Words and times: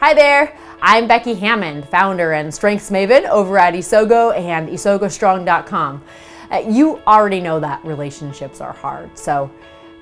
Hi 0.00 0.14
there, 0.14 0.56
I'm 0.80 1.06
Becky 1.06 1.34
Hammond, 1.34 1.86
founder 1.86 2.32
and 2.32 2.54
strengths 2.54 2.88
maven 2.88 3.28
over 3.28 3.58
at 3.58 3.74
Isogo 3.74 4.34
and 4.34 4.66
isogostrong.com. 4.70 6.02
Uh, 6.50 6.64
you 6.66 7.02
already 7.06 7.38
know 7.38 7.60
that 7.60 7.84
relationships 7.84 8.62
are 8.62 8.72
hard, 8.72 9.10
so 9.18 9.50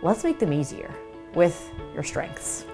let's 0.03 0.23
make 0.23 0.39
them 0.39 0.53
easier 0.53 0.95
with 1.35 1.73
your 1.95 2.05
strengths. 2.05 2.65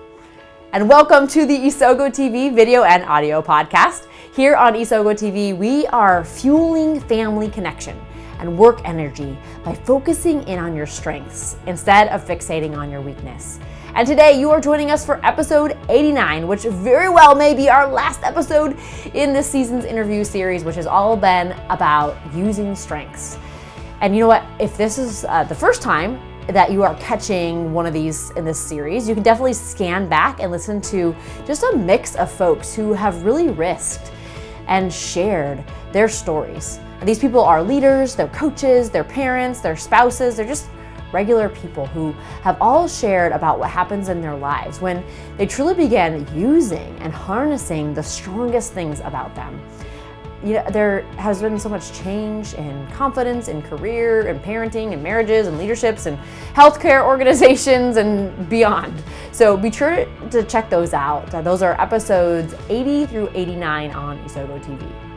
And 0.74 0.86
welcome 0.86 1.26
to 1.28 1.46
the 1.46 1.56
Isogo 1.56 2.10
TV 2.10 2.54
video 2.54 2.82
and 2.82 3.02
audio 3.04 3.40
podcast. 3.40 4.06
Here 4.36 4.54
on 4.54 4.74
Isogo 4.74 5.14
TV, 5.14 5.56
we 5.56 5.86
are 5.86 6.26
fueling 6.26 7.00
family 7.00 7.48
connection 7.48 7.98
and 8.38 8.58
work 8.58 8.82
energy 8.84 9.38
by 9.64 9.74
focusing 9.74 10.46
in 10.46 10.58
on 10.58 10.76
your 10.76 10.86
strengths 10.86 11.56
instead 11.66 12.08
of 12.08 12.22
fixating 12.22 12.76
on 12.76 12.90
your 12.90 13.00
weakness. 13.00 13.60
And 13.96 14.08
today 14.08 14.40
you 14.40 14.50
are 14.50 14.60
joining 14.60 14.90
us 14.90 15.06
for 15.06 15.24
episode 15.24 15.78
89, 15.88 16.48
which 16.48 16.62
very 16.64 17.08
well 17.08 17.36
may 17.36 17.54
be 17.54 17.70
our 17.70 17.86
last 17.86 18.24
episode 18.24 18.76
in 19.14 19.32
this 19.32 19.48
season's 19.48 19.84
interview 19.84 20.24
series, 20.24 20.64
which 20.64 20.74
has 20.74 20.86
all 20.88 21.16
been 21.16 21.52
about 21.70 22.16
using 22.34 22.74
strengths. 22.74 23.38
And 24.00 24.12
you 24.12 24.18
know 24.18 24.26
what? 24.26 24.42
If 24.58 24.76
this 24.76 24.98
is 24.98 25.24
uh, 25.26 25.44
the 25.44 25.54
first 25.54 25.80
time 25.80 26.20
that 26.48 26.72
you 26.72 26.82
are 26.82 26.96
catching 26.96 27.72
one 27.72 27.86
of 27.86 27.92
these 27.92 28.32
in 28.32 28.44
this 28.44 28.58
series, 28.58 29.08
you 29.08 29.14
can 29.14 29.22
definitely 29.22 29.52
scan 29.52 30.08
back 30.08 30.40
and 30.40 30.50
listen 30.50 30.80
to 30.80 31.14
just 31.46 31.62
a 31.62 31.76
mix 31.76 32.16
of 32.16 32.28
folks 32.28 32.74
who 32.74 32.94
have 32.94 33.22
really 33.22 33.50
risked 33.50 34.10
and 34.66 34.92
shared 34.92 35.62
their 35.92 36.08
stories. 36.08 36.80
These 37.04 37.20
people 37.20 37.42
are 37.42 37.62
leaders, 37.62 38.16
they're 38.16 38.26
coaches, 38.28 38.90
they're 38.90 39.04
parents, 39.04 39.60
they're 39.60 39.76
spouses, 39.76 40.36
they're 40.36 40.46
just 40.46 40.68
regular 41.14 41.48
people 41.48 41.86
who 41.86 42.10
have 42.42 42.60
all 42.60 42.88
shared 42.88 43.32
about 43.32 43.58
what 43.58 43.70
happens 43.70 44.08
in 44.08 44.20
their 44.20 44.34
lives 44.34 44.80
when 44.80 45.02
they 45.38 45.46
truly 45.46 45.74
began 45.74 46.26
using 46.36 46.94
and 46.98 47.12
harnessing 47.12 47.94
the 47.94 48.02
strongest 48.02 48.72
things 48.72 48.98
about 49.00 49.32
them. 49.36 49.58
You 50.42 50.54
know, 50.54 50.66
there 50.70 51.02
has 51.16 51.40
been 51.40 51.58
so 51.58 51.70
much 51.70 51.90
change 51.92 52.52
in 52.54 52.86
confidence, 52.88 53.48
in 53.48 53.62
career, 53.62 54.26
in 54.28 54.38
parenting, 54.40 54.92
in 54.92 55.02
marriages, 55.02 55.46
and 55.46 55.56
leaderships, 55.56 56.04
and 56.04 56.18
healthcare 56.52 57.02
organizations, 57.12 57.96
and 57.96 58.46
beyond. 58.50 59.02
So 59.32 59.56
be 59.56 59.70
sure 59.70 60.04
to 60.30 60.42
check 60.42 60.68
those 60.68 60.92
out. 60.92 61.30
Those 61.44 61.62
are 61.62 61.80
episodes 61.80 62.54
80 62.68 63.06
through 63.06 63.30
89 63.34 63.92
on 63.92 64.18
Isogo 64.18 64.62
TV. 64.62 65.13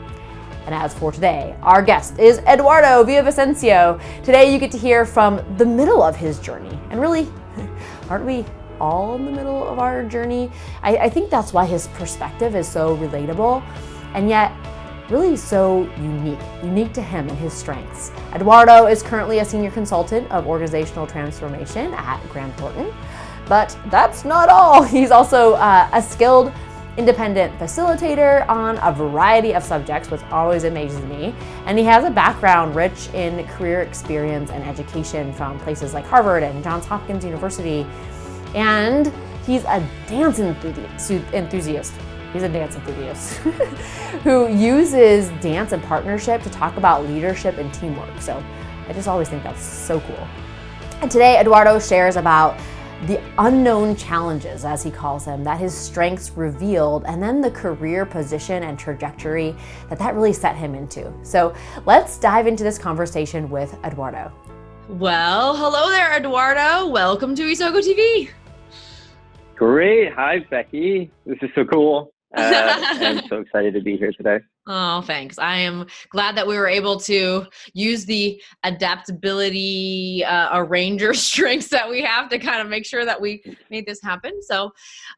And 0.68 0.74
as 0.74 0.92
for 0.92 1.10
today, 1.10 1.56
our 1.62 1.80
guest 1.80 2.18
is 2.18 2.40
Eduardo 2.40 3.02
Villavicencio. 3.02 3.98
Today 4.22 4.52
you 4.52 4.58
get 4.58 4.70
to 4.72 4.76
hear 4.76 5.06
from 5.06 5.40
the 5.56 5.64
middle 5.64 6.02
of 6.02 6.14
his 6.14 6.38
journey. 6.38 6.78
And 6.90 7.00
really, 7.00 7.26
aren't 8.10 8.26
we 8.26 8.44
all 8.78 9.16
in 9.16 9.24
the 9.24 9.30
middle 9.30 9.66
of 9.66 9.78
our 9.78 10.04
journey? 10.04 10.50
I, 10.82 10.98
I 10.98 11.08
think 11.08 11.30
that's 11.30 11.54
why 11.54 11.64
his 11.64 11.88
perspective 11.94 12.54
is 12.54 12.68
so 12.68 12.98
relatable 12.98 13.62
and 14.12 14.28
yet 14.28 14.52
really 15.08 15.36
so 15.36 15.90
unique, 15.96 16.38
unique 16.62 16.92
to 16.92 17.02
him 17.02 17.26
and 17.30 17.38
his 17.38 17.54
strengths. 17.54 18.10
Eduardo 18.34 18.88
is 18.88 19.02
currently 19.02 19.38
a 19.38 19.46
senior 19.46 19.70
consultant 19.70 20.30
of 20.30 20.46
organizational 20.46 21.06
transformation 21.06 21.94
at 21.94 22.22
Grant 22.28 22.54
Thornton. 22.58 22.92
But 23.48 23.74
that's 23.86 24.26
not 24.26 24.50
all. 24.50 24.82
He's 24.98 25.12
also 25.12 25.54
uh, 25.54 25.88
a 25.94 26.02
skilled 26.02 26.52
independent 26.98 27.56
facilitator 27.60 28.46
on 28.48 28.76
a 28.78 28.92
variety 28.92 29.54
of 29.54 29.62
subjects, 29.62 30.10
which 30.10 30.20
always 30.32 30.64
amazes 30.64 31.00
me. 31.04 31.32
And 31.64 31.78
he 31.78 31.84
has 31.84 32.04
a 32.04 32.10
background 32.10 32.74
rich 32.74 33.08
in 33.14 33.46
career 33.46 33.82
experience 33.82 34.50
and 34.50 34.64
education 34.64 35.32
from 35.32 35.60
places 35.60 35.94
like 35.94 36.04
Harvard 36.04 36.42
and 36.42 36.62
Johns 36.62 36.84
Hopkins 36.84 37.24
University. 37.24 37.86
And 38.54 39.12
he's 39.46 39.62
a 39.64 39.88
dance 40.08 40.40
enthusiast. 40.40 41.94
He's 42.32 42.42
a 42.42 42.48
dance 42.48 42.74
enthusiast 42.74 43.34
who 44.24 44.48
uses 44.48 45.28
dance 45.40 45.72
and 45.72 45.82
partnership 45.84 46.42
to 46.42 46.50
talk 46.50 46.76
about 46.76 47.06
leadership 47.06 47.58
and 47.58 47.72
teamwork. 47.72 48.20
So 48.20 48.42
I 48.88 48.92
just 48.92 49.06
always 49.06 49.28
think 49.28 49.44
that's 49.44 49.62
so 49.62 50.00
cool. 50.00 50.28
And 51.00 51.08
today, 51.08 51.38
Eduardo 51.38 51.78
shares 51.78 52.16
about 52.16 52.58
the 53.06 53.20
unknown 53.38 53.94
challenges, 53.94 54.64
as 54.64 54.82
he 54.82 54.90
calls 54.90 55.24
them, 55.24 55.44
that 55.44 55.60
his 55.60 55.72
strengths 55.72 56.30
revealed, 56.32 57.04
and 57.06 57.22
then 57.22 57.40
the 57.40 57.50
career 57.50 58.04
position 58.04 58.64
and 58.64 58.78
trajectory 58.78 59.54
that 59.88 59.98
that 60.00 60.14
really 60.14 60.32
set 60.32 60.56
him 60.56 60.74
into. 60.74 61.12
So 61.22 61.54
let's 61.86 62.18
dive 62.18 62.46
into 62.48 62.64
this 62.64 62.76
conversation 62.76 63.48
with 63.50 63.72
Eduardo. 63.84 64.32
Well, 64.88 65.56
hello 65.56 65.90
there, 65.90 66.16
Eduardo. 66.16 66.88
Welcome 66.88 67.34
to 67.36 67.42
Isogo 67.42 67.80
TV. 67.80 68.30
Great. 69.54 70.12
Hi, 70.14 70.40
Becky. 70.50 71.10
This 71.24 71.38
is 71.42 71.50
so 71.54 71.64
cool. 71.64 72.12
Uh, 72.36 72.76
I'm 73.00 73.26
so 73.28 73.40
excited 73.40 73.74
to 73.74 73.80
be 73.80 73.96
here 73.96 74.12
today. 74.12 74.38
Oh, 74.70 75.00
thanks. 75.00 75.38
I 75.38 75.56
am 75.56 75.86
glad 76.10 76.36
that 76.36 76.46
we 76.46 76.58
were 76.58 76.66
able 76.66 77.00
to 77.00 77.46
use 77.72 78.04
the 78.04 78.42
adaptability 78.64 80.22
uh, 80.26 80.58
arranger 80.58 81.14
strengths 81.14 81.68
that 81.68 81.88
we 81.88 82.02
have 82.02 82.28
to 82.28 82.38
kind 82.38 82.60
of 82.60 82.68
make 82.68 82.84
sure 82.84 83.06
that 83.06 83.18
we 83.18 83.42
made 83.70 83.86
this 83.86 84.02
happen. 84.02 84.42
So 84.42 84.64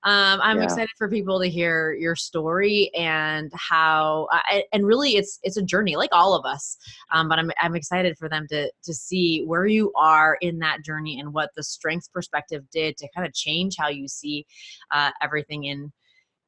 um, 0.05 0.41
I'm 0.41 0.59
yeah. 0.59 0.65
excited 0.65 0.91
for 0.97 1.09
people 1.09 1.41
to 1.41 1.49
hear 1.49 1.95
your 1.95 2.15
story 2.15 2.93
and 2.95 3.51
how, 3.57 4.29
uh, 4.33 4.61
and 4.73 4.87
really 4.87 5.17
it's 5.17 5.41
it's 5.43 5.57
a 5.57 5.63
journey 5.63 5.97
like 5.97 6.11
all 6.13 6.35
of 6.35 6.45
us. 6.45 6.77
Um, 7.11 7.29
but 7.29 7.41
I'm 7.41 7.51
I'm 7.61 7.75
excited 7.75 8.17
for 8.19 8.29
them 8.29 8.47
to 8.51 8.71
to 8.85 8.95
see 8.95 9.43
where 9.47 9.67
you 9.67 9.93
are 9.97 10.39
in 10.41 10.61
that 10.61 10.85
journey 10.85 11.19
and 11.19 11.33
what 11.33 11.51
the 11.57 11.65
strengths 11.65 12.07
perspective 12.07 12.63
did 12.71 12.97
to 12.99 13.09
kind 13.17 13.27
of 13.27 13.35
change 13.35 13.75
how 13.77 13.89
you 13.89 14.07
see 14.07 14.47
uh, 14.93 15.11
everything 15.21 15.65
in 15.65 15.91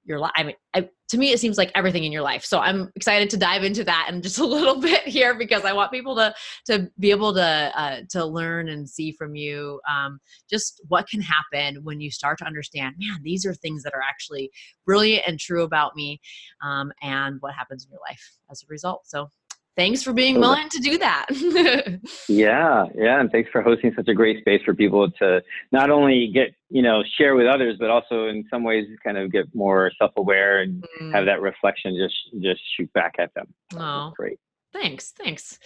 your 0.05 0.19
life. 0.19 0.33
I 0.37 0.43
mean, 0.43 0.57
I, 0.75 0.89
to 1.09 1.19
me, 1.19 1.31
it 1.31 1.39
seems 1.39 1.59
like 1.59 1.71
everything 1.75 2.05
in 2.05 2.13
your 2.13 2.23
life. 2.23 2.45
So 2.45 2.59
I'm 2.59 2.91
excited 2.97 3.29
to 3.31 3.37
dive 3.37 3.65
into 3.65 3.85
that 3.85 4.09
in 4.11 4.23
just 4.23 4.39
a 4.39 4.47
little 4.47 4.81
bit 4.81 5.03
here 5.03 5.35
because 5.35 5.65
I 5.65 5.73
want 5.73 5.93
people 5.93 6.17
to 6.17 6.35
to 6.67 6.91
be 6.99 7.11
able 7.11 7.35
to 7.35 7.73
uh, 7.75 8.01
to 8.11 8.25
learn 8.25 8.69
and 8.69 8.89
see 8.89 9.13
from 9.13 9.35
you 9.35 9.81
um, 9.91 10.19
just 10.49 10.81
what 10.89 11.09
can 11.09 11.21
happen 11.21 11.83
when 11.85 12.01
you 12.01 12.11
start 12.11 12.39
to 12.39 12.47
understand. 12.47 12.97
Man, 12.99 13.19
these 13.23 13.45
are 13.47 13.55
things 13.55 13.83
that 13.83 13.95
are 13.95 14.03
actually 14.03 14.51
brilliant 14.87 15.25
and 15.27 15.39
true 15.39 15.63
about 15.63 15.95
me, 15.95 16.21
um, 16.63 16.93
and 17.03 17.41
what 17.41 17.55
happens 17.55 17.85
in 17.85 17.91
your 17.91 18.01
life 18.09 18.39
as 18.51 18.63
a 18.63 18.67
result. 18.69 19.03
So 19.05 19.29
thanks 19.77 20.03
for 20.03 20.13
being 20.13 20.39
willing 20.39 20.69
to 20.69 20.79
do 20.79 20.99
that. 20.99 21.27
yeah, 22.29 22.87
yeah, 22.95 23.21
and 23.21 23.31
thanks 23.31 23.51
for 23.51 23.63
hosting 23.63 23.93
such 23.97 24.09
a 24.09 24.15
great 24.15 24.41
space 24.41 24.63
for 24.65 24.75
people 24.75 25.11
to 25.13 25.43
not 25.71 25.91
only 25.91 26.31
get 26.33 26.55
you 26.71 26.83
know 26.83 27.03
share 27.19 27.35
with 27.35 27.47
others, 27.47 27.77
but 27.79 27.91
also 27.91 28.27
in 28.27 28.45
some 28.51 28.65
ways 28.65 28.87
kind 29.05 29.19
of 29.19 29.33
get 29.33 29.53
more 29.55 29.91
self-aware 29.99 30.63
and 30.63 30.85
mm. 31.01 31.13
have 31.13 31.27
that 31.27 31.41
reflection 31.41 31.97
just 31.97 32.43
just 32.43 32.61
shoot 32.77 32.93
back 32.93 33.15
at 33.19 33.33
them. 33.35 33.47
Oh, 33.77 34.13
great. 34.17 34.39
Thanks, 34.73 35.13
thanks. 35.13 35.59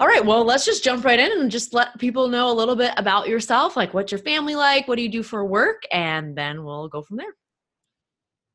All 0.00 0.06
right, 0.06 0.24
well, 0.24 0.42
let's 0.42 0.64
just 0.64 0.82
jump 0.82 1.04
right 1.04 1.18
in 1.18 1.32
and 1.32 1.50
just 1.50 1.74
let 1.74 1.98
people 1.98 2.28
know 2.28 2.50
a 2.50 2.54
little 2.54 2.76
bit 2.76 2.94
about 2.96 3.28
yourself. 3.28 3.76
Like, 3.76 3.92
what's 3.92 4.10
your 4.10 4.20
family 4.20 4.54
like? 4.54 4.88
What 4.88 4.96
do 4.96 5.02
you 5.02 5.10
do 5.10 5.22
for 5.22 5.44
work? 5.44 5.82
And 5.92 6.34
then 6.34 6.64
we'll 6.64 6.88
go 6.88 7.02
from 7.02 7.18
there. 7.18 7.34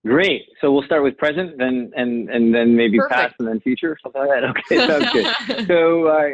Great. 0.05 0.45
So 0.61 0.71
we'll 0.71 0.83
start 0.83 1.03
with 1.03 1.17
present, 1.17 1.57
then 1.57 1.91
and 1.95 2.29
and 2.29 2.53
then 2.53 2.75
maybe 2.75 2.97
Perfect. 2.97 3.19
past, 3.19 3.35
and 3.39 3.47
then 3.47 3.59
future, 3.59 3.97
something 4.01 4.25
like 4.25 4.29
that. 4.29 4.43
Okay, 4.43 4.87
sounds 4.87 5.11
good. 5.11 5.67
so 5.67 6.07
uh, 6.07 6.29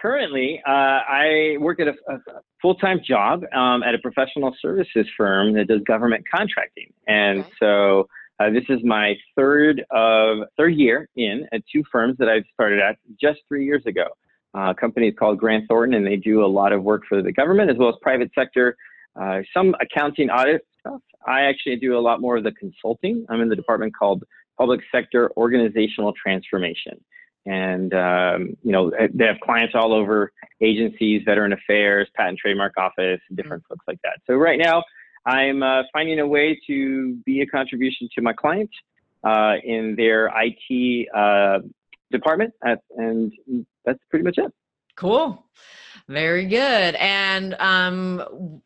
currently, 0.00 0.62
uh, 0.66 0.70
I 0.70 1.56
work 1.60 1.80
at 1.80 1.88
a, 1.88 1.94
a 2.08 2.18
full-time 2.62 3.00
job 3.06 3.44
um, 3.54 3.82
at 3.82 3.94
a 3.94 3.98
professional 3.98 4.54
services 4.60 5.06
firm 5.18 5.52
that 5.54 5.68
does 5.68 5.82
government 5.82 6.24
contracting, 6.32 6.92
and 7.06 7.40
okay. 7.40 7.50
so. 7.60 8.08
Uh, 8.40 8.50
this 8.50 8.64
is 8.68 8.80
my 8.82 9.14
third 9.36 9.84
of 9.92 10.38
third 10.56 10.74
year 10.74 11.08
in 11.14 11.46
at 11.52 11.62
two 11.72 11.84
firms 11.92 12.16
that 12.18 12.28
I've 12.28 12.42
started 12.52 12.80
at 12.80 12.98
just 13.20 13.38
three 13.46 13.64
years 13.64 13.86
ago. 13.86 14.06
Uh, 14.56 14.70
a 14.70 14.74
company 14.74 15.06
is 15.06 15.14
called 15.16 15.38
Grant 15.38 15.68
Thornton, 15.68 15.94
and 15.94 16.04
they 16.04 16.16
do 16.16 16.44
a 16.44 16.46
lot 16.46 16.72
of 16.72 16.82
work 16.82 17.02
for 17.08 17.22
the 17.22 17.30
government 17.30 17.70
as 17.70 17.76
well 17.76 17.90
as 17.90 17.94
private 18.02 18.32
sector, 18.34 18.76
uh, 19.20 19.40
some 19.52 19.74
accounting 19.80 20.30
audit 20.30 20.66
stuff. 20.80 21.00
I 21.26 21.42
actually 21.42 21.76
do 21.76 21.96
a 21.98 22.00
lot 22.00 22.20
more 22.20 22.36
of 22.36 22.44
the 22.44 22.52
consulting. 22.52 23.24
I'm 23.28 23.40
in 23.40 23.48
the 23.48 23.56
department 23.56 23.96
called 23.96 24.24
Public 24.58 24.80
Sector 24.92 25.32
Organizational 25.36 26.12
Transformation. 26.20 27.02
And, 27.46 27.92
um, 27.92 28.56
you 28.62 28.72
know, 28.72 28.90
they 29.12 29.26
have 29.26 29.36
clients 29.42 29.74
all 29.74 29.92
over 29.92 30.32
agencies, 30.62 31.22
veteran 31.24 31.52
affairs, 31.52 32.08
patent 32.16 32.38
trademark 32.38 32.72
office, 32.78 33.20
different 33.34 33.62
mm-hmm. 33.64 33.74
folks 33.74 33.84
like 33.86 33.98
that. 34.02 34.18
So 34.26 34.34
right 34.34 34.58
now, 34.58 34.82
I'm 35.26 35.62
uh, 35.62 35.82
finding 35.92 36.20
a 36.20 36.26
way 36.26 36.58
to 36.66 37.16
be 37.24 37.42
a 37.42 37.46
contribution 37.46 38.08
to 38.14 38.22
my 38.22 38.32
clients 38.32 38.72
uh, 39.24 39.54
in 39.62 39.94
their 39.96 40.30
IT 40.36 41.08
uh, 41.14 41.60
department. 42.10 42.52
At, 42.64 42.80
and 42.96 43.32
that's 43.84 44.00
pretty 44.10 44.24
much 44.24 44.38
it. 44.38 44.52
Cool. 44.96 45.44
Very 46.08 46.46
good. 46.46 46.94
And 46.96 47.54
um, 47.54 48.62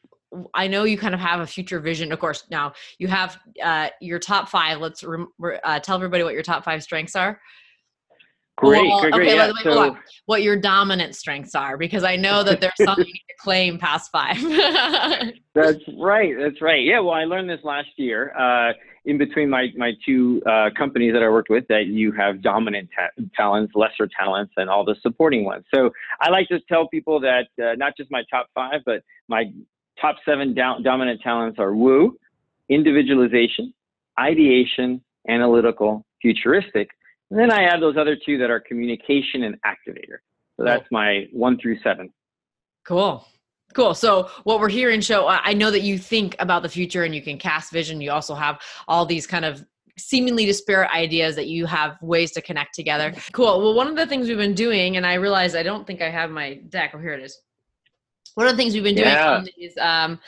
I 0.55 0.67
know 0.67 0.85
you 0.85 0.99
kind 0.99 1.15
of 1.15 1.21
have 1.21 1.41
a 1.41 1.47
future 1.47 1.81
vision. 1.81 2.13
Of 2.13 2.19
course, 2.19 2.45
now 2.51 2.73
you 2.99 3.09
have 3.09 3.39
uh, 3.63 3.89
your 4.01 4.19
top 4.19 4.49
five. 4.49 4.79
Let's 4.79 5.05
uh, 5.05 5.81
tell 5.81 5.97
everybody 5.97 6.23
what 6.25 6.35
your 6.35 6.43
top 6.43 6.65
five 6.65 6.83
strengths 6.83 7.17
are. 7.17 7.41
Great, 8.59 8.89
well, 8.89 9.01
great, 9.01 9.13
great. 9.13 9.29
Okay, 9.29 9.37
yeah, 9.37 9.53
wait, 9.55 9.63
so, 9.63 9.97
what 10.27 10.43
your 10.43 10.57
dominant 10.57 11.15
strengths 11.15 11.55
are, 11.55 11.77
because 11.77 12.03
I 12.03 12.17
know 12.17 12.43
that 12.43 12.61
there's 12.61 12.73
something 12.85 13.07
you 13.07 13.13
to 13.13 13.35
claim 13.39 13.79
past 13.79 14.11
five. 14.11 14.37
that's 15.55 15.79
right. 15.97 16.35
That's 16.37 16.61
right. 16.61 16.83
Yeah. 16.85 16.99
Well, 16.99 17.15
I 17.15 17.25
learned 17.25 17.49
this 17.49 17.61
last 17.63 17.91
year 17.97 18.37
uh, 18.37 18.73
in 19.05 19.17
between 19.17 19.49
my 19.49 19.69
my 19.77 19.93
two 20.05 20.43
uh, 20.45 20.71
companies 20.77 21.13
that 21.13 21.23
I 21.23 21.29
worked 21.29 21.51
with 21.51 21.69
that 21.69 21.87
you 21.87 22.11
have 22.13 22.43
dominant 22.43 22.89
ta- 22.97 23.25
talents, 23.37 23.75
lesser 23.77 24.09
talents, 24.19 24.53
and 24.57 24.69
all 24.69 24.85
the 24.85 24.97
supporting 25.03 25.45
ones. 25.45 25.65
So 25.73 25.91
I 26.21 26.31
like 26.31 26.49
to 26.49 26.59
tell 26.69 26.89
people 26.89 27.21
that 27.21 27.47
uh, 27.63 27.75
not 27.77 27.97
just 27.97 28.11
my 28.11 28.25
top 28.29 28.49
five, 28.57 28.81
but 28.85 29.03
my 29.29 29.53
top 30.01 30.17
seven 30.25 30.55
do- 30.55 30.83
dominant 30.83 31.21
talents 31.23 31.59
are 31.59 31.75
woo, 31.75 32.17
individualization, 32.69 33.73
ideation, 34.19 35.03
analytical, 35.29 36.05
futuristic. 36.21 36.89
And 37.31 37.39
then 37.39 37.51
I 37.51 37.65
add 37.65 37.81
those 37.81 37.97
other 37.97 38.17
two 38.17 38.39
that 38.39 38.51
are 38.51 38.61
communication 38.61 39.45
and 39.45 39.57
activator. 39.63 40.19
So 40.57 40.65
that's 40.65 40.87
my 40.91 41.27
one 41.33 41.59
through 41.59 41.79
seven. 41.83 42.13
Cool. 42.85 43.27
Cool. 43.75 43.95
So 43.95 44.31
what 44.45 44.61
we're 44.61 44.71
hearing 44.71 45.01
show 45.01 45.27
I 45.29 45.53
know 45.53 45.71
that 45.71 45.83
you 45.83 45.99
think 45.99 46.35
about 46.39 46.63
the 46.63 46.69
future 46.69 47.05
and 47.05 47.15
you 47.15 47.23
can 47.23 47.39
cast 47.39 47.71
vision. 47.71 48.01
You 48.01 48.11
also 48.11 48.35
have 48.35 48.61
all 48.89 49.05
these 49.05 49.27
kind 49.27 49.45
of 49.45 49.65
seemingly 49.99 50.47
disparate 50.47 50.91
ideas 50.91 51.37
that 51.37 51.49
you 51.49 51.67
have 51.67 52.01
ways 52.01 52.33
to 52.33 52.41
connect 52.41 52.75
together. 52.75 53.13
Cool. 53.33 53.61
Well, 53.61 53.75
one 53.75 53.89
of 53.89 53.97
the 53.97 54.07
things 54.07 54.29
we've 54.29 54.39
been 54.39 54.55
doing, 54.55 54.97
and 54.97 55.05
I 55.05 55.15
realize 55.15 55.55
I 55.55 55.63
don't 55.63 55.87
think 55.87 56.01
I 56.01 56.09
have 56.09 56.31
my 56.31 56.55
deck. 56.71 56.93
Oh, 56.95 56.99
here 56.99 57.13
it 57.13 57.23
is. 57.23 57.39
One 58.39 58.47
of 58.47 58.53
the 58.53 58.57
things 58.57 58.73
we've 58.73 58.85
been 58.85 58.95
doing 58.95 59.09
yeah. 59.09 59.33
on 59.33 59.49
these 59.57 59.77
um, 59.79 60.21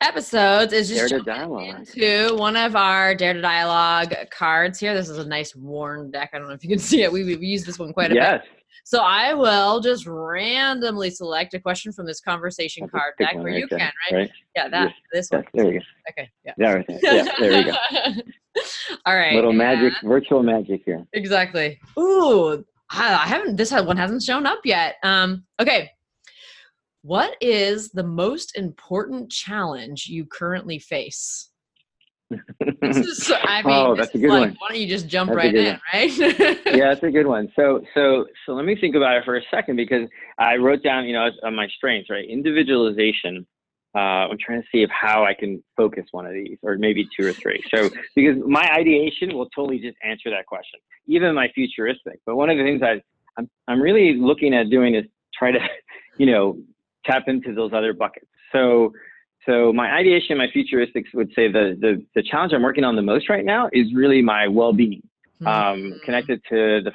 episodes 0.00 0.72
is 0.72 0.88
just 0.88 1.12
into 1.12 2.34
one 2.34 2.56
of 2.56 2.74
our 2.74 3.14
Dare 3.14 3.32
to 3.32 3.40
Dialogue 3.40 4.12
cards 4.32 4.80
here. 4.80 4.92
This 4.92 5.08
is 5.08 5.18
a 5.18 5.24
nice 5.24 5.54
worn 5.54 6.10
deck. 6.10 6.30
I 6.32 6.38
don't 6.38 6.48
know 6.48 6.54
if 6.54 6.64
you 6.64 6.68
can 6.68 6.78
see 6.80 7.04
it. 7.04 7.12
We, 7.12 7.30
have 7.30 7.40
used 7.40 7.64
this 7.64 7.78
one 7.78 7.92
quite 7.92 8.10
a 8.10 8.16
yes. 8.16 8.42
bit. 8.42 8.50
So 8.82 9.02
I 9.02 9.34
will 9.34 9.78
just 9.78 10.04
randomly 10.04 11.10
select 11.10 11.54
a 11.54 11.60
question 11.60 11.92
from 11.92 12.06
this 12.06 12.20
conversation 12.20 12.88
That's 12.90 12.90
card 12.90 13.14
deck 13.20 13.34
where 13.36 13.44
right 13.44 13.58
you 13.60 13.68
there, 13.70 13.78
can, 13.78 13.92
right? 14.10 14.18
right? 14.18 14.30
Yeah, 14.56 14.68
that 14.70 14.94
this 15.12 15.30
one. 15.30 15.44
There 15.54 15.72
you 15.72 15.78
go. 15.78 15.84
Okay. 16.10 16.28
Yeah. 16.44 16.54
Yeah, 16.58 16.72
right 16.72 16.86
there. 16.88 16.98
yeah, 17.02 17.34
there 17.38 17.64
we 17.64 17.70
go. 17.70 18.22
All 19.06 19.14
right. 19.14 19.36
Little 19.36 19.52
magic, 19.52 19.92
virtual 20.02 20.42
magic 20.42 20.82
here. 20.84 21.06
Exactly. 21.12 21.78
Ooh, 22.00 22.64
I 22.90 23.28
haven't. 23.28 23.54
This 23.54 23.70
one 23.70 23.96
hasn't 23.96 24.24
shown 24.24 24.44
up 24.44 24.58
yet. 24.64 24.96
Um. 25.04 25.44
Okay. 25.60 25.92
What 27.08 27.38
is 27.40 27.88
the 27.88 28.02
most 28.02 28.54
important 28.54 29.30
challenge 29.30 30.08
you 30.08 30.26
currently 30.26 30.78
face? 30.78 31.48
Is, 32.82 33.32
I 33.34 33.62
mean, 33.62 33.74
oh, 33.74 33.96
that's 33.96 34.14
a 34.14 34.18
good 34.18 34.28
like, 34.28 34.40
one. 34.40 34.56
Why 34.58 34.68
don't 34.68 34.78
you 34.78 34.86
just 34.86 35.08
jump 35.08 35.30
that's 35.30 35.36
right 35.38 35.54
in, 35.54 35.64
one. 35.64 35.80
right? 35.94 36.18
yeah, 36.18 36.60
that's 36.90 37.02
a 37.02 37.10
good 37.10 37.26
one. 37.26 37.50
So, 37.56 37.80
so, 37.94 38.26
so 38.44 38.52
let 38.52 38.66
me 38.66 38.76
think 38.78 38.94
about 38.94 39.16
it 39.16 39.24
for 39.24 39.38
a 39.38 39.40
second 39.50 39.76
because 39.76 40.06
I 40.38 40.56
wrote 40.56 40.82
down, 40.82 41.06
you 41.06 41.14
know, 41.14 41.30
on 41.44 41.54
my 41.54 41.66
strengths, 41.68 42.10
right? 42.10 42.28
Individualization. 42.28 43.46
Uh, 43.96 44.28
I'm 44.28 44.36
trying 44.38 44.60
to 44.60 44.68
see 44.70 44.82
if 44.82 44.90
how 44.90 45.24
I 45.24 45.32
can 45.32 45.64
focus 45.78 46.04
one 46.10 46.26
of 46.26 46.34
these, 46.34 46.58
or 46.62 46.76
maybe 46.76 47.08
two 47.18 47.26
or 47.26 47.32
three. 47.32 47.62
So, 47.74 47.88
because 48.14 48.36
my 48.46 48.70
ideation 48.70 49.34
will 49.34 49.48
totally 49.48 49.78
just 49.78 49.96
answer 50.04 50.28
that 50.28 50.44
question, 50.44 50.78
even 51.06 51.34
my 51.34 51.48
futuristic. 51.54 52.20
But 52.26 52.36
one 52.36 52.50
of 52.50 52.58
the 52.58 52.64
things 52.64 52.82
I, 52.82 53.00
I'm, 53.38 53.48
I'm 53.66 53.80
really 53.80 54.12
looking 54.12 54.52
at 54.52 54.68
doing 54.68 54.94
is 54.94 55.06
try 55.32 55.52
to, 55.52 55.58
you 56.18 56.26
know, 56.26 56.58
tap 57.04 57.24
into 57.26 57.54
those 57.54 57.72
other 57.72 57.92
buckets. 57.92 58.26
So, 58.52 58.92
so 59.46 59.72
my 59.72 59.92
ideation, 59.92 60.36
my 60.36 60.48
futuristics 60.48 61.14
would 61.14 61.30
say 61.34 61.50
the, 61.50 61.76
the, 61.80 62.04
the 62.14 62.22
challenge 62.22 62.52
I'm 62.52 62.62
working 62.62 62.84
on 62.84 62.96
the 62.96 63.02
most 63.02 63.28
right 63.28 63.44
now 63.44 63.68
is 63.72 63.94
really 63.94 64.20
my 64.22 64.48
well-being, 64.48 65.02
mm-hmm. 65.40 65.46
um, 65.46 66.00
connected 66.04 66.42
to 66.50 66.80
the, 66.84 66.92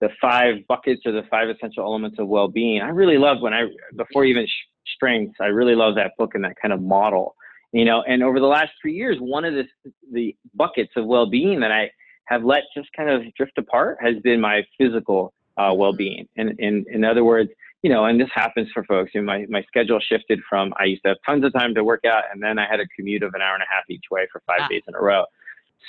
the 0.00 0.08
five 0.20 0.56
buckets 0.68 1.02
or 1.04 1.12
the 1.12 1.24
five 1.30 1.48
essential 1.48 1.84
elements 1.84 2.18
of 2.18 2.28
well-being. 2.28 2.80
I 2.80 2.88
really 2.88 3.18
love 3.18 3.40
when 3.40 3.52
I, 3.52 3.66
before 3.96 4.24
even 4.24 4.46
sh- 4.46 4.50
strengths, 4.94 5.36
I 5.40 5.46
really 5.46 5.74
love 5.74 5.94
that 5.96 6.12
book 6.16 6.34
and 6.34 6.44
that 6.44 6.56
kind 6.60 6.72
of 6.72 6.80
model, 6.80 7.34
you 7.72 7.84
know, 7.84 8.02
and 8.02 8.22
over 8.22 8.40
the 8.40 8.46
last 8.46 8.70
three 8.80 8.94
years, 8.94 9.18
one 9.20 9.44
of 9.44 9.54
the, 9.54 9.64
the 10.10 10.34
buckets 10.54 10.92
of 10.96 11.04
well-being 11.06 11.60
that 11.60 11.70
I 11.70 11.90
have 12.24 12.44
let 12.44 12.62
just 12.74 12.88
kind 12.96 13.10
of 13.10 13.22
drift 13.34 13.58
apart 13.58 13.98
has 14.00 14.16
been 14.22 14.40
my 14.40 14.62
physical 14.78 15.34
uh, 15.56 15.72
well-being. 15.74 16.26
And 16.36 16.58
in, 16.58 16.86
in 16.90 17.04
other 17.04 17.24
words, 17.24 17.50
you 17.82 17.90
know, 17.90 18.04
and 18.04 18.20
this 18.20 18.28
happens 18.34 18.68
for 18.74 18.84
folks. 18.84 19.12
You 19.14 19.22
know, 19.22 19.26
my, 19.26 19.46
my 19.48 19.62
schedule 19.62 20.00
shifted 20.00 20.40
from 20.48 20.72
I 20.78 20.84
used 20.84 21.02
to 21.04 21.10
have 21.10 21.18
tons 21.24 21.44
of 21.44 21.52
time 21.52 21.74
to 21.74 21.84
work 21.84 22.04
out, 22.04 22.24
and 22.32 22.42
then 22.42 22.58
I 22.58 22.66
had 22.70 22.80
a 22.80 22.86
commute 22.96 23.22
of 23.22 23.34
an 23.34 23.40
hour 23.40 23.54
and 23.54 23.62
a 23.62 23.72
half 23.72 23.84
each 23.88 24.04
way 24.10 24.26
for 24.30 24.42
five 24.46 24.68
days 24.68 24.82
in 24.86 24.94
a 24.94 25.00
row. 25.00 25.24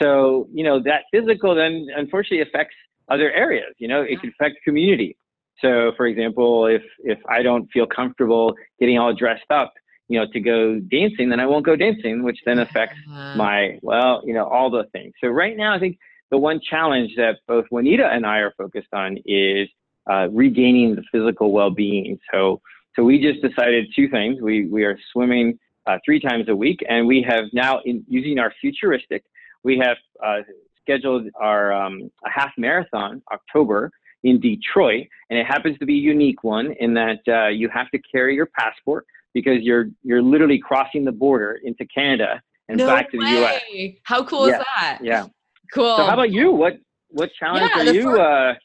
So, 0.02 0.48
you 0.54 0.64
know, 0.64 0.82
that 0.84 1.04
physical 1.12 1.54
then 1.54 1.88
unfortunately 1.96 2.42
affects 2.42 2.76
other 3.10 3.32
areas. 3.32 3.74
You 3.78 3.88
know, 3.90 4.02
it 4.02 4.22
can 4.22 4.30
affect 4.40 4.64
community. 4.64 5.18
So, 5.60 5.92
for 5.98 6.08
example, 6.08 6.66
if 6.66 6.82
if 7.00 7.20
I 7.30 7.44
don't 7.44 7.70
feel 7.72 7.86
comfortable 7.86 8.56
getting 8.80 8.98
all 8.98 9.14
dressed 9.14 9.50
up, 9.50 9.74
you 10.08 10.20
know, 10.20 10.26
to 10.32 10.40
go 10.40 10.80
dancing, 10.80 11.30
then 11.30 11.40
I 11.40 11.46
won't 11.46 11.66
go 11.66 11.76
dancing, 11.76 12.24
which 12.24 12.40
then 12.46 12.60
affects 12.60 12.98
uh-huh. 13.10 13.36
my 13.36 13.80
well, 13.82 14.22
you 14.26 14.34
know, 14.34 14.48
all 14.48 14.70
the 14.70 14.86
things. 14.92 15.14
So 15.22 15.28
right 15.28 15.56
now, 15.56 15.76
I 15.76 15.80
think 15.80 15.98
the 16.32 16.38
one 16.38 16.62
challenge 16.62 17.12
that 17.18 17.40
both 17.48 17.66
Juanita 17.70 18.08
and 18.08 18.26
I 18.26 18.38
are 18.38 18.54
focused 18.58 18.94
on 18.94 19.18
is 19.26 19.68
uh, 20.12 20.28
regaining 20.32 20.96
the 20.96 21.04
physical 21.12 21.52
well-being. 21.52 22.20
So, 22.32 22.62
so 22.96 23.04
we 23.04 23.20
just 23.20 23.42
decided 23.42 23.88
two 23.96 24.10
things. 24.10 24.42
We 24.42 24.68
we 24.68 24.84
are 24.84 24.98
swimming 25.12 25.58
uh, 25.88 25.98
three 26.04 26.20
times 26.20 26.46
a 26.50 26.56
week, 26.56 26.80
and 26.90 27.08
we 27.08 27.26
have 27.28 27.46
now 27.54 27.80
in 27.86 28.04
using 28.08 28.40
our 28.40 28.54
futuristic. 28.60 29.24
We 29.64 29.78
have 29.78 29.98
uh, 30.26 30.40
scheduled 30.82 31.28
our 31.40 31.74
um, 31.74 32.12
a 32.26 32.30
half 32.30 32.52
marathon 32.58 33.22
October 33.32 33.92
in 34.24 34.40
Detroit, 34.40 35.08
and 35.30 35.40
it 35.40 35.46
happens 35.46 35.78
to 35.80 35.86
be 35.86 35.96
a 35.96 36.04
unique 36.16 36.44
one 36.44 36.74
in 36.80 36.94
that 36.96 37.20
uh, 37.28 37.48
you 37.48 37.70
have 37.70 37.90
to 37.92 38.00
carry 38.12 38.36
your 38.36 38.50
passport 38.58 39.06
because 39.34 39.60
you're 39.62 39.86
you're 40.04 40.22
literally 40.22 40.60
crossing 40.60 41.06
the 41.06 41.12
border 41.12 41.60
into 41.64 41.86
Canada 41.86 42.42
and 42.68 42.78
no 42.78 42.88
back 42.88 43.10
to 43.12 43.18
way. 43.18 43.26
the 43.26 43.32
U.S. 43.40 43.94
How 44.04 44.24
cool 44.26 44.50
yeah, 44.50 44.60
is 44.60 44.66
that? 44.76 45.00
Yeah. 45.02 45.26
Cool. 45.74 45.96
So 45.96 46.04
how 46.04 46.14
about 46.14 46.32
you? 46.32 46.52
What 46.52 46.74
what 47.08 47.30
challenge 47.40 47.72
yeah, 47.74 47.82
are 47.82 47.94
you? 47.94 48.20
uh, 48.20 48.56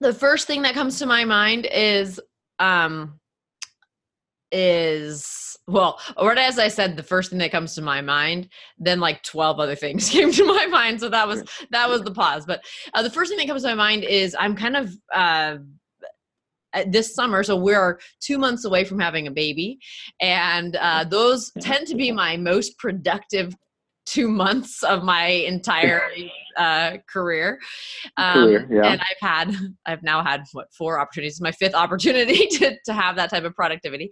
the 0.00 0.12
first 0.12 0.46
thing 0.46 0.62
that 0.62 0.74
comes 0.74 0.98
to 0.98 1.06
my 1.06 1.24
mind 1.24 1.66
is 1.72 2.20
um 2.58 3.18
is 4.52 5.56
well 5.66 6.00
or 6.16 6.32
as 6.38 6.58
i 6.58 6.68
said 6.68 6.96
the 6.96 7.02
first 7.02 7.30
thing 7.30 7.38
that 7.38 7.50
comes 7.50 7.74
to 7.74 7.82
my 7.82 8.00
mind 8.00 8.48
then 8.78 9.00
like 9.00 9.22
12 9.22 9.58
other 9.58 9.74
things 9.74 10.08
came 10.10 10.30
to 10.32 10.44
my 10.44 10.66
mind. 10.66 11.00
So 11.00 11.08
that 11.08 11.26
was 11.26 11.42
that 11.70 11.88
was 11.88 12.02
the 12.02 12.12
pause. 12.12 12.46
But 12.46 12.64
uh, 12.94 13.02
the 13.02 13.10
first 13.10 13.30
thing 13.30 13.38
that 13.38 13.48
comes 13.48 13.62
to 13.62 13.68
my 13.68 13.74
mind 13.74 14.04
is 14.04 14.36
i'm 14.38 14.54
kind 14.54 14.76
of 14.76 14.92
uh 15.14 15.56
this 16.88 17.14
summer 17.14 17.42
so 17.42 17.56
we're 17.56 17.98
two 18.20 18.38
months 18.38 18.64
away 18.64 18.84
from 18.84 18.98
having 18.98 19.26
a 19.26 19.30
baby. 19.30 19.78
And 20.20 20.76
uh, 20.76 21.04
those 21.04 21.50
tend 21.60 21.86
to 21.88 21.94
be 21.94 22.12
my 22.12 22.36
most 22.36 22.78
productive 22.78 23.54
two 24.06 24.28
months 24.28 24.82
of 24.82 25.02
my 25.02 25.26
entire 25.26 26.02
uh, 26.56 26.96
career. 27.08 27.58
Um, 28.16 28.44
career 28.44 28.68
yeah. 28.70 28.92
And 28.92 29.00
I've 29.00 29.20
had, 29.20 29.56
I've 29.86 30.02
now 30.02 30.24
had 30.24 30.44
what 30.52 30.68
four 30.72 30.98
opportunities. 30.98 31.40
my 31.40 31.52
fifth 31.52 31.74
opportunity 31.86 32.46
to 32.46 32.76
to 32.84 32.92
have 32.92 33.16
that 33.16 33.30
type 33.30 33.44
of 33.44 33.54
productivity. 33.54 34.10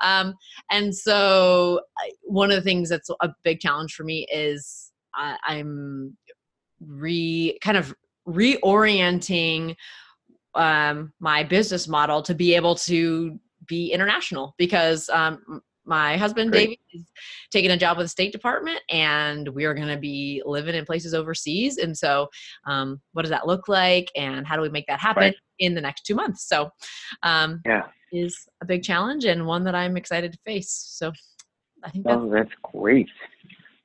Um, 0.00 0.34
and 0.70 0.94
so 0.94 1.80
one 2.22 2.50
of 2.50 2.56
the 2.56 2.62
things 2.62 2.88
that's 2.88 3.10
a 3.20 3.30
big 3.44 3.60
challenge 3.60 3.94
for 3.94 4.04
me 4.04 4.26
is 4.32 4.92
I, 5.14 5.36
I'm 5.44 6.16
re 6.80 7.58
kind 7.60 7.76
of 7.76 7.94
reorienting 8.26 9.74
um, 10.54 11.12
my 11.18 11.42
business 11.42 11.88
model 11.88 12.22
to 12.22 12.34
be 12.34 12.54
able 12.54 12.74
to 12.74 13.38
be 13.66 13.92
international 13.92 14.54
because 14.58 15.08
um, 15.08 15.62
my 15.84 16.16
husband 16.16 16.52
Great. 16.52 16.60
David 16.60 16.78
is 16.92 17.04
taking 17.50 17.70
a 17.70 17.76
job 17.76 17.96
with 17.96 18.04
the 18.04 18.10
State 18.10 18.32
Department, 18.32 18.80
and 18.90 19.48
we 19.48 19.64
are 19.64 19.74
going 19.74 19.88
to 19.88 19.98
be 19.98 20.42
living 20.44 20.74
in 20.74 20.84
places 20.84 21.14
overseas. 21.14 21.78
And 21.78 21.96
so, 21.96 22.28
um, 22.66 23.00
what 23.12 23.22
does 23.22 23.30
that 23.30 23.46
look 23.46 23.68
like, 23.68 24.10
and 24.16 24.46
how 24.46 24.56
do 24.56 24.62
we 24.62 24.68
make 24.68 24.86
that 24.86 25.00
happen 25.00 25.22
right. 25.22 25.36
in 25.58 25.74
the 25.74 25.80
next 25.80 26.02
two 26.02 26.14
months? 26.14 26.46
So, 26.46 26.70
um, 27.22 27.60
yeah, 27.66 27.82
is 28.12 28.36
a 28.60 28.66
big 28.66 28.82
challenge 28.82 29.24
and 29.24 29.46
one 29.46 29.64
that 29.64 29.74
I'm 29.74 29.96
excited 29.96 30.32
to 30.32 30.38
face. 30.44 30.70
So, 30.70 31.12
I 31.84 31.90
think 31.90 32.04
that's, 32.04 32.16
oh, 32.16 32.30
that's 32.30 32.52
great. 32.62 33.08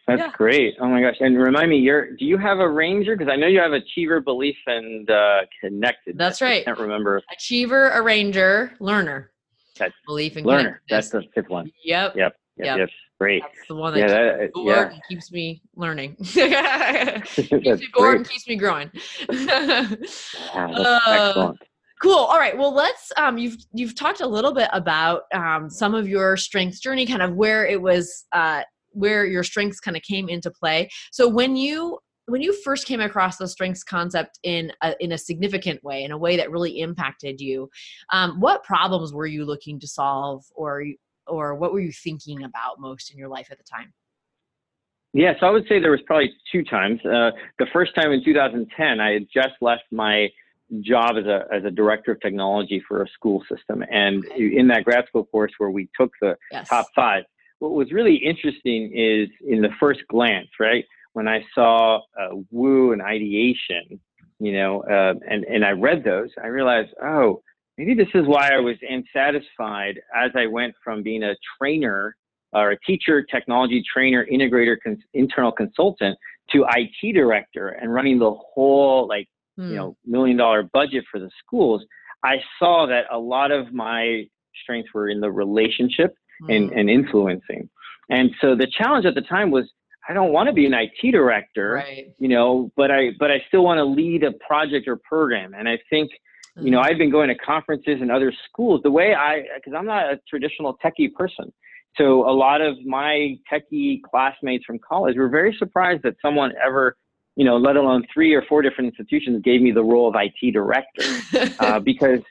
That's 0.07 0.21
yeah. 0.21 0.31
great. 0.31 0.75
Oh 0.79 0.87
my 0.87 1.01
gosh! 1.01 1.17
And 1.19 1.37
remind 1.37 1.69
me, 1.69 1.79
you're 1.79 2.15
do 2.15 2.23
you 2.23 2.37
have 2.37 2.59
arranger? 2.59 3.17
Because 3.17 3.29
I 3.29 3.35
know 3.35 3.47
you 3.47 3.59
have 3.59 3.73
achiever, 3.73 4.21
belief, 4.21 4.55
and 4.65 5.09
uh, 5.09 5.39
connected. 5.59 6.17
That's 6.17 6.41
right. 6.41 6.61
I 6.61 6.63
can't 6.63 6.79
remember. 6.79 7.21
Achiever, 7.33 7.91
arranger, 7.93 8.73
learner. 8.79 9.31
That's 9.77 9.93
belief 10.05 10.37
in 10.37 10.43
learner. 10.43 10.81
That's 10.89 11.09
the 11.09 11.23
fifth 11.33 11.49
one. 11.49 11.71
Yep. 11.83 12.15
Yep. 12.15 12.35
Yep. 12.57 12.65
yep. 12.65 12.77
yep. 12.77 12.89
Great. 13.19 13.41
That's 13.41 13.67
the 13.67 13.75
one 13.75 13.93
that, 13.93 13.99
yeah, 13.99 14.45
keeps, 14.45 14.53
that, 14.53 14.63
yeah. 14.63 14.89
and 14.91 15.01
keeps 15.09 15.31
me 15.31 15.61
learning. 15.75 16.15
keeps 16.23 16.37
me 17.47 17.87
bored 17.93 18.17
and 18.17 18.29
keeps 18.29 18.47
me 18.47 18.55
growing. 18.55 18.91
yeah, 19.27 19.87
uh, 20.53 20.99
excellent. 21.07 21.57
Cool. 21.99 22.13
All 22.13 22.37
right. 22.37 22.55
Well, 22.55 22.73
let's. 22.73 23.11
Um, 23.17 23.39
you've 23.39 23.57
you've 23.73 23.95
talked 23.95 24.21
a 24.21 24.27
little 24.27 24.53
bit 24.53 24.69
about 24.71 25.23
um, 25.33 25.67
some 25.67 25.95
of 25.95 26.07
your 26.07 26.37
strengths 26.37 26.79
journey, 26.79 27.07
kind 27.07 27.23
of 27.23 27.33
where 27.33 27.65
it 27.65 27.81
was, 27.81 28.25
uh, 28.33 28.61
where 28.91 29.25
your 29.25 29.43
strengths 29.43 29.79
kind 29.79 29.97
of 29.97 30.03
came 30.03 30.29
into 30.29 30.51
play. 30.51 30.87
So 31.11 31.27
when 31.27 31.55
you 31.55 31.97
when 32.27 32.41
you 32.41 32.53
first 32.61 32.85
came 32.85 32.99
across 32.99 33.37
the 33.37 33.47
strengths 33.47 33.83
concept 33.83 34.37
in 34.43 34.71
a, 34.81 34.93
in 34.99 35.13
a 35.13 35.17
significant 35.17 35.83
way, 35.83 36.03
in 36.03 36.11
a 36.11 36.17
way 36.17 36.35
that 36.37 36.51
really 36.51 36.79
impacted 36.79 37.39
you, 37.41 37.69
um, 38.11 38.39
what 38.39 38.63
problems 38.63 39.13
were 39.13 39.25
you 39.25 39.45
looking 39.45 39.79
to 39.79 39.87
solve, 39.87 40.43
or 40.55 40.83
or 41.25 41.55
what 41.55 41.73
were 41.73 41.79
you 41.79 41.91
thinking 41.91 42.43
about 42.43 42.79
most 42.79 43.11
in 43.11 43.17
your 43.17 43.27
life 43.27 43.47
at 43.51 43.57
the 43.57 43.63
time? 43.63 43.93
Yes, 45.13 45.37
I 45.41 45.49
would 45.49 45.65
say 45.67 45.79
there 45.79 45.91
was 45.91 46.01
probably 46.05 46.31
two 46.51 46.63
times. 46.63 46.99
Uh, 47.05 47.31
the 47.59 47.65
first 47.73 47.95
time 47.95 48.11
in 48.11 48.23
2010, 48.23 48.99
I 48.99 49.11
had 49.11 49.25
just 49.33 49.55
left 49.61 49.83
my 49.91 50.27
job 50.81 51.15
as 51.17 51.25
a 51.25 51.45
as 51.51 51.63
a 51.63 51.71
director 51.71 52.11
of 52.11 52.19
technology 52.19 52.83
for 52.85 53.03
a 53.03 53.07
school 53.07 53.41
system, 53.49 53.83
and 53.89 54.25
okay. 54.25 54.57
in 54.57 54.67
that 54.67 54.83
grad 54.83 55.05
school 55.07 55.23
course 55.25 55.53
where 55.59 55.69
we 55.69 55.89
took 55.99 56.11
the 56.21 56.35
yes. 56.51 56.67
top 56.67 56.87
five, 56.93 57.23
what 57.59 57.71
was 57.71 57.93
really 57.93 58.15
interesting 58.15 58.91
is 58.93 59.29
in 59.47 59.61
the 59.61 59.69
first 59.79 60.01
glance, 60.09 60.49
right? 60.59 60.83
When 61.17 61.27
I 61.27 61.43
saw 61.55 61.97
uh, 61.97 62.35
Woo 62.51 62.91
and 62.91 63.01
ideation, 63.01 63.99
you 64.39 64.53
know, 64.53 64.83
uh, 64.83 65.15
and 65.27 65.45
and 65.45 65.65
I 65.65 65.71
read 65.71 66.03
those, 66.03 66.29
I 66.43 66.45
realized, 66.45 66.91
oh, 67.03 67.41
maybe 67.75 67.95
this 67.95 68.13
is 68.13 68.27
why 68.27 68.51
I 68.53 68.59
was 68.59 68.75
unsatisfied 68.87 69.99
as 70.15 70.29
I 70.35 70.45
went 70.45 70.75
from 70.83 71.01
being 71.01 71.23
a 71.23 71.33
trainer 71.57 72.15
or 72.53 72.69
a 72.69 72.79
teacher, 72.81 73.23
technology 73.23 73.81
trainer, 73.91 74.27
integrator, 74.31 74.77
cons- 74.83 75.01
internal 75.15 75.51
consultant 75.51 76.15
to 76.51 76.67
IT 76.75 77.13
director 77.13 77.69
and 77.69 77.91
running 77.91 78.19
the 78.19 78.35
whole 78.53 79.07
like 79.07 79.27
mm. 79.59 79.63
you 79.63 79.69
hmm. 79.69 79.75
know 79.75 79.97
million 80.05 80.37
dollar 80.37 80.69
budget 80.71 81.03
for 81.11 81.19
the 81.19 81.31
schools. 81.43 81.83
I 82.23 82.35
saw 82.59 82.85
that 82.85 83.05
a 83.11 83.17
lot 83.17 83.49
of 83.49 83.73
my 83.73 84.27
strengths 84.61 84.93
were 84.93 85.09
in 85.09 85.19
the 85.19 85.31
relationship 85.31 86.13
mm. 86.43 86.55
and, 86.55 86.69
hmm. 86.69 86.77
and 86.77 86.91
influencing. 86.91 87.67
And 88.11 88.29
so 88.39 88.55
the 88.55 88.67
challenge 88.67 89.07
at 89.07 89.15
the 89.15 89.21
time 89.21 89.49
was 89.49 89.65
I 90.07 90.13
don't 90.13 90.31
want 90.31 90.47
to 90.47 90.53
be 90.53 90.65
an 90.65 90.73
IT 90.73 91.11
director, 91.11 91.73
right. 91.73 92.13
you 92.17 92.29
know, 92.29 92.71
but 92.75 92.91
I 92.91 93.09
but 93.19 93.29
I 93.31 93.43
still 93.47 93.63
want 93.63 93.79
to 93.79 93.83
lead 93.83 94.23
a 94.23 94.31
project 94.33 94.87
or 94.87 94.95
program. 94.95 95.53
And 95.53 95.67
I 95.67 95.77
think, 95.89 96.11
mm. 96.57 96.63
you 96.65 96.71
know, 96.71 96.79
hmm. 96.79 96.85
I've 96.85 96.97
been 96.97 97.11
going 97.11 97.27
to 97.27 97.35
conferences 97.35 97.97
and 98.01 98.11
other 98.11 98.33
schools. 98.49 98.81
The 98.83 98.91
way 98.91 99.13
I 99.13 99.43
because 99.55 99.73
I'm 99.77 99.85
not 99.85 100.05
a 100.05 100.19
traditional 100.29 100.77
techie 100.83 101.13
person. 101.13 101.51
So 101.97 102.29
a 102.29 102.31
lot 102.31 102.61
of 102.61 102.77
my 102.85 103.37
techie 103.51 104.01
classmates 104.03 104.63
from 104.65 104.79
college 104.79 105.17
were 105.17 105.29
very 105.29 105.55
surprised 105.57 106.03
that 106.03 106.15
someone 106.21 106.53
ever, 106.63 106.95
you 107.35 107.43
know, 107.43 107.57
let 107.57 107.75
alone 107.75 108.05
three 108.13 108.33
or 108.33 108.43
four 108.43 108.61
different 108.61 108.89
institutions 108.89 109.41
gave 109.43 109.61
me 109.61 109.71
the 109.71 109.83
role 109.83 110.07
of 110.07 110.15
IT 110.15 110.53
director 110.53 111.03
uh, 111.59 111.79
because 111.79 112.21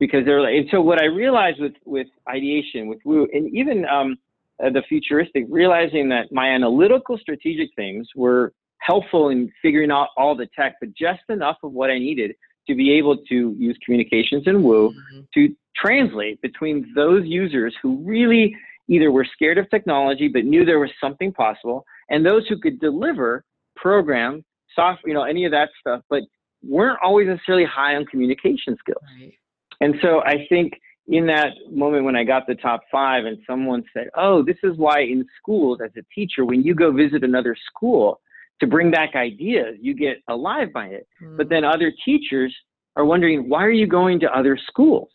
because 0.00 0.24
they're 0.24 0.40
like, 0.40 0.54
and 0.54 0.66
so 0.70 0.80
what 0.80 1.00
I 1.00 1.04
realized 1.04 1.60
with 1.60 1.74
with 1.84 2.08
ideation 2.28 2.88
with 2.88 2.98
Woo 3.04 3.28
and 3.32 3.54
even 3.54 3.84
um, 3.84 4.16
uh, 4.64 4.70
the 4.70 4.82
futuristic, 4.88 5.44
realizing 5.48 6.08
that 6.10 6.32
my 6.32 6.48
analytical 6.48 7.18
strategic 7.18 7.70
things 7.76 8.08
were 8.14 8.52
helpful 8.78 9.28
in 9.28 9.52
figuring 9.62 9.90
out 9.90 10.08
all 10.16 10.34
the 10.34 10.48
tech, 10.56 10.76
but 10.80 10.90
just 10.94 11.20
enough 11.28 11.56
of 11.62 11.72
what 11.72 11.90
I 11.90 11.98
needed 11.98 12.34
to 12.68 12.74
be 12.74 12.92
able 12.92 13.16
to 13.16 13.54
use 13.58 13.78
communications 13.84 14.44
and 14.46 14.62
Woo 14.62 14.90
mm-hmm. 14.90 15.20
to 15.34 15.54
translate 15.76 16.40
between 16.42 16.92
those 16.94 17.24
users 17.26 17.74
who 17.82 18.02
really 18.04 18.54
either 18.88 19.10
were 19.10 19.26
scared 19.32 19.58
of 19.58 19.68
technology 19.70 20.28
but 20.28 20.44
knew 20.44 20.64
there 20.64 20.80
was 20.80 20.90
something 21.00 21.32
possible, 21.32 21.84
and 22.10 22.24
those 22.24 22.46
who 22.48 22.58
could 22.58 22.80
deliver, 22.80 23.44
program, 23.76 24.44
software, 24.74 25.08
you 25.08 25.14
know, 25.14 25.22
any 25.24 25.44
of 25.44 25.52
that 25.52 25.70
stuff, 25.80 26.02
but 26.10 26.22
weren't 26.62 26.98
always 27.02 27.26
necessarily 27.26 27.64
high 27.64 27.96
on 27.96 28.04
communication 28.06 28.76
skills. 28.78 29.02
Right. 29.20 29.32
And 29.80 29.94
so 30.02 30.22
I 30.24 30.46
think 30.48 30.74
in 31.08 31.26
that 31.26 31.50
moment 31.70 32.04
when 32.04 32.16
I 32.16 32.24
got 32.24 32.46
the 32.46 32.54
top 32.54 32.82
five 32.90 33.24
and 33.24 33.38
someone 33.46 33.82
said, 33.92 34.08
Oh, 34.16 34.42
this 34.42 34.58
is 34.62 34.76
why 34.76 35.00
in 35.00 35.24
schools 35.38 35.80
as 35.84 35.90
a 35.96 36.02
teacher, 36.14 36.44
when 36.44 36.62
you 36.62 36.74
go 36.74 36.92
visit 36.92 37.24
another 37.24 37.56
school 37.66 38.20
to 38.60 38.66
bring 38.66 38.90
back 38.90 39.16
ideas, 39.16 39.76
you 39.80 39.94
get 39.94 40.18
alive 40.28 40.72
by 40.72 40.86
it. 40.86 41.08
Mm. 41.22 41.36
But 41.36 41.48
then 41.48 41.64
other 41.64 41.92
teachers 42.04 42.54
are 42.96 43.04
wondering, 43.04 43.48
why 43.48 43.64
are 43.64 43.70
you 43.70 43.86
going 43.86 44.20
to 44.20 44.36
other 44.36 44.58
schools? 44.68 45.08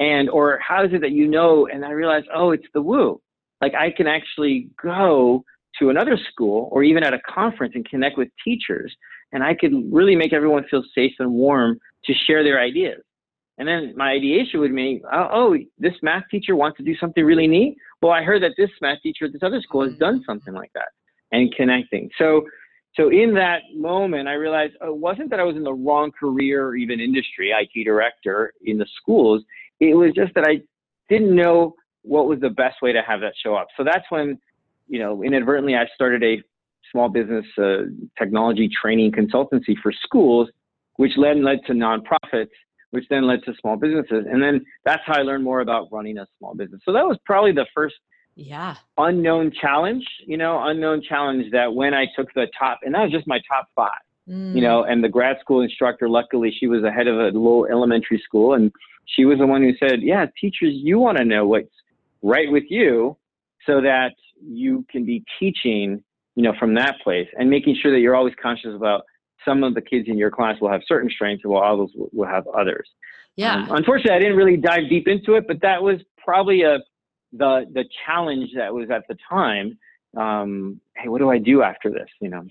and 0.00 0.30
or 0.30 0.58
how 0.66 0.84
is 0.84 0.92
it 0.92 1.02
that 1.02 1.12
you 1.12 1.28
know 1.28 1.68
and 1.68 1.84
i 1.84 1.90
realized 1.90 2.26
oh 2.34 2.50
it's 2.50 2.66
the 2.74 2.82
woo 2.82 3.20
like 3.60 3.74
i 3.74 3.90
can 3.90 4.08
actually 4.08 4.68
go 4.82 5.44
to 5.78 5.90
another 5.90 6.18
school 6.32 6.68
or 6.72 6.82
even 6.82 7.04
at 7.04 7.14
a 7.14 7.20
conference 7.20 7.72
and 7.76 7.88
connect 7.88 8.18
with 8.18 8.28
teachers 8.42 8.92
and 9.32 9.44
i 9.44 9.54
could 9.54 9.72
really 9.92 10.16
make 10.16 10.32
everyone 10.32 10.64
feel 10.68 10.82
safe 10.94 11.12
and 11.20 11.30
warm 11.30 11.78
to 12.04 12.12
share 12.26 12.42
their 12.42 12.58
ideas 12.58 13.00
and 13.60 13.68
then 13.68 13.92
my 13.94 14.12
ideation 14.12 14.58
would 14.58 14.74
be 14.74 15.00
oh, 15.12 15.28
oh 15.30 15.56
this 15.78 15.92
math 16.02 16.24
teacher 16.30 16.56
wants 16.56 16.78
to 16.78 16.82
do 16.82 16.96
something 16.96 17.24
really 17.24 17.46
neat? 17.46 17.76
Well 18.02 18.12
i 18.12 18.22
heard 18.22 18.42
that 18.42 18.54
this 18.56 18.70
math 18.80 19.00
teacher 19.02 19.26
at 19.26 19.32
this 19.32 19.42
other 19.44 19.60
school 19.60 19.88
has 19.88 19.96
done 19.98 20.24
something 20.26 20.54
like 20.54 20.72
that 20.74 20.88
and 21.30 21.54
connecting. 21.54 22.10
So 22.18 22.46
so 22.96 23.10
in 23.10 23.34
that 23.34 23.60
moment, 23.76 24.28
I 24.28 24.32
realized 24.32 24.74
it 24.80 24.96
wasn't 24.96 25.30
that 25.30 25.38
I 25.38 25.44
was 25.44 25.54
in 25.54 25.62
the 25.62 25.72
wrong 25.72 26.10
career 26.10 26.66
or 26.66 26.76
even 26.76 26.98
industry, 26.98 27.52
IT 27.52 27.84
director 27.84 28.52
in 28.64 28.78
the 28.78 28.86
schools. 29.00 29.44
It 29.78 29.94
was 29.94 30.12
just 30.14 30.34
that 30.34 30.44
I 30.44 30.60
didn't 31.08 31.34
know 31.34 31.74
what 32.02 32.26
was 32.26 32.40
the 32.40 32.50
best 32.50 32.82
way 32.82 32.92
to 32.92 33.02
have 33.02 33.20
that 33.20 33.34
show 33.44 33.54
up. 33.54 33.68
So 33.76 33.84
that's 33.84 34.04
when, 34.08 34.38
you 34.88 34.98
know, 34.98 35.22
inadvertently 35.22 35.76
I 35.76 35.86
started 35.94 36.24
a 36.24 36.42
small 36.90 37.08
business 37.08 37.44
uh, 37.58 37.82
technology 38.18 38.68
training 38.82 39.12
consultancy 39.12 39.76
for 39.80 39.92
schools, 40.04 40.48
which 40.96 41.12
then 41.20 41.44
led 41.44 41.58
to 41.66 41.72
nonprofits, 41.72 42.48
which 42.90 43.04
then 43.08 43.26
led 43.26 43.42
to 43.44 43.54
small 43.60 43.76
businesses. 43.76 44.26
And 44.30 44.42
then 44.42 44.64
that's 44.84 45.02
how 45.06 45.18
I 45.18 45.22
learned 45.22 45.44
more 45.44 45.60
about 45.60 45.88
running 45.92 46.18
a 46.18 46.26
small 46.38 46.54
business. 46.54 46.80
So 46.84 46.92
that 46.92 47.06
was 47.06 47.18
probably 47.24 47.52
the 47.52 47.66
first 47.74 47.96
yeah 48.36 48.76
unknown 48.96 49.52
challenge, 49.60 50.04
you 50.26 50.36
know, 50.36 50.62
unknown 50.62 51.02
challenge 51.02 51.50
that 51.52 51.74
when 51.74 51.94
I 51.94 52.06
took 52.16 52.32
the 52.34 52.46
top, 52.58 52.80
and 52.82 52.94
that 52.94 53.02
was 53.02 53.12
just 53.12 53.26
my 53.26 53.40
top 53.48 53.66
five. 53.74 53.90
Mm. 54.28 54.54
You 54.54 54.62
know, 54.62 54.84
and 54.84 55.02
the 55.02 55.08
grad 55.08 55.38
school 55.40 55.62
instructor, 55.62 56.08
luckily, 56.08 56.54
she 56.56 56.66
was 56.66 56.82
the 56.82 56.92
head 56.92 57.08
of 57.08 57.18
a 57.18 57.26
little 57.26 57.66
elementary 57.66 58.22
school, 58.24 58.54
and 58.54 58.70
she 59.06 59.24
was 59.24 59.38
the 59.38 59.46
one 59.46 59.62
who 59.62 59.72
said, 59.78 60.02
yeah, 60.02 60.26
teachers, 60.40 60.72
you 60.74 60.98
want 60.98 61.18
to 61.18 61.24
know 61.24 61.46
what's 61.46 61.68
right 62.22 62.50
with 62.50 62.64
you 62.68 63.16
so 63.66 63.80
that 63.80 64.12
you 64.42 64.84
can 64.90 65.04
be 65.04 65.24
teaching, 65.38 66.02
you 66.36 66.42
know, 66.42 66.54
from 66.58 66.74
that 66.74 66.96
place 67.02 67.28
and 67.38 67.50
making 67.50 67.76
sure 67.80 67.92
that 67.92 68.00
you're 68.00 68.14
always 68.14 68.34
conscious 68.40 68.74
about 68.74 69.02
some 69.44 69.64
of 69.64 69.74
the 69.74 69.80
kids 69.80 70.08
in 70.08 70.18
your 70.18 70.30
class 70.30 70.56
will 70.60 70.70
have 70.70 70.82
certain 70.86 71.10
strengths 71.10 71.44
while 71.44 71.62
others 71.62 71.90
will 71.94 72.26
have 72.26 72.46
others. 72.48 72.88
Yeah. 73.36 73.54
Um, 73.54 73.68
unfortunately, 73.70 74.12
I 74.12 74.18
didn't 74.18 74.36
really 74.36 74.56
dive 74.56 74.88
deep 74.88 75.08
into 75.08 75.34
it, 75.34 75.44
but 75.46 75.60
that 75.62 75.82
was 75.82 76.00
probably 76.18 76.62
a 76.62 76.78
the 77.32 77.64
the 77.72 77.84
challenge 78.04 78.50
that 78.56 78.72
was 78.72 78.90
at 78.90 79.04
the 79.08 79.16
time. 79.28 79.78
Um, 80.16 80.80
hey, 80.96 81.08
what 81.08 81.18
do 81.18 81.30
I 81.30 81.38
do 81.38 81.62
after 81.62 81.88
this? 81.90 82.08
You 82.20 82.30
know? 82.30 82.42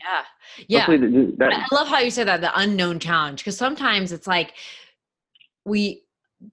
Yeah. 0.67 0.85
Yeah. 0.87 0.87
The, 0.87 1.35
that, 1.39 1.51
I 1.53 1.75
love 1.75 1.89
how 1.89 1.99
you 1.99 2.09
say 2.09 2.23
that 2.23 2.39
the 2.39 2.57
unknown 2.57 2.99
challenge 2.99 3.41
because 3.41 3.57
sometimes 3.57 4.13
it's 4.13 4.27
like 4.27 4.53
we 5.65 6.03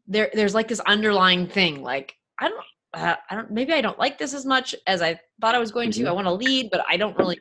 there 0.07 0.31
there's 0.35 0.55
like 0.55 0.69
this 0.69 0.81
underlying 0.81 1.47
thing 1.47 1.83
like 1.83 2.14
i 2.38 2.49
don't 2.49 2.64
uh, 2.95 3.16
i 3.31 3.35
don't 3.35 3.50
maybe 3.50 3.73
i 3.73 3.81
don't 3.81 3.99
like 3.99 4.19
this 4.19 4.35
as 4.35 4.45
much 4.45 4.75
as 4.87 5.02
i 5.02 5.19
thought 5.40 5.55
i 5.55 5.59
was 5.59 5.71
going 5.71 5.90
to 5.90 6.00
mm-hmm. 6.00 6.09
i 6.09 6.12
want 6.12 6.26
to 6.26 6.33
lead 6.33 6.69
but 6.71 6.85
i 6.88 6.97
don't 6.97 7.16
really 7.19 7.38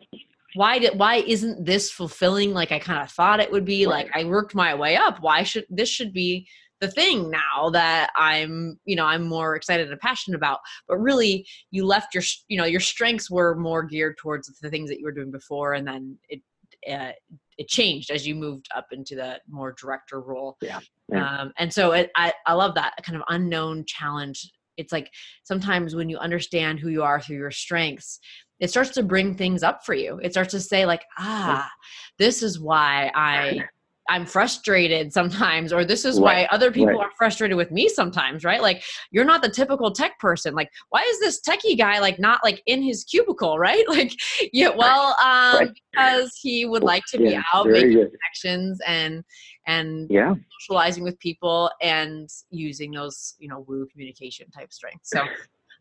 why 0.56 0.80
did 0.80 0.98
why 0.98 1.16
isn't 1.16 1.66
this 1.66 1.92
fulfilling 1.92 2.54
like 2.54 2.72
i 2.72 2.80
kind 2.80 3.02
of 3.02 3.12
thought 3.12 3.40
it 3.40 3.52
would 3.52 3.66
be 3.66 3.86
right. 3.86 4.06
like 4.06 4.16
i 4.16 4.24
worked 4.24 4.56
my 4.56 4.74
way 4.74 4.96
up 4.96 5.22
why 5.22 5.44
should 5.44 5.66
this 5.70 5.90
should 5.90 6.14
be 6.14 6.48
the 6.82 6.88
thing 6.88 7.30
now 7.30 7.70
that 7.70 8.10
i'm 8.18 8.80
you 8.86 8.96
know 8.96 9.06
i'm 9.06 9.24
more 9.24 9.56
excited 9.56 9.90
and 9.92 10.00
passionate 10.00 10.38
about 10.38 10.60
but 10.88 10.98
really 10.98 11.46
you 11.72 11.86
left 11.86 12.14
your 12.14 12.24
you 12.48 12.58
know 12.58 12.66
your 12.66 12.80
strengths 12.80 13.30
were 13.30 13.56
more 13.56 13.84
geared 13.84 14.18
towards 14.18 14.48
the 14.60 14.70
things 14.70 14.90
that 14.90 15.00
you 15.00 15.06
were 15.06 15.12
doing 15.12 15.32
before 15.32 15.74
and 15.74 15.88
then 15.88 16.18
it 16.30 16.42
uh, 16.90 17.12
it 17.58 17.68
changed 17.68 18.12
as 18.12 18.28
you 18.28 18.36
moved 18.36 18.68
up 18.76 18.88
into 18.92 19.16
the 19.16 19.40
more 19.50 19.74
director 19.80 20.22
role. 20.22 20.58
Yeah. 20.62 20.80
yeah. 21.12 21.40
Um, 21.40 21.54
and 21.58 21.74
so 21.74 21.92
it, 21.94 22.12
I, 22.16 22.34
I 22.46 22.54
love 22.54 22.76
that 22.76 22.94
kind 23.04 23.16
of 23.16 23.24
unknown 23.30 23.86
challenge. 23.88 24.52
It's 24.78 24.92
like 24.92 25.10
sometimes 25.44 25.96
when 25.96 26.10
you 26.10 26.18
understand 26.18 26.80
who 26.80 26.90
you 26.90 27.02
are 27.02 27.22
through 27.22 27.38
your 27.38 27.52
strengths, 27.52 28.20
it 28.60 28.70
starts 28.70 28.92
to 28.92 29.04
bring 29.04 29.36
things 29.36 29.64
up 29.64 29.86
for 29.86 29.94
you. 29.94 30.20
It 30.24 30.32
starts 30.32 30.52
to 30.52 30.60
say 30.60 30.86
like, 30.86 31.04
ah, 31.18 31.70
this 32.18 32.42
is 32.42 32.60
why 32.60 33.12
I 33.14 33.66
I'm 34.08 34.26
frustrated 34.26 35.12
sometimes, 35.12 35.74
or 35.74 35.84
this 35.84 36.06
is 36.06 36.20
right. 36.20 36.48
why 36.48 36.56
other 36.56 36.72
people 36.72 36.94
right. 36.94 37.08
are 37.08 37.12
frustrated 37.18 37.58
with 37.58 37.72
me 37.72 37.90
sometimes, 37.90 38.44
right? 38.44 38.62
Like 38.62 38.84
you're 39.10 39.26
not 39.26 39.42
the 39.42 39.50
typical 39.50 39.92
tech 39.92 40.20
person. 40.20 40.54
Like, 40.54 40.70
why 40.90 41.02
is 41.10 41.20
this 41.20 41.42
techie 41.42 41.78
guy 41.78 42.00
like 42.00 42.20
not 42.20 42.40
like 42.44 42.62
in 42.68 42.84
his 42.84 43.04
cubicle, 43.04 43.58
right? 43.60 43.84
Like, 43.90 44.14
yeah, 44.54 44.70
well, 44.76 45.16
um, 45.24 45.60
right. 45.60 45.70
because 45.92 46.38
he 46.40 46.66
would 46.66 46.84
like 46.84 47.04
to 47.12 47.22
yeah, 47.22 47.30
be 47.30 47.44
out 47.54 47.68
making 47.68 47.94
good. 47.94 48.12
connections 48.12 48.80
and 48.86 49.24
and 49.66 50.08
yeah. 50.12 50.36
socializing 50.60 51.04
with 51.04 51.18
people 51.20 51.72
and 51.82 52.30
using 52.52 52.92
those, 52.92 53.34
you 53.40 53.48
know, 53.48 53.66
woo 53.68 53.88
communication 53.92 54.52
type 54.52 54.72
strengths. 54.72 55.10
So 55.10 55.24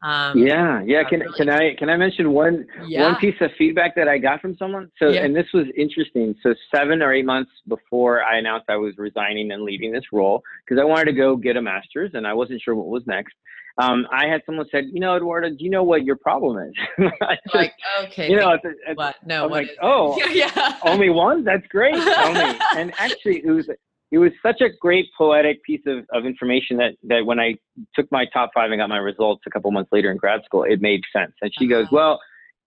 um, 0.04 0.38
yeah, 0.38 0.82
yeah. 0.84 1.02
Can 1.02 1.20
really 1.20 1.32
can 1.34 1.48
I 1.48 1.74
can 1.78 1.88
I 1.88 1.96
mention 1.96 2.30
one 2.32 2.66
yeah. 2.86 3.04
one 3.04 3.16
piece 3.16 3.36
of 3.40 3.50
feedback 3.56 3.94
that 3.96 4.06
I 4.06 4.18
got 4.18 4.42
from 4.42 4.54
someone? 4.58 4.90
So, 4.98 5.08
yeah. 5.08 5.24
and 5.24 5.34
this 5.34 5.46
was 5.54 5.64
interesting. 5.78 6.34
So, 6.42 6.54
seven 6.74 7.00
or 7.00 7.14
eight 7.14 7.24
months 7.24 7.50
before 7.66 8.22
I 8.22 8.36
announced 8.36 8.66
I 8.68 8.76
was 8.76 8.92
resigning 8.98 9.50
and 9.50 9.62
leaving 9.62 9.92
this 9.92 10.04
role, 10.12 10.42
because 10.64 10.78
I 10.78 10.84
wanted 10.84 11.06
to 11.06 11.12
go 11.12 11.36
get 11.36 11.56
a 11.56 11.62
master's 11.62 12.10
and 12.12 12.26
I 12.26 12.34
wasn't 12.34 12.60
sure 12.60 12.74
what 12.74 12.88
was 12.88 13.02
next. 13.06 13.32
um, 13.78 14.06
I 14.12 14.26
had 14.26 14.42
someone 14.44 14.66
said, 14.70 14.84
you 14.92 15.00
know, 15.00 15.16
Eduardo, 15.16 15.48
do 15.48 15.56
you 15.58 15.70
know 15.70 15.82
what 15.82 16.04
your 16.04 16.16
problem 16.16 16.58
is? 16.68 16.74
just, 17.44 17.54
like, 17.54 17.72
okay, 18.04 18.28
you 18.28 18.36
know, 18.36 18.52
it's, 18.52 18.64
it's, 18.64 18.98
what? 18.98 19.16
No, 19.24 19.44
I'm 19.44 19.50
what 19.50 19.62
like, 19.64 19.70
oh, 19.82 20.20
yeah. 20.30 20.78
only 20.82 21.08
one? 21.08 21.44
That's 21.44 21.66
great. 21.68 21.94
only. 21.96 22.58
And 22.76 22.92
actually, 22.98 23.38
it 23.44 23.50
was 23.50 23.68
it 24.10 24.18
was 24.18 24.30
such 24.42 24.60
a 24.60 24.68
great 24.80 25.06
poetic 25.16 25.62
piece 25.64 25.82
of, 25.86 26.04
of 26.12 26.24
information 26.24 26.76
that 26.76 26.94
that 27.04 27.26
when 27.26 27.40
I 27.40 27.56
took 27.94 28.10
my 28.12 28.26
top 28.32 28.50
five 28.54 28.70
and 28.70 28.80
got 28.80 28.88
my 28.88 28.98
results 28.98 29.42
a 29.46 29.50
couple 29.50 29.70
months 29.70 29.90
later 29.92 30.10
in 30.10 30.16
grad 30.16 30.42
school, 30.44 30.64
it 30.64 30.80
made 30.80 31.02
sense. 31.12 31.32
And 31.42 31.50
she 31.58 31.66
uh-huh. 31.66 31.82
goes, 31.82 31.90
well, 31.90 32.20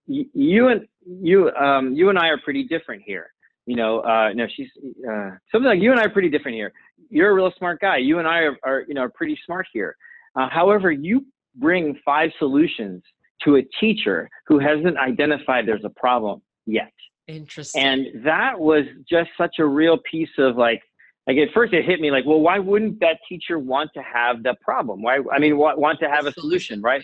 you 0.08 0.68
and 0.70 0.88
you 1.06 1.52
um, 1.52 1.94
you 1.94 2.10
and 2.10 2.18
I 2.18 2.28
are 2.28 2.38
pretty 2.38 2.64
different 2.64 3.04
here. 3.06 3.32
You 3.66 3.76
know, 3.76 4.00
uh, 4.00 4.32
no, 4.34 4.48
she's 4.56 4.70
uh, 5.10 5.32
something 5.52 5.68
like 5.68 5.82
you 5.82 5.92
and 5.92 6.00
I 6.00 6.06
are 6.06 6.10
pretty 6.10 6.30
different 6.30 6.56
here. 6.56 6.72
You're 7.10 7.32
a 7.32 7.34
real 7.34 7.52
smart 7.58 7.82
guy. 7.82 7.98
You 7.98 8.20
and 8.20 8.28
I 8.28 8.40
are, 8.40 8.58
are 8.64 8.86
you 8.88 8.94
know 8.94 9.02
are 9.02 9.10
pretty 9.10 9.38
smart 9.46 9.68
here. 9.74 9.96
Uh, 10.36 10.48
however, 10.50 10.92
you 10.92 11.26
bring 11.56 12.00
five 12.06 12.30
solutions 12.40 13.04
to 13.44 13.58
a 13.58 13.64
teacher 13.80 14.30
who 14.48 14.60
hasn't 14.60 14.98
identified 14.98 15.68
there's 15.68 15.86
a 15.86 15.90
problem 15.90 16.42
yet. 16.66 16.92
Interesting. 17.28 17.84
And 17.84 18.26
that 18.26 18.58
was 18.58 18.86
just 19.10 19.30
such 19.38 19.58
a 19.60 19.66
real 19.66 19.98
piece 20.10 20.30
of 20.38 20.56
like, 20.56 20.82
like 21.28 21.38
at 21.38 21.50
first 21.54 21.74
it 21.74 21.86
hit 21.86 22.00
me 22.00 22.10
like, 22.10 22.26
well, 22.26 22.40
why 22.40 22.58
wouldn't 22.58 23.02
that 23.02 23.20
teacher 23.28 23.60
want 23.60 23.92
to 23.96 24.02
have 24.02 24.44
the 24.44 24.56
problem? 24.62 25.02
Why? 25.02 25.20
I 25.32 25.40
mean, 25.40 25.58
want, 25.58 25.78
want 25.78 26.00
to 26.00 26.10
have 26.10 26.26
a 26.26 26.32
solution, 26.32 26.82
right? 26.82 27.04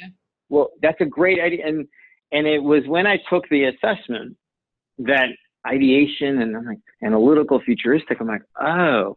Well, 0.49 0.69
that's 0.81 1.01
a 1.01 1.05
great 1.05 1.41
idea. 1.41 1.67
And 1.67 1.87
and 2.31 2.47
it 2.47 2.63
was 2.63 2.83
when 2.87 3.05
I 3.05 3.19
took 3.29 3.47
the 3.49 3.65
assessment 3.65 4.37
that 4.99 5.29
ideation 5.67 6.41
and 6.41 6.55
I'm 6.55 6.65
like 6.65 6.79
analytical 7.03 7.59
futuristic. 7.61 8.19
I'm 8.19 8.27
like, 8.27 8.43
oh, 8.59 9.15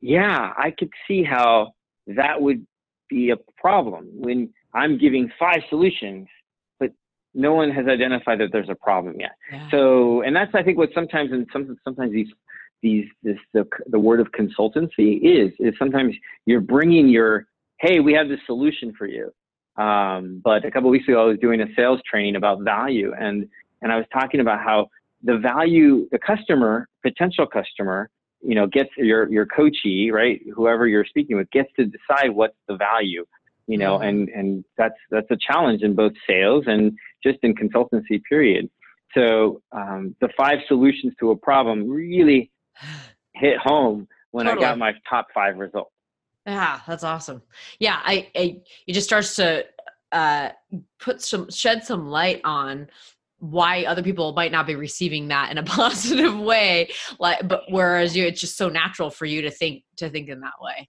yeah, 0.00 0.52
I 0.56 0.70
could 0.70 0.90
see 1.06 1.22
how 1.22 1.72
that 2.06 2.40
would 2.40 2.66
be 3.08 3.30
a 3.30 3.36
problem 3.60 4.08
when 4.12 4.52
I'm 4.72 4.98
giving 4.98 5.30
five 5.38 5.60
solutions, 5.68 6.28
but 6.78 6.92
no 7.34 7.54
one 7.54 7.70
has 7.70 7.86
identified 7.86 8.40
that 8.40 8.50
there's 8.52 8.68
a 8.68 8.74
problem 8.74 9.16
yet. 9.18 9.32
Yeah. 9.52 9.68
So, 9.70 10.22
and 10.22 10.34
that's 10.34 10.54
I 10.54 10.62
think 10.62 10.78
what 10.78 10.90
sometimes 10.94 11.32
and 11.32 11.46
some 11.52 11.76
sometimes 11.84 12.12
these 12.12 12.28
these 12.82 13.06
this 13.22 13.38
the 13.52 13.64
the 13.88 13.98
word 13.98 14.20
of 14.20 14.28
consultancy 14.32 15.20
is 15.22 15.52
is 15.58 15.74
sometimes 15.78 16.14
you're 16.46 16.60
bringing 16.60 17.08
your 17.08 17.46
hey 17.78 18.00
we 18.00 18.12
have 18.12 18.28
this 18.28 18.40
solution 18.46 18.92
for 18.96 19.06
you 19.06 19.32
um, 19.80 20.42
but 20.44 20.64
a 20.64 20.70
couple 20.70 20.90
weeks 20.90 21.08
ago, 21.08 21.22
I 21.22 21.24
was 21.24 21.38
doing 21.38 21.60
a 21.62 21.66
sales 21.74 22.00
training 22.08 22.36
about 22.36 22.62
value, 22.62 23.12
and 23.18 23.48
and 23.82 23.90
I 23.90 23.96
was 23.96 24.04
talking 24.12 24.40
about 24.40 24.60
how 24.60 24.88
the 25.22 25.38
value, 25.38 26.06
the 26.12 26.18
customer, 26.18 26.86
potential 27.02 27.46
customer, 27.46 28.10
you 28.42 28.54
know, 28.54 28.66
gets 28.66 28.90
your 28.98 29.30
your 29.30 29.46
coachee, 29.46 30.10
right? 30.10 30.40
Whoever 30.54 30.86
you're 30.86 31.06
speaking 31.06 31.36
with 31.36 31.50
gets 31.50 31.70
to 31.76 31.86
decide 31.86 32.30
what's 32.30 32.56
the 32.68 32.76
value, 32.76 33.24
you 33.66 33.78
know, 33.78 33.94
mm-hmm. 33.98 34.08
and 34.08 34.28
and 34.28 34.64
that's 34.76 34.98
that's 35.10 35.30
a 35.30 35.36
challenge 35.36 35.82
in 35.82 35.94
both 35.94 36.12
sales 36.28 36.64
and 36.66 36.92
just 37.22 37.38
in 37.42 37.54
consultancy. 37.54 38.22
Period. 38.28 38.68
So 39.14 39.62
um, 39.72 40.14
the 40.20 40.28
five 40.36 40.58
solutions 40.68 41.14
to 41.20 41.30
a 41.30 41.36
problem 41.36 41.88
really 41.88 42.50
hit 43.34 43.58
home 43.58 44.08
when 44.30 44.46
totally. 44.46 44.64
I 44.64 44.70
got 44.70 44.78
my 44.78 44.92
top 45.08 45.28
five 45.34 45.56
results. 45.58 45.92
Yeah, 46.46 46.80
that's 46.86 47.04
awesome. 47.04 47.42
Yeah, 47.78 48.00
I, 48.02 48.28
I 48.34 48.60
it 48.86 48.92
just 48.92 49.06
starts 49.06 49.36
to 49.36 49.64
uh, 50.12 50.50
put 50.98 51.22
some 51.22 51.50
shed 51.50 51.84
some 51.84 52.08
light 52.08 52.40
on 52.44 52.88
why 53.38 53.84
other 53.84 54.02
people 54.02 54.32
might 54.32 54.52
not 54.52 54.66
be 54.66 54.74
receiving 54.74 55.28
that 55.28 55.50
in 55.50 55.58
a 55.58 55.62
positive 55.64 56.38
way 56.38 56.88
like 57.18 57.46
but 57.48 57.62
whereas 57.70 58.14
you 58.14 58.26
it's 58.26 58.40
just 58.40 58.56
so 58.56 58.68
natural 58.68 59.10
for 59.10 59.24
you 59.24 59.40
to 59.40 59.50
think 59.50 59.82
to 59.96 60.10
think 60.10 60.28
in 60.28 60.40
that 60.40 60.52
way 60.60 60.86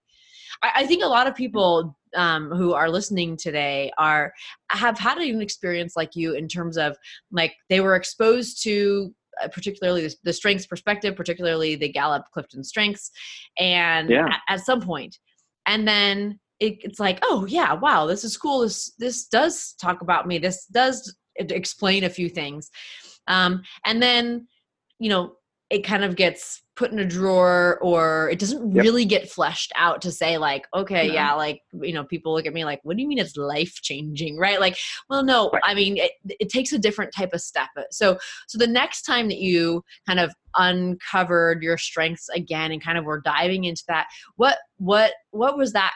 i, 0.62 0.72
I 0.78 0.86
think 0.86 1.02
a 1.02 1.08
lot 1.08 1.28
of 1.28 1.36
people 1.36 1.96
um, 2.14 2.50
who 2.50 2.74
are 2.74 2.90
listening 2.90 3.38
today 3.38 3.90
are 3.98 4.34
have 4.70 5.00
had 5.00 5.18
an 5.18 5.42
experience 5.42 5.94
like 5.96 6.14
you 6.14 6.34
in 6.34 6.50
terms 6.50 6.78
of 6.78 6.98
like 7.32 7.54
they 7.70 7.80
were 7.80 7.96
exposed 7.96 8.62
to 8.64 9.16
particularly 9.52 10.08
the, 10.08 10.16
the 10.24 10.34
strengths 10.34 10.66
perspective 10.66 11.16
particularly 11.16 11.76
the 11.76 11.90
gallup 11.90 12.26
clifton 12.34 12.64
strengths 12.64 13.12
and 13.58 14.10
yeah. 14.10 14.26
at, 14.28 14.40
at 14.50 14.66
some 14.66 14.82
point. 14.82 15.18
And 15.66 15.88
then 15.88 16.40
it, 16.60 16.78
it's 16.82 17.00
like 17.00 17.20
oh 17.24 17.46
yeah 17.46 17.74
wow 17.74 18.06
this 18.06 18.24
is 18.24 18.38
cool. 18.38 18.62
This 18.62 18.94
this 19.00 19.28
does 19.28 19.74
talk 19.82 20.02
about 20.02 20.28
me. 20.28 20.38
This 20.38 20.66
does 20.66 21.16
explain 21.36 22.04
a 22.04 22.10
few 22.10 22.30
things. 22.30 22.70
Um, 23.28 23.64
and 23.86 24.02
then 24.02 24.48
you 25.00 25.10
know 25.10 25.34
it 25.72 25.86
kind 25.86 26.04
of 26.04 26.18
gets 26.18 26.62
put 26.76 26.92
in 26.92 27.00
a 27.00 27.06
drawer 27.06 27.80
or 27.82 28.30
it 28.30 28.40
doesn't 28.40 28.76
yep. 28.76 28.84
really 28.84 29.06
get 29.06 29.30
fleshed 29.30 29.72
out 29.76 30.02
to 30.02 30.12
say 30.12 30.38
like 30.38 30.66
okay 30.74 31.08
yeah. 31.08 31.14
yeah. 31.14 31.34
like 31.34 31.62
you 31.82 31.94
know 31.94 32.04
people 32.04 32.34
look 32.34 32.46
at 32.46 32.54
me 32.54 32.66
like 32.66 32.80
what 32.84 32.96
do 32.96 33.02
you 33.02 33.08
mean 33.08 33.18
it's 33.18 33.38
life 33.38 33.74
changing 33.82 34.38
right 34.38 34.60
like 34.60 34.76
well 35.10 35.24
no 35.24 35.50
right. 35.52 35.62
i 35.66 35.74
mean 35.74 35.98
it, 35.98 36.12
it 36.40 36.50
takes 36.50 36.74
a 36.74 36.80
different 36.80 37.14
type 37.16 37.32
of 37.34 37.42
step 37.42 37.70
so 37.90 38.18
so 38.48 38.58
the 38.58 38.68
next 38.68 39.04
time 39.04 39.28
that 39.28 39.38
you 39.38 39.84
kind 40.08 40.20
of 40.20 40.34
uncovered 40.58 41.64
your 41.64 41.78
strengths 41.78 42.28
again 42.30 42.72
and 42.72 42.84
kind 42.84 42.98
of 42.98 43.06
were 43.06 43.22
diving 43.22 43.64
into 43.64 43.84
that 43.88 44.08
what 44.36 44.58
what 44.78 45.14
what 45.32 45.58
was 45.58 45.72
that 45.72 45.94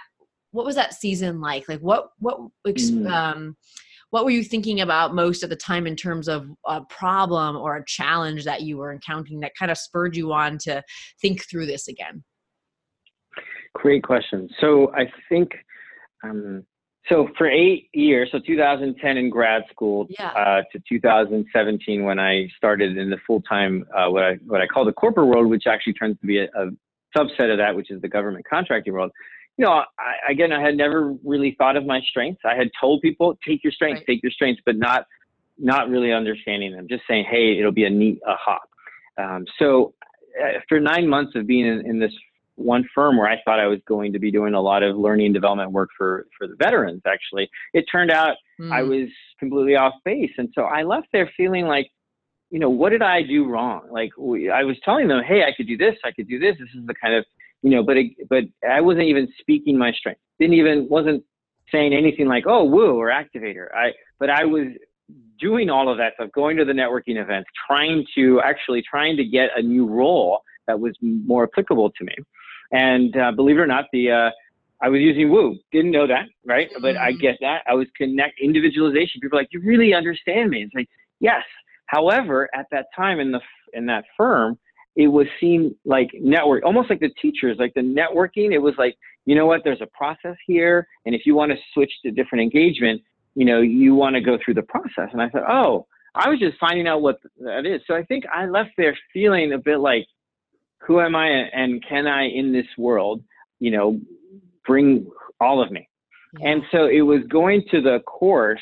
what 0.52 0.66
was 0.66 0.76
that 0.76 0.94
season 0.94 1.42
like 1.42 1.68
like 1.68 1.80
what 1.80 2.10
what 2.20 2.40
mm. 2.66 3.12
um 3.12 3.58
what 4.16 4.24
were 4.24 4.32
you 4.32 4.46
thinking 4.46 4.80
about 4.80 5.14
most 5.14 5.44
at 5.44 5.50
the 5.50 5.58
time 5.58 5.86
in 5.86 5.94
terms 5.94 6.30
of 6.30 6.48
a 6.66 6.80
problem 6.86 7.58
or 7.58 7.76
a 7.76 7.84
challenge 7.86 8.46
that 8.46 8.62
you 8.62 8.78
were 8.78 8.94
encountering 8.94 9.42
that 9.42 9.52
kind 9.60 9.70
of 9.70 9.78
spurred 9.78 10.16
you 10.16 10.32
on 10.32 10.58
to 10.58 10.82
think 11.22 11.44
through 11.50 11.66
this 11.66 11.90
again 11.90 12.24
great 13.74 14.04
question 14.04 14.48
so 14.62 14.90
i 14.96 15.04
think 15.28 15.52
um, 16.24 16.64
so 17.10 17.28
for 17.38 17.50
eight 17.50 17.90
years 17.94 18.30
so 18.32 18.40
2010 18.40 19.18
in 19.18 19.30
grad 19.30 19.64
school 19.70 20.08
yeah. 20.18 20.30
uh, 20.30 20.62
to 20.72 20.82
2017 20.88 22.06
when 22.06 22.18
i 22.18 22.48
started 22.56 22.96
in 22.96 23.10
the 23.10 23.18
full-time 23.28 23.86
uh, 23.94 24.08
what 24.08 24.24
i 24.24 24.36
what 24.48 24.62
i 24.62 24.66
call 24.66 24.86
the 24.86 24.94
corporate 24.94 25.28
world 25.28 25.48
which 25.48 25.68
actually 25.68 25.92
turns 25.92 26.18
to 26.22 26.26
be 26.26 26.38
a, 26.38 26.46
a 26.56 26.70
subset 27.18 27.52
of 27.52 27.58
that 27.58 27.76
which 27.76 27.92
is 27.92 28.02
the 28.02 28.08
government 28.08 28.46
contracting 28.50 28.94
world 28.94 29.12
you 29.58 29.66
know, 29.66 29.72
I, 29.72 30.32
again, 30.32 30.52
I 30.52 30.62
had 30.62 30.76
never 30.76 31.14
really 31.24 31.56
thought 31.58 31.78
of 31.78 31.86
my 31.86 32.02
strengths. 32.02 32.42
I 32.46 32.56
had 32.56 32.70
told 32.80 33.02
people, 33.02 33.38
take 33.48 33.64
your 33.64 33.72
strengths, 33.72 34.00
right. 34.00 34.16
take 34.16 34.24
your 34.24 34.32
strengths, 34.32 34.62
but 34.66 34.76
not, 34.76 35.06
not 35.58 35.90
really 35.90 36.12
understanding 36.12 36.74
them. 36.74 36.88
Just 36.90 37.04
saying, 37.08 37.26
hey, 37.30 37.58
it'll 37.58 37.72
be 37.72 37.86
a 37.86 37.90
neat 37.90 38.20
aha. 38.28 38.60
Um, 39.18 39.46
so 39.58 39.94
after 40.56 40.80
nine 40.80 41.08
months 41.08 41.34
of 41.36 41.48
being 41.48 41.66
in, 41.66 41.86
in, 41.86 42.00
this 42.00 42.12
one 42.56 42.88
firm 42.94 43.18
where 43.18 43.30
I 43.30 43.42
thought 43.44 43.60
I 43.60 43.68
was 43.68 43.80
going 43.88 44.14
to 44.14 44.20
be 44.20 44.32
doing 44.32 44.54
a 44.54 44.62
lot 44.62 44.84
of 44.84 44.98
learning 44.98 45.28
and 45.28 45.34
development 45.34 45.72
work 45.72 45.90
for 45.98 46.28
for 46.38 46.48
the 46.48 46.56
veterans, 46.56 47.02
actually, 47.06 47.50
it 47.74 47.86
turned 47.92 48.12
out 48.12 48.36
mm. 48.60 48.72
I 48.72 48.82
was 48.84 49.08
completely 49.40 49.76
off 49.76 49.94
base, 50.04 50.32
and 50.38 50.50
so 50.54 50.64
I 50.64 50.84
left 50.84 51.08
there 51.14 51.32
feeling 51.38 51.66
like, 51.66 51.90
you 52.52 52.60
know, 52.60 52.70
what 52.70 52.90
did 52.90 53.02
I 53.02 53.24
do 53.24 53.46
wrong? 53.46 53.88
Like 53.92 54.12
I 54.54 54.64
was 54.64 54.78
telling 54.84 55.08
them, 55.08 55.22
hey, 55.26 55.44
I 55.44 55.54
could 55.56 55.68
do 55.68 55.78
this, 55.78 55.96
I 56.04 56.12
could 56.12 56.28
do 56.28 56.40
this. 56.40 56.56
This 56.60 56.70
is 56.76 56.86
the 56.86 56.96
kind 56.96 57.14
of 57.14 57.26
you 57.66 57.72
know, 57.72 57.82
but 57.82 57.98
it, 57.98 58.12
but 58.30 58.44
I 58.70 58.80
wasn't 58.80 59.06
even 59.06 59.28
speaking 59.40 59.76
my 59.76 59.92
strength. 59.92 60.22
Didn't 60.40 60.54
even 60.54 60.88
wasn't 60.88 61.24
saying 61.72 61.94
anything 61.94 62.28
like 62.28 62.44
oh 62.46 62.64
woo 62.64 62.96
or 62.96 63.08
activator. 63.10 63.74
I 63.76 63.92
but 64.20 64.30
I 64.30 64.46
was 64.46 64.68
doing 65.40 65.72
all 65.72 65.90
of 65.90 65.98
that 65.98 66.14
stuff, 66.14 66.30
going 66.32 66.58
to 66.58 66.66
the 66.66 66.74
networking 66.74 67.20
events, 67.20 67.50
trying 67.68 68.06
to 68.14 68.40
actually 68.42 68.84
trying 68.88 69.18
to 69.18 69.26
get 69.26 69.50
a 69.56 69.64
new 69.64 69.88
role 69.88 70.42
that 70.68 70.80
was 70.80 70.96
more 71.02 71.50
applicable 71.52 71.90
to 71.90 72.04
me. 72.04 72.14
And 72.72 73.18
uh, 73.18 73.32
believe 73.32 73.58
it 73.58 73.62
or 73.62 73.68
not, 73.68 73.86
the 73.92 74.12
uh, 74.12 74.30
I 74.80 74.90
was 74.90 75.02
using 75.02 75.32
Woo. 75.32 75.58
Didn't 75.72 75.90
know 75.90 76.06
that, 76.06 76.26
right? 76.46 76.70
But 76.80 76.98
I 76.98 77.14
mm-hmm. 77.14 77.20
get 77.20 77.38
that. 77.42 77.64
I 77.68 77.74
was 77.74 77.88
connect 77.98 78.40
individualization. 78.40 79.22
People 79.22 79.40
are 79.40 79.42
like, 79.42 79.50
you 79.52 79.62
really 79.62 79.96
understand 79.96 80.52
me. 80.52 80.62
It's 80.62 80.76
like, 80.76 80.90
yes. 81.20 81.44
However, 81.88 82.48
at 82.54 82.68
that 82.72 82.86
time 82.96 83.20
in 83.20 83.32
the 83.32 83.42
in 83.74 83.88
that 83.88 84.06
firm, 84.16 84.60
it 84.96 85.08
was 85.08 85.28
seen 85.40 85.76
like 85.86 86.10
network, 86.14 86.64
almost 86.64 86.90
like 86.90 87.00
the 87.00 87.12
teachers, 87.22 87.58
like 87.60 87.74
the 87.74 87.82
networking. 87.82 88.54
It 88.54 88.62
was 88.62 88.74
like, 88.78 88.96
you 89.26 89.36
know 89.36 89.46
what, 89.46 89.62
there's 89.64 89.82
a 89.82 89.88
process 89.88 90.36
here. 90.48 90.88
And 91.06 91.14
if 91.14 91.26
you 91.26 91.36
want 91.36 91.52
to 91.52 91.58
switch 91.74 91.92
to 92.04 92.12
different 92.12 92.42
engagement, 92.44 93.02
you 93.36 93.46
know, 93.46 93.62
you 93.62 93.96
want 93.96 94.16
to 94.16 94.22
go 94.22 94.38
through 94.44 94.54
the 94.54 94.64
process. 94.64 95.10
And 95.12 95.22
I 95.22 95.30
thought, 95.30 95.50
oh, 95.50 95.88
I 96.16 96.30
was 96.30 96.40
just 96.40 96.58
finding 96.60 96.88
out 96.88 97.02
what 97.02 97.20
that 97.42 97.66
is. 97.66 97.82
So 97.88 97.96
I 97.96 98.04
think 98.04 98.24
I 98.34 98.46
left 98.46 98.72
there 98.78 98.98
feeling 99.12 99.52
a 99.52 99.58
bit 99.58 99.80
like, 99.80 100.06
who 100.80 101.02
am 101.02 101.16
I 101.16 101.28
and 101.28 101.84
can 101.88 102.08
I 102.08 102.28
in 102.28 102.54
this 102.54 102.68
world, 102.78 103.22
you 103.60 103.72
know, 103.72 104.00
bring 104.66 105.08
all 105.42 105.62
of 105.62 105.72
me? 105.72 105.90
Yeah. 106.40 106.50
And 106.50 106.64
so 106.72 106.86
it 106.86 107.02
was 107.02 107.22
going 107.28 107.66
to 107.72 107.82
the 107.82 108.00
course 108.06 108.62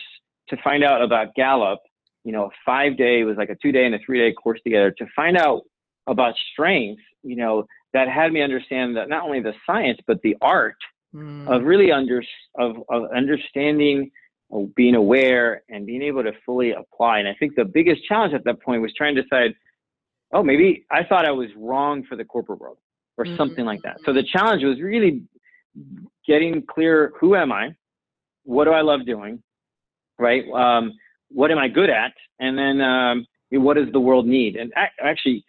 to 0.49 0.57
find 0.63 0.83
out 0.83 1.03
about 1.03 1.35
Gallup, 1.35 1.79
you 2.23 2.31
know, 2.31 2.45
a 2.45 2.49
five 2.65 2.97
day, 2.97 3.19
it 3.21 3.25
was 3.25 3.37
like 3.37 3.49
a 3.49 3.55
two 3.61 3.71
day 3.71 3.85
and 3.85 3.93
a 3.93 3.99
three 4.03 4.19
day 4.19 4.33
course 4.33 4.59
together 4.63 4.91
to 4.97 5.05
find 5.15 5.37
out 5.37 5.61
about 6.07 6.33
strength, 6.51 7.01
you 7.23 7.35
know, 7.35 7.65
that 7.93 8.07
had 8.07 8.33
me 8.33 8.41
understand 8.41 8.95
that 8.97 9.09
not 9.09 9.23
only 9.23 9.39
the 9.39 9.53
science 9.65 9.99
but 10.07 10.21
the 10.21 10.35
art 10.41 10.75
mm. 11.15 11.47
of 11.47 11.63
really 11.63 11.91
under 11.91 12.23
of, 12.57 12.77
of 12.89 13.03
understanding, 13.15 14.11
of 14.51 14.73
being 14.75 14.95
aware, 14.95 15.63
and 15.69 15.85
being 15.85 16.01
able 16.01 16.23
to 16.23 16.31
fully 16.45 16.71
apply. 16.71 17.19
And 17.19 17.27
I 17.27 17.35
think 17.39 17.55
the 17.55 17.65
biggest 17.65 18.03
challenge 18.05 18.33
at 18.33 18.43
that 18.45 18.61
point 18.61 18.81
was 18.81 18.93
trying 18.95 19.15
to 19.15 19.23
decide, 19.23 19.53
oh, 20.33 20.43
maybe 20.43 20.85
I 20.91 21.03
thought 21.03 21.25
I 21.25 21.31
was 21.31 21.49
wrong 21.55 22.03
for 22.03 22.15
the 22.15 22.25
corporate 22.25 22.59
world 22.59 22.77
or 23.17 23.25
mm-hmm. 23.25 23.37
something 23.37 23.65
like 23.65 23.81
that. 23.83 23.97
So 24.05 24.13
the 24.13 24.23
challenge 24.23 24.63
was 24.63 24.81
really 24.81 25.23
getting 26.27 26.63
clear: 26.63 27.13
who 27.19 27.35
am 27.35 27.51
I? 27.51 27.75
what 28.43 28.65
do 28.65 28.71
I 28.71 28.81
love 28.81 29.05
doing, 29.05 29.41
right? 30.19 30.43
Um, 30.51 30.93
what 31.29 31.51
am 31.51 31.57
I 31.57 31.67
good 31.67 31.89
at, 31.89 32.13
and 32.39 32.57
then 32.57 32.81
um, 32.81 33.25
what 33.51 33.75
does 33.75 33.91
the 33.91 33.99
world 33.99 34.27
need? 34.27 34.55
And 34.55 34.71
actually, 35.01 35.43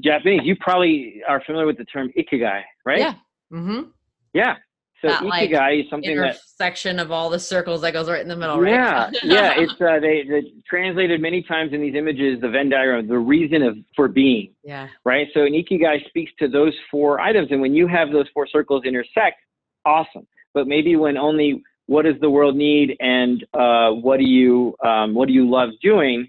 Japanese, 0.00 0.42
you 0.44 0.56
probably 0.56 1.22
are 1.28 1.42
familiar 1.44 1.66
with 1.66 1.78
the 1.78 1.84
term 1.84 2.10
ikigai, 2.18 2.62
right? 2.84 2.98
Yeah. 2.98 3.14
Mm-hmm. 3.52 3.90
Yeah. 4.32 4.56
So 5.02 5.08
that, 5.08 5.22
ikigai 5.22 5.52
like, 5.52 5.84
is 5.84 5.90
something 5.90 6.16
that 6.16 6.38
section 6.56 6.98
of 6.98 7.12
all 7.12 7.28
the 7.28 7.38
circles 7.38 7.82
that 7.82 7.92
goes 7.92 8.08
right 8.08 8.20
in 8.20 8.28
the 8.28 8.36
middle, 8.36 8.60
right? 8.60 8.72
Yeah, 8.72 9.10
yeah. 9.22 9.52
It's 9.56 9.72
uh, 9.74 10.00
they, 10.00 10.24
they 10.28 10.52
translated 10.68 11.20
many 11.20 11.42
times 11.42 11.72
in 11.74 11.80
these 11.80 11.94
images 11.94 12.40
the 12.40 12.48
Venn 12.48 12.70
diagram, 12.70 13.06
the 13.06 13.18
reason 13.18 13.62
of 13.62 13.76
for 13.94 14.08
being. 14.08 14.54
Yeah. 14.64 14.88
Right. 15.04 15.28
So 15.34 15.42
an 15.42 15.52
ikigai 15.52 16.06
speaks 16.08 16.32
to 16.38 16.48
those 16.48 16.72
four 16.90 17.20
items, 17.20 17.48
and 17.50 17.60
when 17.60 17.74
you 17.74 17.86
have 17.86 18.10
those 18.10 18.26
four 18.32 18.46
circles 18.46 18.84
intersect, 18.84 19.36
awesome. 19.84 20.26
But 20.54 20.66
maybe 20.66 20.96
when 20.96 21.18
only 21.18 21.62
what 21.86 22.04
does 22.04 22.16
the 22.20 22.30
world 22.30 22.56
need 22.56 22.96
and 22.98 23.44
uh, 23.54 23.90
what 23.90 24.18
do 24.18 24.24
you 24.24 24.74
um, 24.84 25.14
what 25.14 25.28
do 25.28 25.34
you 25.34 25.48
love 25.48 25.70
doing 25.82 26.28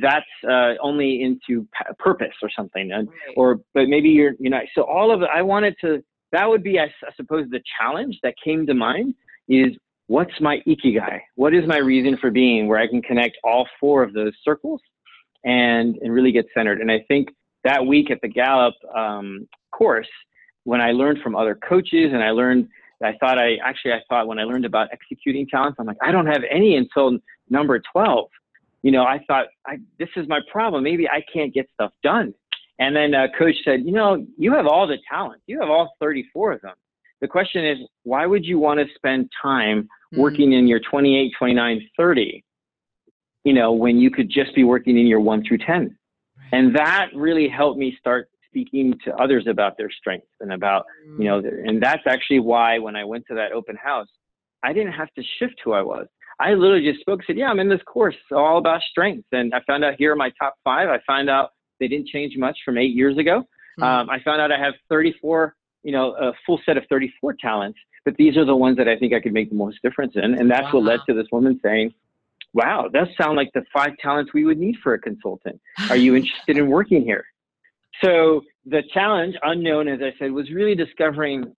that's 0.00 0.24
uh, 0.48 0.74
only 0.82 1.22
into 1.22 1.62
p- 1.62 1.94
purpose 1.98 2.34
or 2.42 2.50
something 2.54 2.92
and, 2.92 3.08
right. 3.08 3.34
or 3.36 3.60
but 3.74 3.88
maybe 3.88 4.08
you're 4.08 4.32
you 4.38 4.50
know 4.50 4.60
so 4.74 4.82
all 4.82 5.10
of 5.12 5.22
it 5.22 5.28
i 5.34 5.42
wanted 5.42 5.74
to 5.80 6.02
that 6.32 6.48
would 6.48 6.62
be 6.62 6.78
I, 6.78 6.84
I 6.84 7.12
suppose 7.16 7.46
the 7.50 7.60
challenge 7.78 8.18
that 8.22 8.34
came 8.42 8.66
to 8.66 8.74
mind 8.74 9.14
is 9.48 9.68
what's 10.06 10.32
my 10.40 10.60
ikigai 10.66 11.20
what 11.34 11.54
is 11.54 11.66
my 11.66 11.78
reason 11.78 12.16
for 12.18 12.30
being 12.30 12.66
where 12.66 12.78
i 12.78 12.86
can 12.86 13.02
connect 13.02 13.36
all 13.44 13.66
four 13.78 14.02
of 14.02 14.12
those 14.14 14.32
circles 14.42 14.80
and 15.44 15.96
and 15.96 16.12
really 16.12 16.32
get 16.32 16.46
centered 16.54 16.80
and 16.80 16.90
i 16.90 17.04
think 17.08 17.28
that 17.62 17.84
week 17.84 18.10
at 18.10 18.20
the 18.22 18.28
gallup 18.28 18.74
um, 18.96 19.46
course 19.70 20.08
when 20.64 20.80
i 20.80 20.92
learned 20.92 21.18
from 21.22 21.36
other 21.36 21.54
coaches 21.54 22.10
and 22.12 22.22
i 22.22 22.30
learned 22.30 22.68
I 23.02 23.12
thought 23.18 23.38
I 23.38 23.56
actually 23.56 23.92
I 23.92 24.00
thought 24.08 24.26
when 24.26 24.38
I 24.38 24.44
learned 24.44 24.64
about 24.64 24.88
executing 24.92 25.46
talents, 25.46 25.76
I'm 25.78 25.86
like, 25.86 25.98
I 26.00 26.10
don't 26.10 26.26
have 26.26 26.42
any 26.50 26.76
until 26.76 27.18
number 27.50 27.80
12. 27.92 28.28
You 28.84 28.92
know, 28.92 29.04
I 29.04 29.18
thought 29.26 29.46
I, 29.66 29.78
this 29.98 30.10
is 30.14 30.28
my 30.28 30.40
problem. 30.52 30.84
Maybe 30.84 31.08
I 31.08 31.24
can't 31.32 31.54
get 31.54 31.66
stuff 31.72 31.92
done. 32.02 32.34
And 32.78 32.94
then 32.94 33.14
uh, 33.14 33.28
coach 33.38 33.54
said, 33.64 33.80
you 33.82 33.92
know, 33.92 34.26
you 34.36 34.52
have 34.52 34.66
all 34.66 34.86
the 34.86 34.98
talent. 35.10 35.40
You 35.46 35.58
have 35.60 35.70
all 35.70 35.94
34 36.00 36.52
of 36.52 36.60
them. 36.60 36.74
The 37.22 37.28
question 37.28 37.64
is, 37.64 37.78
why 38.02 38.26
would 38.26 38.44
you 38.44 38.58
want 38.58 38.80
to 38.80 38.86
spend 38.94 39.30
time 39.40 39.84
mm-hmm. 39.84 40.20
working 40.20 40.52
in 40.52 40.68
your 40.68 40.80
28, 40.80 41.32
29, 41.38 41.88
30? 41.96 42.44
You 43.44 43.54
know, 43.54 43.72
when 43.72 43.96
you 43.96 44.10
could 44.10 44.28
just 44.28 44.54
be 44.54 44.64
working 44.64 44.98
in 44.98 45.06
your 45.06 45.20
one 45.20 45.42
through 45.48 45.58
10. 45.58 45.96
And 46.52 46.76
that 46.76 47.06
really 47.14 47.48
helped 47.48 47.78
me 47.78 47.96
start 47.98 48.28
speaking 48.50 48.92
to 49.06 49.14
others 49.14 49.46
about 49.48 49.78
their 49.78 49.90
strengths 49.90 50.28
and 50.40 50.52
about 50.52 50.84
you 51.18 51.24
know 51.24 51.42
mm. 51.42 51.68
and 51.68 51.82
that's 51.82 52.04
actually 52.06 52.38
why 52.38 52.78
when 52.78 52.94
i 52.94 53.02
went 53.02 53.24
to 53.26 53.34
that 53.34 53.50
open 53.50 53.74
house 53.74 54.06
i 54.62 54.72
didn't 54.72 54.92
have 54.92 55.12
to 55.14 55.24
shift 55.40 55.56
who 55.64 55.72
i 55.72 55.82
was 55.82 56.06
i 56.40 56.54
literally 56.54 56.84
just 56.84 57.00
spoke 57.00 57.20
said 57.26 57.36
yeah 57.36 57.46
i'm 57.46 57.60
in 57.60 57.68
this 57.68 57.82
course 57.86 58.16
all 58.32 58.58
about 58.58 58.80
strengths 58.90 59.28
and 59.32 59.54
i 59.54 59.60
found 59.66 59.84
out 59.84 59.94
here 59.98 60.12
are 60.12 60.16
my 60.16 60.30
top 60.40 60.54
five 60.64 60.88
i 60.88 60.98
found 61.06 61.28
out 61.28 61.50
they 61.80 61.88
didn't 61.88 62.08
change 62.08 62.36
much 62.36 62.56
from 62.64 62.78
eight 62.78 62.94
years 62.94 63.18
ago 63.18 63.40
mm-hmm. 63.40 63.82
um, 63.82 64.10
i 64.10 64.18
found 64.22 64.40
out 64.40 64.52
i 64.52 64.58
have 64.58 64.74
34 64.88 65.54
you 65.82 65.92
know 65.92 66.14
a 66.16 66.32
full 66.46 66.60
set 66.64 66.76
of 66.76 66.84
34 66.88 67.34
talents 67.40 67.78
but 68.04 68.14
these 68.16 68.36
are 68.36 68.44
the 68.44 68.56
ones 68.56 68.76
that 68.76 68.88
i 68.88 68.96
think 68.96 69.12
i 69.12 69.20
could 69.20 69.32
make 69.32 69.48
the 69.50 69.56
most 69.56 69.78
difference 69.82 70.12
in 70.16 70.34
and 70.34 70.50
that's 70.50 70.64
wow. 70.72 70.80
what 70.80 70.84
led 70.84 71.00
to 71.06 71.14
this 71.14 71.26
woman 71.32 71.58
saying 71.62 71.92
wow, 72.54 72.88
that 72.92 73.08
sounds 73.20 73.36
like 73.36 73.50
the 73.52 73.64
five 73.72 73.90
talents 74.00 74.32
we 74.32 74.44
would 74.44 74.58
need 74.58 74.76
for 74.82 74.94
a 74.94 74.98
consultant. 74.98 75.60
Are 75.90 75.96
you 75.96 76.14
interested 76.14 76.56
in 76.56 76.68
working 76.68 77.02
here? 77.02 77.26
So 78.02 78.42
the 78.64 78.82
challenge, 78.92 79.34
unknown, 79.42 79.88
as 79.88 80.00
I 80.00 80.14
said, 80.18 80.32
was 80.32 80.50
really 80.50 80.74
discovering 80.74 81.52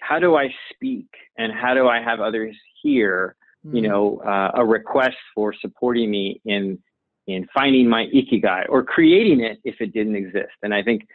how 0.00 0.18
do 0.18 0.36
I 0.36 0.48
speak 0.72 1.06
and 1.36 1.52
how 1.52 1.74
do 1.74 1.86
I 1.86 2.02
have 2.02 2.20
others 2.20 2.56
hear. 2.82 3.36
You 3.72 3.82
know, 3.82 4.18
uh, 4.18 4.52
a 4.54 4.64
request 4.64 5.16
for 5.34 5.54
supporting 5.60 6.10
me 6.10 6.40
in 6.44 6.78
in 7.26 7.46
finding 7.54 7.88
my 7.88 8.06
ikigai 8.06 8.64
or 8.68 8.82
creating 8.82 9.40
it 9.40 9.58
if 9.62 9.76
it 9.80 9.92
didn't 9.92 10.16
exist. 10.16 10.54
And 10.62 10.72
I 10.72 10.82
think 10.82 11.06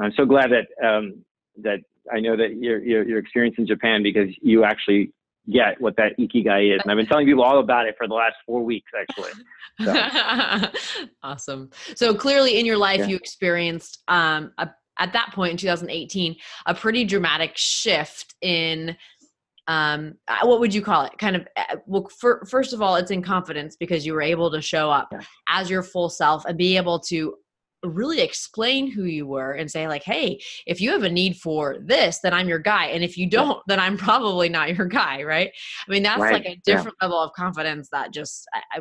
I'm 0.00 0.12
so 0.16 0.24
glad 0.24 0.50
that 0.50 0.86
um, 0.86 1.24
that 1.62 1.80
I 2.12 2.20
know 2.20 2.36
that 2.36 2.56
your 2.56 2.82
your 2.82 3.18
experience 3.18 3.56
in 3.58 3.66
Japan 3.66 4.02
because 4.02 4.28
you 4.42 4.64
actually 4.64 5.12
get 5.50 5.80
what 5.80 5.96
that 5.96 6.18
ikigai 6.18 6.74
is. 6.74 6.80
And 6.82 6.90
I've 6.90 6.96
been 6.96 7.06
telling 7.06 7.26
people 7.26 7.42
all 7.42 7.60
about 7.60 7.86
it 7.86 7.94
for 7.96 8.06
the 8.06 8.14
last 8.14 8.36
four 8.46 8.62
weeks, 8.62 8.90
actually. 8.98 9.32
So. 9.80 10.68
awesome. 11.22 11.70
So 11.94 12.14
clearly, 12.14 12.58
in 12.58 12.66
your 12.66 12.76
life, 12.76 13.00
yeah. 13.00 13.06
you 13.06 13.16
experienced 13.16 14.02
um, 14.08 14.52
a, 14.58 14.68
at 14.98 15.12
that 15.14 15.32
point 15.32 15.52
in 15.52 15.56
2018 15.56 16.36
a 16.66 16.74
pretty 16.74 17.04
dramatic 17.04 17.52
shift 17.56 18.34
in 18.42 18.96
um, 19.70 20.14
uh, 20.26 20.38
what 20.42 20.58
would 20.58 20.74
you 20.74 20.82
call 20.82 21.04
it? 21.04 21.16
Kind 21.18 21.36
of, 21.36 21.46
uh, 21.56 21.76
well, 21.86 22.08
for, 22.18 22.44
first 22.44 22.72
of 22.72 22.82
all, 22.82 22.96
it's 22.96 23.12
in 23.12 23.22
confidence 23.22 23.76
because 23.76 24.04
you 24.04 24.12
were 24.12 24.20
able 24.20 24.50
to 24.50 24.60
show 24.60 24.90
up 24.90 25.08
yeah. 25.12 25.20
as 25.48 25.70
your 25.70 25.84
full 25.84 26.08
self 26.08 26.44
and 26.44 26.58
be 26.58 26.76
able 26.76 26.98
to 26.98 27.36
really 27.84 28.20
explain 28.20 28.90
who 28.90 29.04
you 29.04 29.26
were 29.26 29.52
and 29.52 29.70
say 29.70 29.88
like 29.88 30.02
hey 30.02 30.38
if 30.66 30.82
you 30.82 30.90
have 30.90 31.02
a 31.02 31.08
need 31.08 31.34
for 31.34 31.78
this 31.80 32.18
then 32.22 32.34
i'm 32.34 32.46
your 32.46 32.58
guy 32.58 32.88
and 32.88 33.02
if 33.02 33.16
you 33.16 33.26
don't 33.26 33.62
then 33.68 33.80
i'm 33.80 33.96
probably 33.96 34.50
not 34.50 34.76
your 34.76 34.84
guy 34.84 35.22
right 35.22 35.50
i 35.88 35.90
mean 35.90 36.02
that's 36.02 36.20
right. 36.20 36.34
like 36.34 36.44
a 36.44 36.60
different 36.62 36.94
yeah. 37.00 37.06
level 37.06 37.18
of 37.18 37.32
confidence 37.32 37.88
that 37.90 38.12
just 38.12 38.46
I, 38.52 38.60
I, 38.76 38.80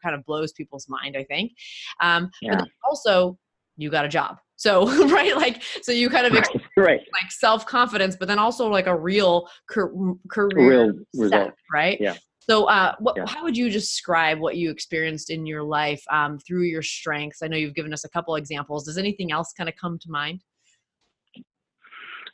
kind 0.00 0.14
of 0.14 0.24
blows 0.26 0.52
people's 0.52 0.86
mind 0.88 1.16
i 1.16 1.24
think 1.24 1.54
um 2.00 2.30
yeah. 2.40 2.54
but 2.54 2.68
also 2.88 3.36
you 3.76 3.90
got 3.90 4.04
a 4.04 4.08
job 4.08 4.36
so 4.54 4.86
right 5.12 5.34
like 5.34 5.60
so 5.82 5.90
you 5.90 6.08
kind 6.08 6.26
of 6.26 6.32
right, 6.32 6.62
right. 6.76 7.00
like 7.12 7.30
self-confidence 7.30 8.16
but 8.16 8.28
then 8.28 8.38
also 8.38 8.68
like 8.68 8.86
a 8.86 8.96
real 8.96 9.48
career 9.68 10.18
real 10.54 10.92
result 11.14 11.52
right 11.72 11.98
yeah 12.00 12.14
so, 12.48 12.66
uh, 12.66 12.94
what, 13.00 13.16
yeah. 13.16 13.24
how 13.26 13.42
would 13.42 13.56
you 13.56 13.70
describe 13.70 14.38
what 14.38 14.56
you 14.56 14.70
experienced 14.70 15.30
in 15.30 15.46
your 15.46 15.64
life 15.64 16.02
um, 16.10 16.38
through 16.38 16.62
your 16.62 16.82
strengths? 16.82 17.42
I 17.42 17.48
know 17.48 17.56
you've 17.56 17.74
given 17.74 17.92
us 17.92 18.04
a 18.04 18.08
couple 18.08 18.36
examples. 18.36 18.84
Does 18.84 18.98
anything 18.98 19.32
else 19.32 19.52
kind 19.52 19.68
of 19.68 19.74
come 19.74 19.98
to 19.98 20.10
mind? 20.10 20.42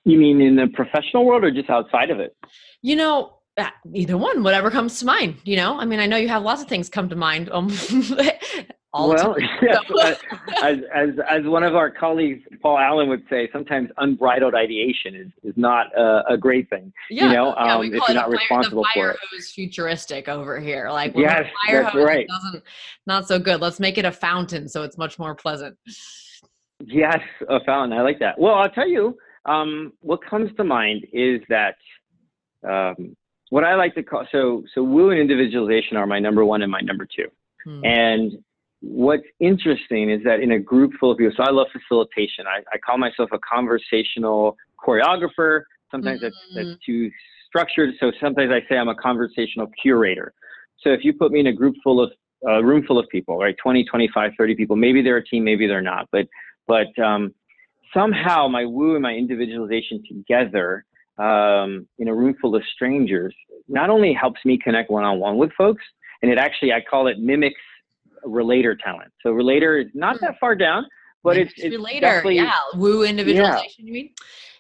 You 0.05 0.19
mean 0.19 0.41
in 0.43 0.57
the 0.57 0.67
professional 0.75 1.25
world 1.25 1.45
or 1.45 1.51
just 1.51 1.71
outside 1.71 2.11
of 2.11 2.21
it? 2.21 2.37
You 2.83 2.97
know, 2.97 3.39
uh, 3.57 3.71
either 3.95 4.19
one, 4.19 4.43
whatever 4.43 4.71
comes 4.71 4.99
to 4.99 5.07
mind. 5.07 5.37
You 5.45 5.57
know, 5.57 5.79
I 5.79 5.87
mean, 5.87 6.01
I 6.01 6.07
know 6.07 6.17
you 6.19 6.29
have 6.29 6.43
lots 6.43 6.61
of 6.61 6.69
things 6.69 6.91
come 6.91 7.09
to 7.09 7.17
mind. 7.17 7.49
Um, 7.51 7.69
all 8.95 9.09
well, 9.09 9.37
yeah, 9.63 9.79
as, 10.63 10.79
as, 10.95 11.09
as 11.29 11.45
one 11.45 11.63
of 11.63 11.75
our 11.75 11.91
colleagues, 11.91 12.43
Paul 12.61 12.79
Allen 12.79 13.09
would 13.09 13.25
say, 13.31 13.49
sometimes 13.53 13.89
unbridled 13.97 14.55
ideation 14.55 15.15
is, 15.15 15.29
is 15.43 15.55
not 15.57 15.87
a, 15.97 16.23
a 16.31 16.37
great 16.37 16.69
thing. 16.69 16.93
Yeah, 17.09 17.27
you 17.27 17.33
know, 17.33 17.55
yeah, 17.57 17.75
um, 17.77 17.85
if 17.85 17.93
you're 17.93 18.15
not 18.15 18.27
fire, 18.27 18.31
responsible 18.31 18.85
for 18.93 19.11
it. 19.11 19.17
Hose 19.33 19.51
futuristic 19.51 20.29
over 20.29 20.61
here. 20.61 20.91
Like, 20.91 21.15
yes, 21.17 21.45
fire 21.67 21.85
that's 21.85 21.95
hose 21.95 22.05
right. 22.05 22.27
doesn't, 22.29 22.65
not 23.07 23.27
so 23.27 23.39
good. 23.39 23.63
Let's 23.63 23.81
make 23.81 23.97
it 23.97 24.05
a 24.05 24.13
fountain 24.13 24.69
so 24.69 24.83
it's 24.83 24.99
much 24.99 25.19
more 25.19 25.35
pleasant. 25.35 25.77
Yes, 26.85 27.21
a 27.49 27.65
fountain. 27.65 27.99
I 27.99 28.03
like 28.03 28.19
that. 28.19 28.39
Well, 28.39 28.57
I'll 28.57 28.71
tell 28.71 28.89
you, 28.89 29.17
um, 29.47 29.95
what 30.01 30.21
comes 30.25 30.51
to 30.57 30.65
mind 30.65 31.07
is 31.13 31.41
that 31.49 31.77
um, 32.69 33.17
what 33.49 33.65
I 33.65 33.75
like 33.75 33.95
to 33.95 34.03
call 34.03 34.27
so 34.31 34.63
so 34.75 34.83
woo 34.83 35.11
and 35.11 35.21
individualization 35.21 35.97
are 35.97 36.07
my 36.07 36.19
number 36.19 36.45
one 36.45 36.63
and 36.63 36.71
my 36.71 36.81
number 36.81 37.07
two. 37.07 37.27
Hmm. 37.65 37.85
And 37.85 38.33
what's 38.83 39.27
interesting 39.41 40.11
is 40.11 40.23
that 40.25 40.41
in 40.41 40.53
a 40.53 40.59
group 40.59 40.93
full 40.99 41.13
of 41.13 41.19
people, 41.19 41.33
so 41.37 41.45
I 41.45 41.51
love 41.51 41.69
facilitation. 41.73 42.47
I, 42.47 42.63
I 42.73 42.79
call 42.79 42.99
myself 42.99 43.31
a 43.33 43.39
conversational 43.39 44.57
choreographer. 44.85 45.63
Sometimes 45.91 46.21
mm-hmm. 46.21 46.27
that's, 46.57 46.69
that's 46.69 46.85
too 46.85 47.11
structured. 47.47 47.95
So 48.01 48.11
sometimes 48.21 48.51
I 48.51 48.69
say 48.69 48.77
I'm 48.77 48.89
a 48.89 48.95
conversational 48.95 49.69
curator. 49.81 50.35
So 50.81 50.91
if 50.91 51.05
you 51.05 51.13
put 51.13 51.31
me 51.31 51.41
in 51.41 51.47
a 51.47 51.53
group 51.53 51.77
full 51.83 52.03
of 52.03 52.11
a 52.45 52.55
uh, 52.55 52.61
room 52.61 52.85
full 52.85 52.99
of 52.99 53.09
people, 53.09 53.39
right, 53.39 53.55
20, 53.63 53.85
25, 53.85 54.33
30 54.37 54.55
people, 54.57 54.75
maybe 54.75 55.01
they're 55.01 55.19
a 55.19 55.25
team, 55.25 55.45
maybe 55.45 55.69
they're 55.69 55.81
not, 55.81 56.09
but 56.11 56.27
but 56.67 56.99
um, 57.01 57.33
somehow 57.95 58.49
my 58.49 58.65
woo 58.65 58.95
and 58.95 59.03
my 59.03 59.13
individualization 59.13 60.03
together 60.09 60.85
um, 61.19 61.87
in 61.99 62.09
a 62.09 62.15
room 62.15 62.35
full 62.41 62.57
of 62.57 62.63
strangers 62.75 63.35
not 63.69 63.91
only 63.91 64.13
helps 64.13 64.41
me 64.45 64.59
connect 64.59 64.91
one 64.91 65.05
on 65.05 65.21
one 65.21 65.37
with 65.37 65.53
folks, 65.57 65.85
and 66.21 66.33
it 66.33 66.39
actually 66.39 66.73
I 66.73 66.81
call 66.81 67.07
it 67.07 67.21
mimics 67.21 67.61
relator 68.25 68.77
talent. 68.77 69.13
So 69.23 69.31
relator 69.33 69.79
is 69.79 69.89
not 69.95 70.21
that 70.21 70.37
far 70.41 70.55
down, 70.55 70.87
but 71.23 71.37
it's, 71.37 71.53
it's 71.57 71.75
relator. 71.75 72.31
Yeah, 72.31 72.53
woo 72.75 73.05
individualization. 73.05 73.71
Yeah. 73.79 73.87
You 73.87 73.93
mean? 73.93 74.11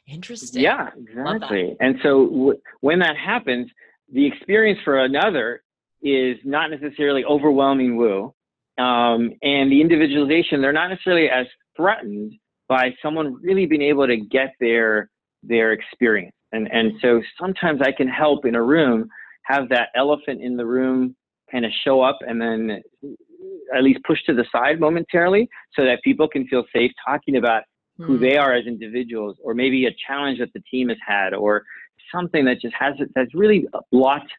Interesting. 0.06 0.62
Yeah, 0.62 0.88
exactly. 0.96 1.76
And 1.80 1.96
so 2.02 2.26
w- 2.26 2.60
when 2.80 2.98
that 3.00 3.16
happens, 3.16 3.70
the 4.12 4.26
experience 4.26 4.80
for 4.84 5.04
another 5.04 5.62
is 6.02 6.36
not 6.44 6.70
necessarily 6.70 7.24
overwhelming 7.24 7.96
woo, 7.96 8.34
um, 8.78 9.30
and 9.42 9.70
the 9.70 9.80
individualization 9.80 10.60
they're 10.60 10.72
not 10.72 10.88
necessarily 10.88 11.28
as 11.28 11.46
threatened 11.76 12.32
by 12.68 12.90
someone 13.02 13.36
really 13.42 13.66
being 13.66 13.82
able 13.82 14.06
to 14.06 14.16
get 14.16 14.54
their 14.60 15.08
their 15.42 15.72
experience. 15.72 16.34
And 16.52 16.70
and 16.72 16.92
so 17.00 17.22
sometimes 17.40 17.80
I 17.82 17.92
can 17.92 18.08
help 18.08 18.44
in 18.44 18.54
a 18.54 18.62
room 18.62 19.08
have 19.44 19.68
that 19.70 19.88
elephant 19.94 20.40
in 20.42 20.56
the 20.56 20.66
room 20.66 21.16
kind 21.50 21.64
of 21.64 21.72
show 21.84 22.00
up 22.00 22.18
and 22.26 22.40
then 22.40 22.80
at 23.74 23.82
least 23.82 24.00
pushed 24.04 24.26
to 24.26 24.34
the 24.34 24.44
side 24.52 24.80
momentarily 24.80 25.48
so 25.74 25.84
that 25.84 26.02
people 26.02 26.28
can 26.28 26.46
feel 26.48 26.64
safe 26.74 26.90
talking 27.06 27.36
about 27.36 27.62
who 27.98 28.16
hmm. 28.16 28.22
they 28.22 28.36
are 28.36 28.54
as 28.54 28.66
individuals 28.66 29.36
or 29.42 29.54
maybe 29.54 29.86
a 29.86 29.90
challenge 30.06 30.38
that 30.38 30.52
the 30.54 30.62
team 30.70 30.88
has 30.88 30.98
had 31.06 31.34
or 31.34 31.62
something 32.12 32.44
that 32.44 32.60
just 32.60 32.74
has 32.74 32.94
that's 33.14 33.34
really 33.34 33.66
blocked 33.90 34.30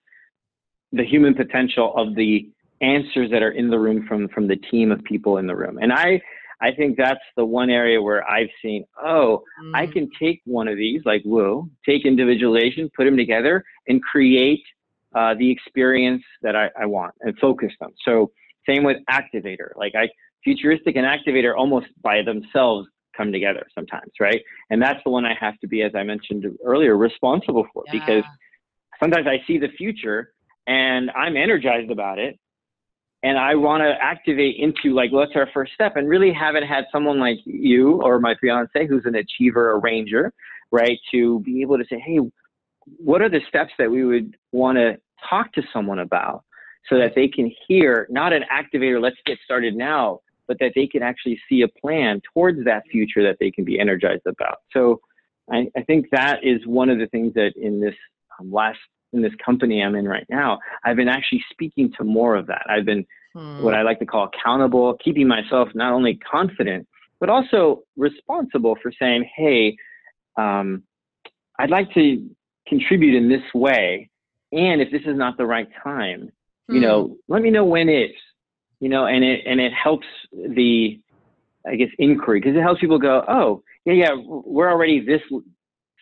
the 0.91 1.03
human 1.03 1.33
potential 1.33 1.93
of 1.95 2.15
the 2.15 2.49
answers 2.81 3.31
that 3.31 3.41
are 3.41 3.51
in 3.51 3.69
the 3.69 3.79
room 3.79 4.05
from 4.07 4.27
from 4.29 4.47
the 4.47 4.55
team 4.55 4.91
of 4.91 5.03
people 5.03 5.37
in 5.37 5.47
the 5.47 5.55
room. 5.55 5.77
And 5.81 5.91
I 5.91 6.21
I 6.61 6.71
think 6.71 6.97
that's 6.97 7.23
the 7.35 7.45
one 7.45 7.69
area 7.69 8.01
where 8.01 8.27
I've 8.29 8.49
seen, 8.61 8.85
oh, 9.03 9.43
mm. 9.61 9.71
I 9.73 9.85
can 9.85 10.09
take 10.17 10.41
one 10.45 10.69
of 10.69 10.77
these, 10.77 11.01
like 11.03 11.21
Woo, 11.25 11.69
take 11.85 12.05
individualization, 12.05 12.89
put 12.95 13.03
them 13.03 13.17
together, 13.17 13.65
and 13.87 14.01
create 14.01 14.63
uh, 15.13 15.33
the 15.33 15.49
experience 15.49 16.23
that 16.41 16.55
I, 16.55 16.69
I 16.79 16.85
want 16.85 17.13
and 17.21 17.37
focus 17.39 17.71
them. 17.81 17.91
So 18.05 18.31
same 18.67 18.84
with 18.84 18.97
activator. 19.10 19.69
Like 19.76 19.93
I 19.95 20.10
futuristic 20.43 20.95
and 20.95 21.06
activator 21.06 21.56
almost 21.56 21.88
by 22.02 22.21
themselves 22.21 22.88
come 23.15 23.32
together 23.32 23.67
sometimes, 23.76 24.12
right? 24.19 24.41
And 24.69 24.82
that's 24.82 24.99
the 25.04 25.12
one 25.12 25.26
I 25.26 25.36
have 25.39 25.60
to 25.60 25.67
be, 25.67 25.84
as 25.84 25.91
I 25.95 26.04
mentioned 26.04 26.45
earlier, 26.65 26.97
responsible 26.97 27.67
for 27.73 27.84
yeah. 27.88 27.99
because 27.99 28.23
sometimes 28.99 29.28
I 29.28 29.45
see 29.45 29.58
the 29.58 29.69
future 29.78 30.34
and 30.67 31.12
I'm 31.12 31.38
energized 31.38 31.91
about 31.91 32.19
it. 32.19 32.39
And 33.21 33.38
I 33.38 33.56
want 33.56 33.82
to 33.82 33.93
activate 34.02 34.58
into 34.58 34.93
like, 34.93 35.13
what's 35.13 35.32
our 35.36 35.47
first 35.54 35.73
step? 35.73 35.95
And 35.95 36.10
really 36.10 36.34
haven't 36.34 36.63
had 36.63 36.86
someone 36.91 37.19
like 37.19 37.38
you 37.45 38.02
or 38.02 38.19
my 38.19 38.36
fiance 38.41 38.86
who's 38.88 39.04
an 39.06 39.15
achiever, 39.15 39.71
a 39.71 39.80
arranger, 39.80 40.34
right? 40.71 40.99
To 41.12 41.39
be 41.39 41.62
able 41.62 41.78
to 41.78 41.86
say, 41.89 42.04
hey, 42.06 42.19
what 42.97 43.21
are 43.21 43.30
the 43.30 43.39
steps 43.47 43.71
that 43.80 43.89
we 43.89 44.04
would 44.04 44.36
want 44.52 44.78
to 44.78 44.97
talk 45.30 45.54
to 45.54 45.62
someone 45.71 45.99
about 45.99 46.43
so 46.89 46.97
that 46.97 47.13
they 47.15 47.27
can 47.27 47.51
hear 47.67 48.07
not 48.09 48.33
an 48.33 48.43
activator, 48.51 49.01
let's 49.01 49.17
get 49.25 49.37
started 49.43 49.75
now, 49.75 50.19
but 50.47 50.57
that 50.59 50.73
they 50.75 50.87
can 50.87 51.01
actually 51.01 51.39
see 51.47 51.61
a 51.61 51.67
plan 51.67 52.21
towards 52.33 52.63
that 52.65 52.83
future 52.91 53.23
that 53.23 53.37
they 53.39 53.49
can 53.49 53.63
be 53.63 53.79
energized 53.79 54.25
about. 54.25 54.57
So 54.71 54.99
I, 55.51 55.67
I 55.77 55.83
think 55.83 56.07
that 56.11 56.43
is 56.43 56.65
one 56.65 56.89
of 56.89 56.99
the 56.99 57.07
things 57.07 57.33
that 57.35 57.53
in 57.55 57.79
this 57.79 57.95
um, 58.39 58.51
last 58.51 58.79
in 59.13 59.21
this 59.21 59.33
company 59.45 59.83
I'm 59.83 59.95
in 59.95 60.07
right 60.07 60.25
now, 60.29 60.57
I've 60.83 60.95
been 60.95 61.07
actually 61.07 61.43
speaking 61.51 61.91
to 61.97 62.03
more 62.03 62.35
of 62.35 62.47
that. 62.47 62.65
I've 62.67 62.85
been 62.85 63.05
hmm. 63.33 63.61
what 63.61 63.75
I 63.75 63.83
like 63.83 63.99
to 63.99 64.05
call 64.05 64.29
accountable, 64.33 64.97
keeping 65.03 65.27
myself 65.27 65.69
not 65.73 65.93
only 65.93 66.15
confident 66.15 66.87
but 67.19 67.29
also 67.29 67.83
responsible 67.95 68.77
for 68.83 68.91
saying, 68.99 69.23
"Hey, 69.33 69.77
um, 70.37 70.83
I'd 71.57 71.69
like 71.69 71.89
to 71.93 72.29
contribute 72.67 73.15
in 73.15 73.29
this 73.29 73.43
way, 73.53 74.09
and 74.51 74.81
if 74.81 74.91
this 74.91 75.03
is 75.05 75.15
not 75.15 75.37
the 75.37 75.45
right 75.45 75.69
time, 75.81 76.29
hmm. 76.67 76.76
you 76.76 76.82
know, 76.82 77.17
let 77.28 77.41
me 77.41 77.49
know 77.49 77.65
when 77.65 77.89
is." 77.89 78.12
you 78.84 78.89
know, 78.89 79.06
and 79.06 79.23
it 79.23 79.39
and 79.45 79.62
it 79.62 79.71
helps 79.71 80.06
the, 80.34 80.99
I 81.65 81.76
guess, 81.78 81.88
inquiry 81.99 82.41
because 82.41 82.58
it 82.58 82.62
helps 82.62 82.82
people 82.82 82.99
go, 82.99 83.23
oh, 83.30 83.63
yeah, 83.86 83.93
yeah, 83.93 84.10
we're 84.26 84.69
already 84.69 84.99
this 84.99 85.21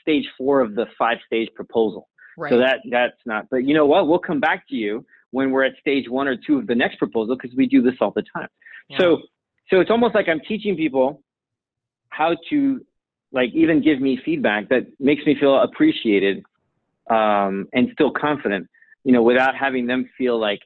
stage 0.01 0.25
four 0.35 0.61
of 0.61 0.73
the 0.73 0.87
five 0.97 1.19
stage 1.27 1.49
proposal. 1.53 2.09
Right. 2.35 2.49
So 2.49 2.57
that 2.57 2.79
that's 2.89 3.21
not. 3.23 3.45
But 3.51 3.65
you 3.65 3.75
know 3.75 3.85
what? 3.85 4.07
We'll 4.07 4.17
come 4.17 4.39
back 4.39 4.67
to 4.69 4.75
you 4.75 5.05
when 5.29 5.51
we're 5.51 5.63
at 5.63 5.73
stage 5.79 6.09
one 6.09 6.27
or 6.27 6.35
two 6.35 6.57
of 6.57 6.65
the 6.65 6.73
next 6.73 6.97
proposal 6.97 7.35
because 7.35 7.55
we 7.55 7.67
do 7.67 7.83
this 7.83 7.93
all 8.01 8.13
the 8.15 8.23
time. 8.35 8.47
Yeah. 8.89 8.97
So 8.97 9.17
so 9.69 9.79
it's 9.79 9.91
almost 9.91 10.15
like 10.15 10.27
I'm 10.27 10.41
teaching 10.47 10.75
people 10.75 11.21
how 12.09 12.35
to 12.49 12.83
like 13.31 13.51
even 13.53 13.83
give 13.83 14.01
me 14.01 14.19
feedback 14.25 14.69
that 14.69 14.87
makes 14.99 15.23
me 15.27 15.35
feel 15.39 15.61
appreciated 15.61 16.43
um, 17.11 17.67
and 17.73 17.89
still 17.93 18.09
confident. 18.09 18.67
You 19.03 19.13
know, 19.13 19.23
without 19.23 19.55
having 19.55 19.87
them 19.87 20.09
feel 20.17 20.39
like 20.39 20.61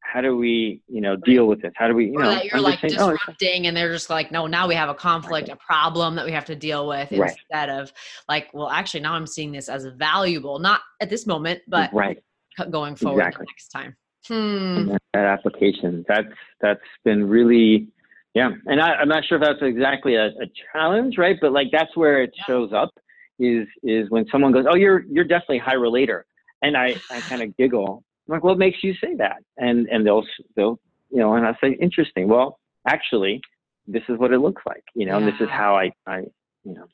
how 0.00 0.20
do 0.20 0.36
we 0.36 0.82
you 0.88 1.00
know 1.00 1.16
deal 1.16 1.46
with 1.46 1.62
this 1.62 1.72
how 1.76 1.86
do 1.86 1.94
we 1.94 2.06
you 2.06 2.14
or 2.14 2.22
know 2.22 2.40
you're 2.42 2.60
like 2.60 2.80
saying, 2.80 2.94
oh, 2.98 3.12
disrupting 3.12 3.64
oh, 3.64 3.68
and 3.68 3.76
they're 3.76 3.92
just 3.92 4.10
like 4.10 4.32
no 4.32 4.46
now 4.46 4.66
we 4.66 4.74
have 4.74 4.88
a 4.88 4.94
conflict 4.94 5.48
a 5.48 5.56
problem 5.56 6.14
that 6.14 6.24
we 6.24 6.32
have 6.32 6.44
to 6.44 6.56
deal 6.56 6.88
with 6.88 7.10
right. 7.12 7.30
instead 7.30 7.68
of 7.68 7.92
like 8.28 8.48
well 8.52 8.68
actually 8.68 9.00
now 9.00 9.12
i'm 9.12 9.26
seeing 9.26 9.52
this 9.52 9.68
as 9.68 9.84
valuable 9.96 10.58
not 10.58 10.80
at 11.00 11.10
this 11.10 11.26
moment 11.26 11.60
but 11.68 11.92
right 11.92 12.22
going 12.70 12.96
forward 12.96 13.20
exactly. 13.20 13.46
next 13.48 13.68
time 13.68 13.96
hmm. 14.26 14.94
that 15.14 15.24
application 15.24 16.04
that's 16.08 16.28
that's 16.60 16.80
been 17.04 17.28
really 17.28 17.88
yeah 18.34 18.50
and 18.66 18.80
I, 18.80 19.02
am 19.02 19.08
not 19.08 19.24
sure 19.24 19.38
if 19.38 19.44
that's 19.44 19.62
exactly 19.62 20.16
a, 20.16 20.26
a, 20.26 20.46
challenge 20.72 21.18
right 21.18 21.36
but 21.40 21.52
like 21.52 21.68
that's 21.72 21.96
where 21.96 22.22
it 22.22 22.32
yeah. 22.36 22.44
shows 22.46 22.72
up 22.72 22.90
is 23.38 23.66
is 23.82 24.10
when 24.10 24.26
someone 24.30 24.52
goes 24.52 24.66
oh 24.68 24.76
you're 24.76 25.04
you're 25.10 25.24
definitely 25.24 25.58
high 25.58 25.74
relator 25.74 26.26
and 26.62 26.76
i 26.76 26.94
i 27.10 27.20
kind 27.20 27.42
of 27.42 27.56
giggle 27.56 28.04
I'm 28.30 28.36
like, 28.36 28.44
what 28.44 28.58
makes 28.58 28.78
you 28.84 28.94
say 29.02 29.14
that? 29.16 29.38
And 29.56 29.88
and 29.88 30.06
they'll 30.06 30.24
they'll 30.56 30.78
you 31.10 31.18
know, 31.18 31.34
and 31.34 31.44
I 31.44 31.56
say, 31.60 31.76
interesting. 31.80 32.28
Well, 32.28 32.60
actually, 32.86 33.40
this 33.88 34.02
is 34.08 34.18
what 34.18 34.32
it 34.32 34.38
looks 34.38 34.62
like, 34.66 34.84
you 34.94 35.04
know, 35.04 35.18
yeah. 35.18 35.24
and 35.24 35.26
this 35.26 35.40
is 35.40 35.48
how 35.50 35.74
I 35.74 35.90
I 36.06 36.20
you 36.62 36.74
know, 36.74 36.86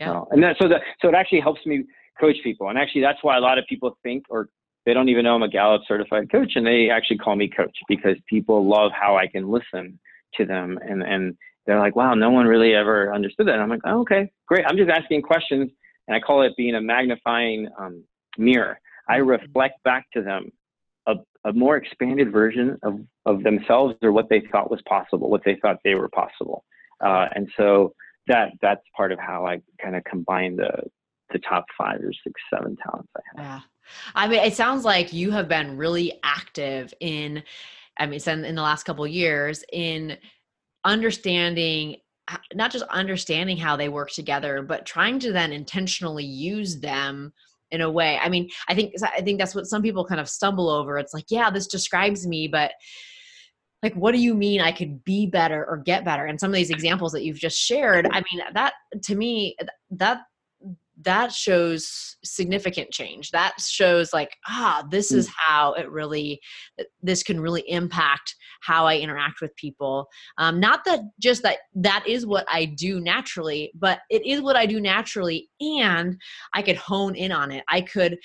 yeah. 0.00 0.22
and 0.30 0.42
that 0.42 0.56
so 0.60 0.68
that 0.68 0.80
so 1.00 1.08
it 1.08 1.14
actually 1.14 1.40
helps 1.40 1.64
me 1.66 1.84
coach 2.20 2.36
people, 2.42 2.68
and 2.68 2.78
actually 2.78 3.02
that's 3.02 3.22
why 3.22 3.36
a 3.36 3.40
lot 3.40 3.58
of 3.58 3.64
people 3.68 3.96
think 4.02 4.24
or 4.28 4.48
they 4.84 4.92
don't 4.92 5.08
even 5.08 5.22
know 5.22 5.36
I'm 5.36 5.42
a 5.44 5.48
Gallup 5.48 5.82
certified 5.86 6.32
coach, 6.32 6.52
and 6.56 6.66
they 6.66 6.90
actually 6.90 7.18
call 7.18 7.36
me 7.36 7.48
coach 7.48 7.76
because 7.88 8.16
people 8.28 8.68
love 8.68 8.90
how 8.92 9.16
I 9.16 9.28
can 9.28 9.48
listen 9.48 10.00
to 10.34 10.44
them, 10.44 10.78
and 10.82 11.02
and 11.02 11.36
they're 11.64 11.78
like, 11.78 11.94
wow, 11.94 12.14
no 12.14 12.30
one 12.30 12.46
really 12.46 12.74
ever 12.74 13.14
understood 13.14 13.46
that. 13.46 13.54
And 13.54 13.62
I'm 13.62 13.68
like, 13.68 13.82
oh, 13.84 14.00
okay, 14.00 14.32
great. 14.48 14.64
I'm 14.66 14.76
just 14.76 14.90
asking 14.90 15.22
questions, 15.22 15.70
and 16.08 16.16
I 16.16 16.18
call 16.18 16.42
it 16.42 16.54
being 16.56 16.74
a 16.74 16.80
magnifying 16.80 17.68
um, 17.78 18.02
mirror. 18.36 18.80
I 19.08 19.18
mm-hmm. 19.18 19.28
reflect 19.28 19.82
back 19.84 20.06
to 20.14 20.22
them 20.22 20.50
a, 21.06 21.14
a 21.44 21.52
more 21.52 21.76
expanded 21.76 22.32
version 22.32 22.78
of, 22.82 23.00
of 23.26 23.42
themselves 23.42 23.94
or 24.02 24.12
what 24.12 24.28
they 24.28 24.42
thought 24.52 24.70
was 24.70 24.80
possible, 24.88 25.30
what 25.30 25.42
they 25.44 25.56
thought 25.60 25.78
they 25.84 25.94
were 25.94 26.08
possible. 26.08 26.64
Uh, 27.04 27.26
and 27.34 27.48
so 27.56 27.94
that 28.28 28.52
that's 28.60 28.82
part 28.96 29.10
of 29.10 29.18
how 29.18 29.46
I 29.46 29.60
kind 29.82 29.96
of 29.96 30.04
combine 30.04 30.56
the 30.56 30.70
the 31.32 31.40
top 31.40 31.64
five 31.78 31.98
or 32.00 32.12
six, 32.12 32.40
seven 32.52 32.76
talents 32.76 33.08
I 33.16 33.20
have. 33.30 33.46
Yeah. 33.46 33.60
I 34.14 34.28
mean, 34.28 34.40
it 34.40 34.54
sounds 34.54 34.84
like 34.84 35.12
you 35.14 35.30
have 35.30 35.48
been 35.48 35.78
really 35.78 36.20
active 36.22 36.92
in, 37.00 37.42
I 37.96 38.06
mean, 38.06 38.20
in 38.26 38.54
the 38.54 38.62
last 38.62 38.84
couple 38.84 39.06
years 39.06 39.64
in 39.72 40.18
understanding 40.84 41.96
not 42.54 42.70
just 42.70 42.84
understanding 42.84 43.56
how 43.56 43.76
they 43.76 43.88
work 43.88 44.10
together, 44.10 44.62
but 44.62 44.86
trying 44.86 45.18
to 45.18 45.32
then 45.32 45.52
intentionally 45.52 46.24
use 46.24 46.78
them 46.80 47.32
in 47.72 47.80
a 47.80 47.90
way. 47.90 48.18
I 48.22 48.28
mean, 48.28 48.48
I 48.68 48.74
think 48.74 48.94
I 49.02 49.20
think 49.22 49.40
that's 49.40 49.54
what 49.54 49.66
some 49.66 49.82
people 49.82 50.04
kind 50.04 50.20
of 50.20 50.28
stumble 50.28 50.68
over. 50.70 50.98
It's 50.98 51.12
like, 51.14 51.24
yeah, 51.28 51.50
this 51.50 51.66
describes 51.66 52.26
me, 52.26 52.46
but 52.46 52.72
like 53.82 53.94
what 53.94 54.12
do 54.12 54.18
you 54.18 54.34
mean 54.34 54.60
I 54.60 54.70
could 54.70 55.02
be 55.02 55.26
better 55.26 55.66
or 55.68 55.78
get 55.78 56.04
better? 56.04 56.26
And 56.26 56.38
some 56.38 56.50
of 56.50 56.54
these 56.54 56.70
examples 56.70 57.10
that 57.12 57.24
you've 57.24 57.38
just 57.38 57.58
shared, 57.58 58.06
I 58.12 58.22
mean, 58.30 58.42
that 58.54 58.74
to 59.02 59.16
me 59.16 59.56
that 59.90 60.20
that 61.04 61.32
shows 61.32 62.16
significant 62.24 62.90
change. 62.90 63.30
That 63.30 63.54
shows 63.60 64.12
like 64.12 64.36
ah 64.48 64.84
this 64.90 65.12
is 65.12 65.28
mm. 65.28 65.32
how 65.36 65.72
it 65.74 65.90
really 65.90 66.40
this 67.02 67.22
can 67.22 67.40
really 67.40 67.64
impact 67.68 68.34
how 68.62 68.86
i 68.86 68.96
interact 68.96 69.40
with 69.40 69.54
people. 69.56 70.06
Um, 70.38 70.60
not 70.60 70.84
that 70.84 71.00
just 71.20 71.42
that 71.42 71.58
that 71.74 72.04
is 72.06 72.26
what 72.26 72.46
i 72.48 72.64
do 72.64 73.00
naturally 73.00 73.72
but 73.74 74.00
it 74.10 74.24
is 74.24 74.40
what 74.40 74.56
i 74.56 74.66
do 74.66 74.80
naturally 74.80 75.48
and 75.60 76.20
i 76.54 76.62
could 76.62 76.76
hone 76.76 77.14
in 77.14 77.32
on 77.32 77.50
it. 77.50 77.64
I 77.68 77.80
could 77.80 78.18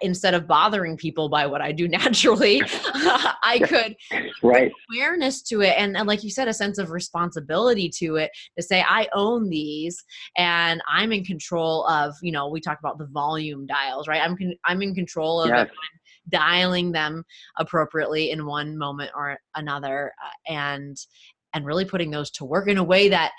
instead 0.00 0.34
of 0.34 0.46
bothering 0.46 0.96
people 0.96 1.28
by 1.28 1.46
what 1.46 1.60
I 1.60 1.72
do 1.72 1.88
naturally, 1.88 2.62
I 2.94 3.60
could 3.64 3.96
right. 4.42 4.72
awareness 4.94 5.42
to 5.42 5.62
it 5.62 5.74
and, 5.76 5.96
and 5.96 6.06
like 6.06 6.24
you 6.24 6.30
said, 6.30 6.48
a 6.48 6.54
sense 6.54 6.78
of 6.78 6.90
responsibility 6.90 7.88
to 7.98 8.16
it 8.16 8.30
to 8.56 8.62
say 8.62 8.84
I 8.86 9.08
own 9.12 9.48
these 9.48 10.02
and 10.36 10.82
I'm 10.88 11.12
in 11.12 11.24
control 11.24 11.86
of. 11.86 12.14
You 12.22 12.32
know, 12.32 12.48
we 12.48 12.60
talk 12.60 12.78
about 12.78 12.98
the 12.98 13.06
volume 13.06 13.66
dials, 13.66 14.08
right? 14.08 14.22
I'm 14.22 14.36
con- 14.36 14.56
I'm 14.64 14.82
in 14.82 14.94
control 14.94 15.42
of 15.42 15.48
yes. 15.48 15.68
dialing 16.28 16.92
them 16.92 17.24
appropriately 17.58 18.30
in 18.30 18.46
one 18.46 18.76
moment 18.76 19.10
or 19.14 19.38
another, 19.54 20.12
uh, 20.24 20.52
and 20.52 20.96
and 21.54 21.64
really 21.64 21.84
putting 21.84 22.10
those 22.10 22.30
to 22.32 22.44
work 22.44 22.68
in 22.68 22.78
a 22.78 22.84
way 22.84 23.08
that 23.08 23.32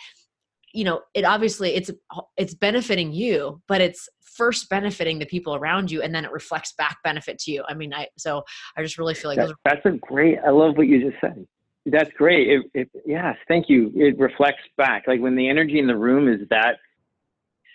you 0.74 0.84
know 0.84 1.02
it 1.14 1.26
obviously 1.26 1.76
it's 1.76 1.92
it's 2.38 2.54
benefiting 2.54 3.12
you 3.12 3.62
but 3.68 3.82
it's 3.82 4.08
first 4.22 4.70
benefiting 4.70 5.20
the 5.20 5.26
people 5.26 5.56
around 5.56 5.92
you 5.92 6.02
and 6.02 6.14
then 6.14 6.24
it 6.24 6.32
reflects 6.32 6.74
back 6.74 6.98
benefit 7.04 7.40
to 7.40 7.52
you. 7.52 7.64
I 7.68 7.74
mean 7.74 7.94
i 7.94 8.08
so 8.18 8.44
i 8.78 8.84
just 8.84 8.98
really 8.98 9.14
feel 9.14 9.30
like 9.32 9.38
that, 9.38 9.56
that's 9.66 9.86
a 9.86 9.92
great 9.92 10.38
i 10.46 10.50
love 10.50 10.78
what 10.78 10.88
you 10.88 11.10
just 11.10 11.20
said. 11.22 11.46
That's 11.86 12.12
great. 12.12 12.48
It, 12.50 12.66
it, 12.74 12.90
yes 13.06 13.36
thank 13.48 13.70
you. 13.70 13.92
It 13.96 14.18
reflects 14.20 14.62
back. 14.78 15.04
Like 15.08 15.22
when 15.22 15.36
the 15.36 15.50
energy 15.50 15.80
in 15.80 15.88
the 15.88 15.96
room 15.96 16.28
is 16.28 16.48
that 16.50 16.78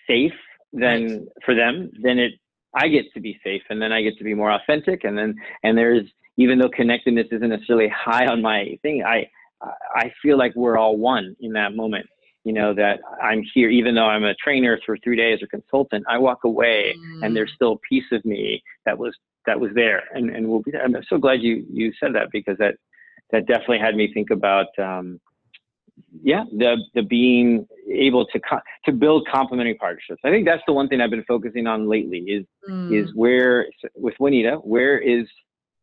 safe 0.07 0.31
then 0.75 1.07
right. 1.07 1.21
for 1.45 1.55
them 1.55 1.89
then 2.01 2.19
it 2.19 2.33
i 2.75 2.87
get 2.87 3.05
to 3.13 3.19
be 3.19 3.39
safe 3.43 3.61
and 3.69 3.81
then 3.81 3.91
i 3.91 4.01
get 4.01 4.17
to 4.17 4.23
be 4.23 4.33
more 4.33 4.51
authentic 4.51 5.03
and 5.03 5.17
then 5.17 5.33
and 5.63 5.77
there's 5.77 6.03
even 6.37 6.59
though 6.59 6.69
connectedness 6.69 7.27
isn't 7.31 7.49
necessarily 7.49 7.87
high 7.87 8.27
on 8.27 8.41
my 8.41 8.77
thing 8.81 9.03
i 9.03 9.27
i 9.95 10.11
feel 10.21 10.37
like 10.37 10.53
we're 10.55 10.77
all 10.77 10.97
one 10.97 11.35
in 11.39 11.53
that 11.53 11.75
moment 11.75 12.05
you 12.45 12.53
know 12.53 12.73
that 12.73 12.99
i'm 13.21 13.43
here 13.53 13.69
even 13.69 13.95
though 13.95 14.05
i'm 14.05 14.23
a 14.23 14.35
trainer 14.35 14.79
for 14.85 14.97
three 14.99 15.17
days 15.17 15.41
or 15.41 15.47
consultant 15.47 16.05
i 16.07 16.17
walk 16.17 16.45
away 16.45 16.95
mm. 16.97 17.25
and 17.25 17.35
there's 17.35 17.51
still 17.53 17.73
a 17.73 17.79
piece 17.79 18.05
of 18.11 18.23
me 18.23 18.63
that 18.85 18.97
was 18.97 19.13
that 19.45 19.59
was 19.59 19.71
there 19.75 20.03
and 20.13 20.29
and 20.29 20.47
will 20.47 20.61
be 20.61 20.71
there. 20.71 20.83
i'm 20.83 20.95
so 21.09 21.17
glad 21.17 21.41
you 21.41 21.65
you 21.69 21.91
said 21.99 22.13
that 22.13 22.27
because 22.31 22.57
that 22.57 22.75
that 23.31 23.45
definitely 23.47 23.79
had 23.79 23.95
me 23.95 24.13
think 24.13 24.29
about 24.29 24.67
um 24.79 25.19
yeah 26.21 26.43
the 26.57 26.77
the 26.93 27.01
being 27.01 27.67
able 27.91 28.25
to 28.27 28.39
co- 28.39 28.61
to 28.85 28.91
build 28.91 29.27
complementary 29.31 29.75
partnerships 29.75 30.21
i 30.23 30.29
think 30.29 30.45
that's 30.45 30.63
the 30.67 30.73
one 30.73 30.87
thing 30.87 31.01
i've 31.01 31.09
been 31.09 31.25
focusing 31.27 31.67
on 31.67 31.89
lately 31.89 32.19
is 32.19 32.45
mm. 32.69 32.93
is 32.93 33.13
where 33.15 33.67
with 33.95 34.13
juanita 34.19 34.57
where 34.63 34.99
is 34.99 35.27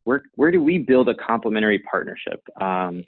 where 0.04 0.22
where 0.34 0.50
do 0.50 0.62
we 0.62 0.78
build 0.78 1.08
a 1.08 1.14
complementary 1.14 1.78
partnership? 1.78 2.42
Um, 2.60 3.04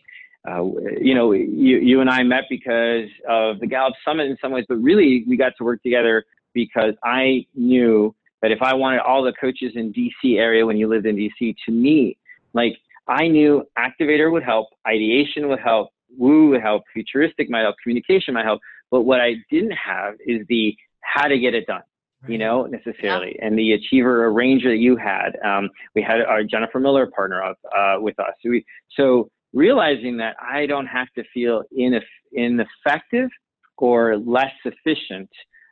uh, 0.48 0.64
you 1.00 1.14
know, 1.14 1.32
you, 1.32 1.78
you 1.78 2.00
and 2.00 2.10
I 2.10 2.22
met 2.22 2.44
because 2.50 3.08
of 3.28 3.60
the 3.60 3.66
Gallup 3.66 3.94
Summit 4.04 4.26
in 4.26 4.36
some 4.40 4.52
ways, 4.52 4.66
but 4.68 4.76
really 4.76 5.24
we 5.26 5.36
got 5.36 5.52
to 5.58 5.64
work 5.64 5.82
together 5.82 6.24
because 6.52 6.94
I 7.02 7.46
knew 7.54 8.14
that 8.42 8.50
if 8.50 8.60
I 8.60 8.74
wanted 8.74 9.00
all 9.00 9.22
the 9.22 9.32
coaches 9.32 9.72
in 9.74 9.92
DC 9.92 10.38
area 10.38 10.66
when 10.66 10.76
you 10.76 10.86
lived 10.88 11.06
in 11.06 11.16
DC 11.16 11.54
to 11.64 11.72
meet, 11.72 12.18
like 12.52 12.76
I 13.08 13.26
knew 13.26 13.64
activator 13.78 14.30
would 14.30 14.42
help, 14.42 14.68
ideation 14.86 15.48
would 15.48 15.60
help, 15.60 15.90
woo 16.16 16.50
would 16.50 16.60
help, 16.60 16.82
futuristic 16.92 17.48
might 17.48 17.62
help, 17.62 17.76
communication 17.82 18.34
might 18.34 18.44
help. 18.44 18.60
But 18.90 19.02
what 19.02 19.20
I 19.20 19.36
didn't 19.50 19.72
have 19.72 20.14
is 20.26 20.46
the 20.48 20.76
how 21.00 21.26
to 21.26 21.38
get 21.38 21.54
it 21.54 21.66
done 21.66 21.82
you 22.28 22.38
know, 22.38 22.64
necessarily. 22.64 23.36
Yeah. 23.38 23.46
And 23.46 23.58
the 23.58 23.72
achiever 23.72 24.26
arranger 24.26 24.70
that 24.70 24.78
you 24.78 24.96
had, 24.96 25.36
um, 25.44 25.68
we 25.94 26.02
had 26.02 26.22
our 26.22 26.42
Jennifer 26.42 26.80
Miller 26.80 27.06
partner 27.06 27.42
up 27.42 27.58
uh, 27.76 27.96
with 27.98 28.18
us. 28.18 28.32
So, 28.42 28.50
we, 28.50 28.64
so 28.96 29.30
realizing 29.54 30.16
that 30.18 30.36
I 30.40 30.66
don't 30.66 30.86
have 30.86 31.08
to 31.16 31.24
feel 31.32 31.62
ineff- 31.76 32.02
ineffective 32.32 33.30
or 33.78 34.18
less 34.18 34.52
sufficient 34.62 35.30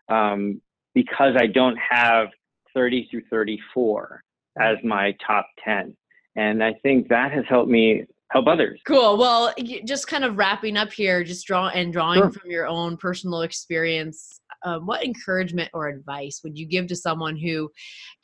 um, 0.08 0.60
because 0.94 1.34
I 1.36 1.46
don't 1.48 1.76
have 1.76 2.28
30 2.74 3.08
through 3.10 3.22
34 3.28 4.22
as 4.60 4.76
my 4.84 5.14
top 5.26 5.46
10. 5.64 5.96
And 6.36 6.62
I 6.62 6.74
think 6.82 7.08
that 7.08 7.32
has 7.32 7.44
helped 7.48 7.70
me 7.70 8.04
help 8.32 8.46
others. 8.46 8.80
Cool. 8.86 9.18
Well, 9.18 9.54
just 9.84 10.08
kind 10.08 10.24
of 10.24 10.36
wrapping 10.36 10.76
up 10.76 10.92
here, 10.92 11.22
just 11.22 11.46
draw 11.46 11.68
and 11.68 11.92
drawing 11.92 12.20
sure. 12.20 12.32
from 12.32 12.50
your 12.50 12.66
own 12.66 12.96
personal 12.96 13.42
experience 13.42 14.40
um, 14.64 14.86
what 14.86 15.04
encouragement 15.04 15.70
or 15.74 15.88
advice 15.88 16.40
would 16.44 16.56
you 16.56 16.66
give 16.66 16.86
to 16.88 16.96
someone 16.96 17.36
who 17.36 17.70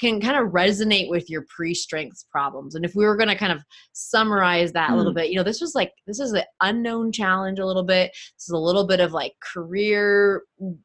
can 0.00 0.20
kind 0.20 0.36
of 0.36 0.52
resonate 0.52 1.08
with 1.08 1.28
your 1.28 1.44
pre-strengths 1.54 2.24
problems 2.30 2.74
and 2.74 2.84
if 2.84 2.94
we 2.94 3.04
were 3.04 3.16
going 3.16 3.28
to 3.28 3.36
kind 3.36 3.52
of 3.52 3.62
summarize 3.92 4.72
that 4.72 4.90
mm. 4.90 4.94
a 4.94 4.96
little 4.96 5.12
hmm. 5.12 5.18
bit 5.18 5.30
you 5.30 5.36
know 5.36 5.42
this 5.42 5.60
was 5.60 5.74
like 5.74 5.92
this 6.06 6.20
is 6.20 6.32
an 6.32 6.44
unknown 6.62 7.12
challenge 7.12 7.58
a 7.58 7.66
little 7.66 7.84
bit 7.84 8.10
this 8.12 8.48
is 8.48 8.52
a 8.52 8.58
little 8.58 8.86
bit 8.86 9.00
of 9.00 9.12
like 9.12 9.32
career 9.42 10.42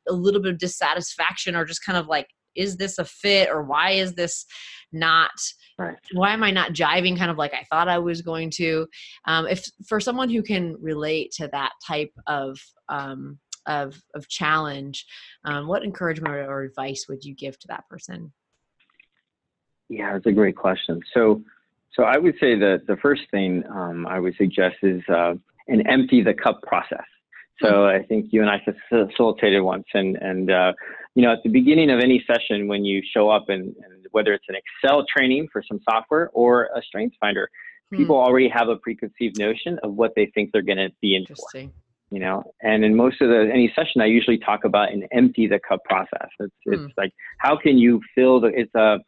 a 0.08 0.14
little 0.14 0.42
bit 0.42 0.54
of 0.54 0.60
dissatisfaction 0.60 1.56
or 1.56 1.66
just 1.66 1.86
kind 1.86 1.98
of 1.98 2.08
like 2.08 2.28
is 2.56 2.78
this 2.78 2.98
a 2.98 3.06
fit 3.06 3.50
or 3.50 3.64
why 3.64 3.92
is 3.92 4.14
this 4.14 4.46
not 4.92 5.32
right. 5.84 5.98
why 6.14 6.34
am 6.34 6.44
i 6.44 6.52
not 6.52 6.74
jiving 6.74 7.18
kind 7.18 7.32
of 7.32 7.38
like 7.38 7.54
i 7.54 7.66
thought 7.70 7.88
i 7.88 7.98
was 7.98 8.22
going 8.22 8.50
to 8.50 8.88
um, 9.26 9.48
if 9.48 9.66
for 9.88 10.00
someone 10.00 10.30
who 10.30 10.42
can 10.42 10.76
relate 10.82 11.32
to 11.32 11.48
that 11.50 11.72
type 11.86 12.12
of 12.28 12.60
um, 12.90 13.40
of 13.66 14.02
of 14.16 14.28
challenge 14.28 15.06
um, 15.46 15.68
what 15.68 15.84
encouragement 15.84 16.34
or 16.34 16.64
advice 16.64 17.06
would 17.08 17.24
you 17.24 17.34
give 17.36 17.58
to 17.60 17.68
that 17.68 17.88
person 17.90 18.32
yeah 19.90 20.16
it's 20.16 20.26
a 20.26 20.32
great 20.32 20.56
question 20.56 21.00
so 21.14 21.42
so 21.96 22.04
i 22.04 22.18
would 22.18 22.36
say 22.40 22.58
that 22.58 22.82
the 22.88 22.98
first 22.98 23.24
thing 23.32 23.64
um, 23.70 24.06
i 24.08 24.20
would 24.20 24.36
suggest 24.36 24.76
is 24.84 25.02
uh, 25.10 25.34
an 25.68 25.88
empty 25.88 26.22
the 26.22 26.34
cup 26.34 26.62
process 26.64 27.06
so 27.62 27.84
hmm. 27.84 28.02
i 28.02 28.04
think 28.04 28.28
you 28.32 28.42
and 28.42 28.50
i 28.50 28.62
facilitated 28.90 29.62
once 29.62 29.86
and 29.94 30.18
and 30.18 30.52
uh, 30.52 30.74
you 31.16 31.22
know 31.22 31.32
at 31.32 31.40
the 31.44 31.50
beginning 31.50 31.90
of 31.90 32.00
any 32.00 32.24
session 32.28 32.68
when 32.68 32.84
you 32.84 33.02
show 33.14 33.30
up 33.30 33.50
and, 33.50 33.76
and 33.84 34.03
whether 34.14 34.34
it's 34.34 34.46
an 34.50 34.56
excel 34.56 35.06
training 35.06 35.48
for 35.52 35.62
some 35.68 35.80
software 35.90 36.30
or 36.34 36.70
a 36.76 36.82
strengths 36.82 37.18
finder. 37.20 37.50
Hmm. 37.90 37.98
people 37.98 38.16
already 38.16 38.50
have 38.50 38.70
a 38.70 38.78
preconceived 38.78 39.38
notion 39.38 39.78
of 39.84 39.94
what 39.94 40.14
they 40.16 40.32
think 40.34 40.52
they're 40.52 40.62
going 40.62 40.78
to 40.78 40.90
be 41.02 41.16
in 41.16 41.26
for 41.26 41.36
you 42.14 42.20
know? 42.20 42.44
And 42.62 42.86
in 42.86 42.96
most 42.96 43.22
of 43.22 43.30
the 43.30 43.50
any 43.52 43.74
session 43.76 44.00
i 44.02 44.06
usually 44.06 44.38
talk 44.38 44.64
about 44.66 44.94
an 44.94 45.08
empty 45.12 45.48
the 45.48 45.60
cup 45.68 45.84
process. 45.84 46.30
It's 46.40 46.54
mm. 46.68 46.86
it's 46.86 46.94
like 46.98 47.12
how 47.40 47.58
can 47.58 47.78
you 47.78 48.02
fill 48.14 48.40
the 48.40 48.48
it's 48.48 48.74
a 48.76 49.00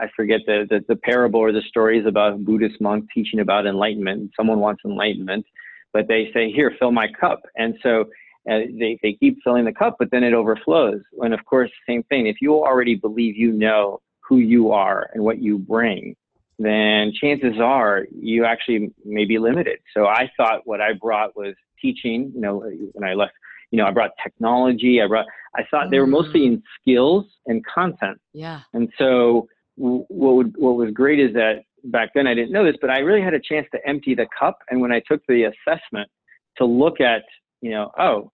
i 0.00 0.08
forget 0.16 0.40
the, 0.46 0.66
the 0.68 0.80
the 0.88 0.96
parable 0.96 1.40
or 1.40 1.52
the 1.52 1.62
stories 1.68 2.06
about 2.06 2.32
a 2.34 2.36
buddhist 2.36 2.80
monk 2.80 3.06
teaching 3.14 3.40
about 3.40 3.66
enlightenment. 3.66 4.32
Someone 4.36 4.58
wants 4.58 4.82
enlightenment 4.84 5.46
but 5.92 6.06
they 6.08 6.30
say 6.32 6.52
here 6.52 6.72
fill 6.78 6.92
my 6.92 7.08
cup. 7.20 7.40
And 7.56 7.74
so 7.82 8.02
uh, 8.48 8.60
they, 8.78 8.96
they 9.02 9.14
keep 9.14 9.38
filling 9.44 9.64
the 9.64 9.72
cup 9.72 9.96
but 9.98 10.10
then 10.10 10.24
it 10.24 10.34
overflows. 10.34 11.02
And 11.18 11.32
of 11.32 11.44
course 11.44 11.70
same 11.88 12.02
thing. 12.04 12.26
If 12.26 12.36
you 12.40 12.54
already 12.54 12.96
believe 12.96 13.36
you 13.36 13.52
know 13.52 14.00
who 14.30 14.38
you 14.38 14.72
are 14.72 15.10
and 15.12 15.22
what 15.22 15.42
you 15.42 15.58
bring 15.58 16.16
then 16.58 17.12
chances 17.20 17.54
are 17.60 18.06
you 18.18 18.46
actually 18.46 18.90
may 19.04 19.26
be 19.26 19.38
limited 19.38 19.78
so 19.94 20.06
i 20.06 20.30
thought 20.38 20.62
what 20.64 20.80
i 20.80 20.94
brought 20.94 21.36
was 21.36 21.54
teaching, 21.80 22.32
you 22.34 22.40
know, 22.40 22.58
when 22.92 23.08
I 23.08 23.14
left, 23.14 23.32
you 23.70 23.78
know, 23.78 23.86
I 23.86 23.90
brought 23.90 24.10
technology. 24.22 25.00
I 25.02 25.06
brought, 25.06 25.26
I 25.56 25.62
thought 25.70 25.86
mm. 25.86 25.90
they 25.90 25.98
were 25.98 26.06
mostly 26.06 26.46
in 26.46 26.62
skills 26.80 27.24
and 27.46 27.64
content. 27.66 28.20
Yeah. 28.32 28.60
And 28.72 28.88
so 28.98 29.48
what 29.76 30.36
would, 30.36 30.54
what 30.56 30.76
was 30.76 30.90
great 30.92 31.20
is 31.20 31.32
that 31.34 31.62
back 31.84 32.10
then 32.14 32.26
I 32.26 32.34
didn't 32.34 32.52
know 32.52 32.64
this, 32.64 32.76
but 32.80 32.90
I 32.90 32.98
really 32.98 33.22
had 33.22 33.34
a 33.34 33.40
chance 33.40 33.66
to 33.72 33.88
empty 33.88 34.14
the 34.14 34.26
cup. 34.38 34.58
And 34.70 34.80
when 34.80 34.92
I 34.92 35.00
took 35.08 35.22
the 35.26 35.44
assessment 35.44 36.10
to 36.58 36.64
look 36.64 37.00
at, 37.00 37.22
you 37.60 37.70
know, 37.70 37.90
oh, 37.98 38.30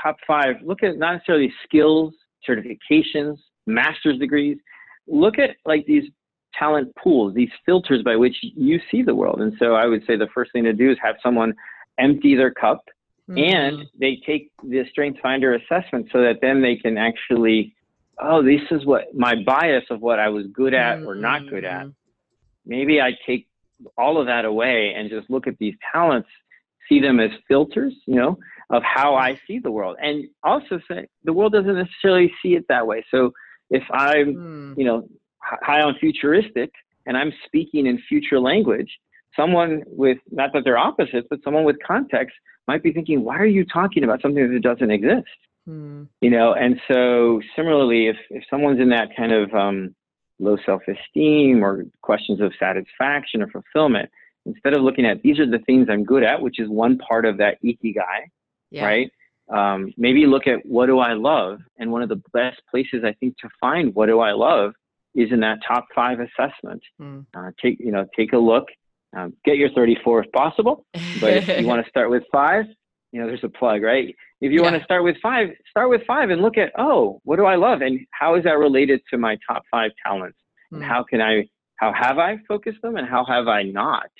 top 0.00 0.16
five, 0.26 0.56
look 0.62 0.82
at 0.82 0.98
not 0.98 1.14
necessarily 1.14 1.52
skills, 1.64 2.12
certifications, 2.48 3.36
master's 3.66 4.18
degrees, 4.18 4.58
look 5.06 5.38
at 5.38 5.56
like 5.64 5.86
these 5.86 6.04
talent 6.58 6.94
pools, 6.96 7.34
these 7.34 7.50
filters 7.64 8.02
by 8.02 8.16
which 8.16 8.36
you 8.42 8.80
see 8.90 9.02
the 9.02 9.14
world. 9.14 9.40
And 9.40 9.54
so 9.58 9.74
I 9.74 9.86
would 9.86 10.04
say 10.06 10.16
the 10.16 10.28
first 10.34 10.52
thing 10.52 10.64
to 10.64 10.72
do 10.72 10.90
is 10.90 10.98
have 11.02 11.16
someone 11.22 11.54
empty 11.98 12.34
their 12.34 12.50
cup 12.50 12.84
mm-hmm. 13.30 13.38
and 13.38 13.86
they 13.98 14.20
take 14.26 14.50
the 14.62 14.84
strength 14.90 15.20
finder 15.22 15.54
assessment 15.54 16.08
so 16.12 16.20
that 16.20 16.38
then 16.40 16.62
they 16.62 16.76
can 16.76 16.98
actually 16.98 17.74
oh 18.20 18.42
this 18.42 18.60
is 18.70 18.84
what 18.84 19.14
my 19.14 19.34
bias 19.46 19.84
of 19.90 20.00
what 20.00 20.18
i 20.18 20.28
was 20.28 20.46
good 20.52 20.74
at 20.74 20.98
mm-hmm. 20.98 21.08
or 21.08 21.14
not 21.14 21.48
good 21.48 21.64
at 21.64 21.82
mm-hmm. 21.82 21.90
maybe 22.66 23.00
i 23.00 23.10
take 23.26 23.46
all 23.96 24.20
of 24.20 24.26
that 24.26 24.44
away 24.44 24.94
and 24.96 25.10
just 25.10 25.30
look 25.30 25.46
at 25.46 25.56
these 25.58 25.74
talents 25.92 26.28
see 26.88 27.00
them 27.00 27.20
as 27.20 27.30
filters 27.48 27.94
you 28.06 28.14
know 28.14 28.36
of 28.70 28.82
how 28.82 29.14
i 29.14 29.38
see 29.46 29.58
the 29.58 29.70
world 29.70 29.96
and 30.02 30.26
also 30.42 30.80
say 30.88 31.06
the 31.24 31.32
world 31.32 31.52
doesn't 31.52 31.76
necessarily 31.76 32.32
see 32.42 32.54
it 32.54 32.64
that 32.68 32.86
way 32.86 33.04
so 33.10 33.32
if 33.70 33.82
i'm 33.92 34.34
mm. 34.34 34.78
you 34.78 34.84
know 34.84 35.08
high 35.40 35.80
on 35.80 35.94
futuristic 36.00 36.70
and 37.06 37.16
i'm 37.16 37.32
speaking 37.46 37.86
in 37.86 37.98
future 38.08 38.38
language 38.38 38.90
someone 39.36 39.82
with 39.86 40.18
not 40.30 40.52
that 40.52 40.64
they're 40.64 40.78
opposites, 40.78 41.26
but 41.30 41.40
someone 41.44 41.64
with 41.64 41.76
context 41.86 42.36
might 42.66 42.82
be 42.82 42.92
thinking, 42.92 43.24
why 43.24 43.36
are 43.36 43.46
you 43.46 43.64
talking 43.64 44.04
about 44.04 44.22
something 44.22 44.52
that 44.52 44.62
doesn't 44.62 44.90
exist? 44.90 45.28
Hmm. 45.66 46.04
You 46.20 46.30
know, 46.30 46.54
and 46.54 46.80
so 46.90 47.40
similarly, 47.56 48.08
if 48.08 48.16
if 48.30 48.44
someone's 48.50 48.80
in 48.80 48.90
that 48.90 49.08
kind 49.16 49.32
of 49.32 49.52
um, 49.54 49.94
low 50.38 50.56
self-esteem 50.64 51.64
or 51.64 51.84
questions 52.02 52.40
of 52.40 52.52
satisfaction 52.58 53.42
or 53.42 53.48
fulfillment, 53.48 54.10
instead 54.46 54.74
of 54.74 54.82
looking 54.82 55.06
at 55.06 55.22
these 55.22 55.38
are 55.38 55.50
the 55.50 55.58
things 55.60 55.88
I'm 55.90 56.04
good 56.04 56.22
at, 56.22 56.40
which 56.40 56.58
is 56.58 56.68
one 56.68 56.98
part 56.98 57.26
of 57.26 57.38
that 57.38 57.58
ikigai, 57.62 58.30
yeah. 58.70 58.84
right? 58.84 59.10
Um, 59.52 59.92
maybe 59.96 60.26
look 60.26 60.46
at 60.46 60.64
what 60.64 60.86
do 60.86 61.00
I 61.00 61.14
love, 61.14 61.58
and 61.78 61.90
one 61.90 62.02
of 62.02 62.08
the 62.08 62.22
best 62.32 62.60
places 62.70 63.02
I 63.04 63.12
think 63.14 63.36
to 63.38 63.48
find 63.60 63.94
what 63.94 64.06
do 64.06 64.20
I 64.20 64.32
love 64.32 64.72
is 65.14 65.32
in 65.32 65.40
that 65.40 65.58
top 65.66 65.86
five 65.94 66.18
assessment. 66.20 66.82
Mm. 67.00 67.26
Uh, 67.36 67.50
take 67.60 67.78
you 67.80 67.90
know 67.90 68.06
take 68.16 68.32
a 68.32 68.38
look 68.38 68.66
um, 69.16 69.34
get 69.44 69.56
your 69.56 69.70
34 69.70 70.24
if 70.24 70.32
possible. 70.32 70.86
But 71.20 71.34
if 71.34 71.60
you 71.60 71.66
want 71.66 71.84
to 71.84 71.90
start 71.90 72.10
with 72.10 72.22
five, 72.30 72.64
you 73.12 73.20
know, 73.20 73.26
there's 73.26 73.44
a 73.44 73.48
plug, 73.48 73.82
right? 73.82 74.14
If 74.40 74.52
you 74.52 74.58
yeah. 74.58 74.70
want 74.70 74.76
to 74.76 74.84
start 74.84 75.02
with 75.02 75.16
five, 75.22 75.48
start 75.68 75.90
with 75.90 76.02
five 76.06 76.30
and 76.30 76.40
look 76.42 76.56
at, 76.56 76.72
oh, 76.78 77.20
what 77.24 77.36
do 77.36 77.44
I 77.44 77.56
love? 77.56 77.80
And 77.80 78.00
how 78.12 78.36
is 78.36 78.44
that 78.44 78.58
related 78.58 79.00
to 79.10 79.18
my 79.18 79.36
top 79.48 79.62
five 79.70 79.90
talents? 80.04 80.38
Mm. 80.72 80.76
And 80.76 80.84
hmm. 80.84 80.90
how 80.90 81.04
can 81.04 81.20
I, 81.20 81.48
how 81.76 81.92
have 81.92 82.18
I 82.18 82.36
focused 82.46 82.82
them 82.82 82.96
and 82.96 83.08
how 83.08 83.24
have 83.24 83.48
I 83.48 83.62
not 83.62 84.10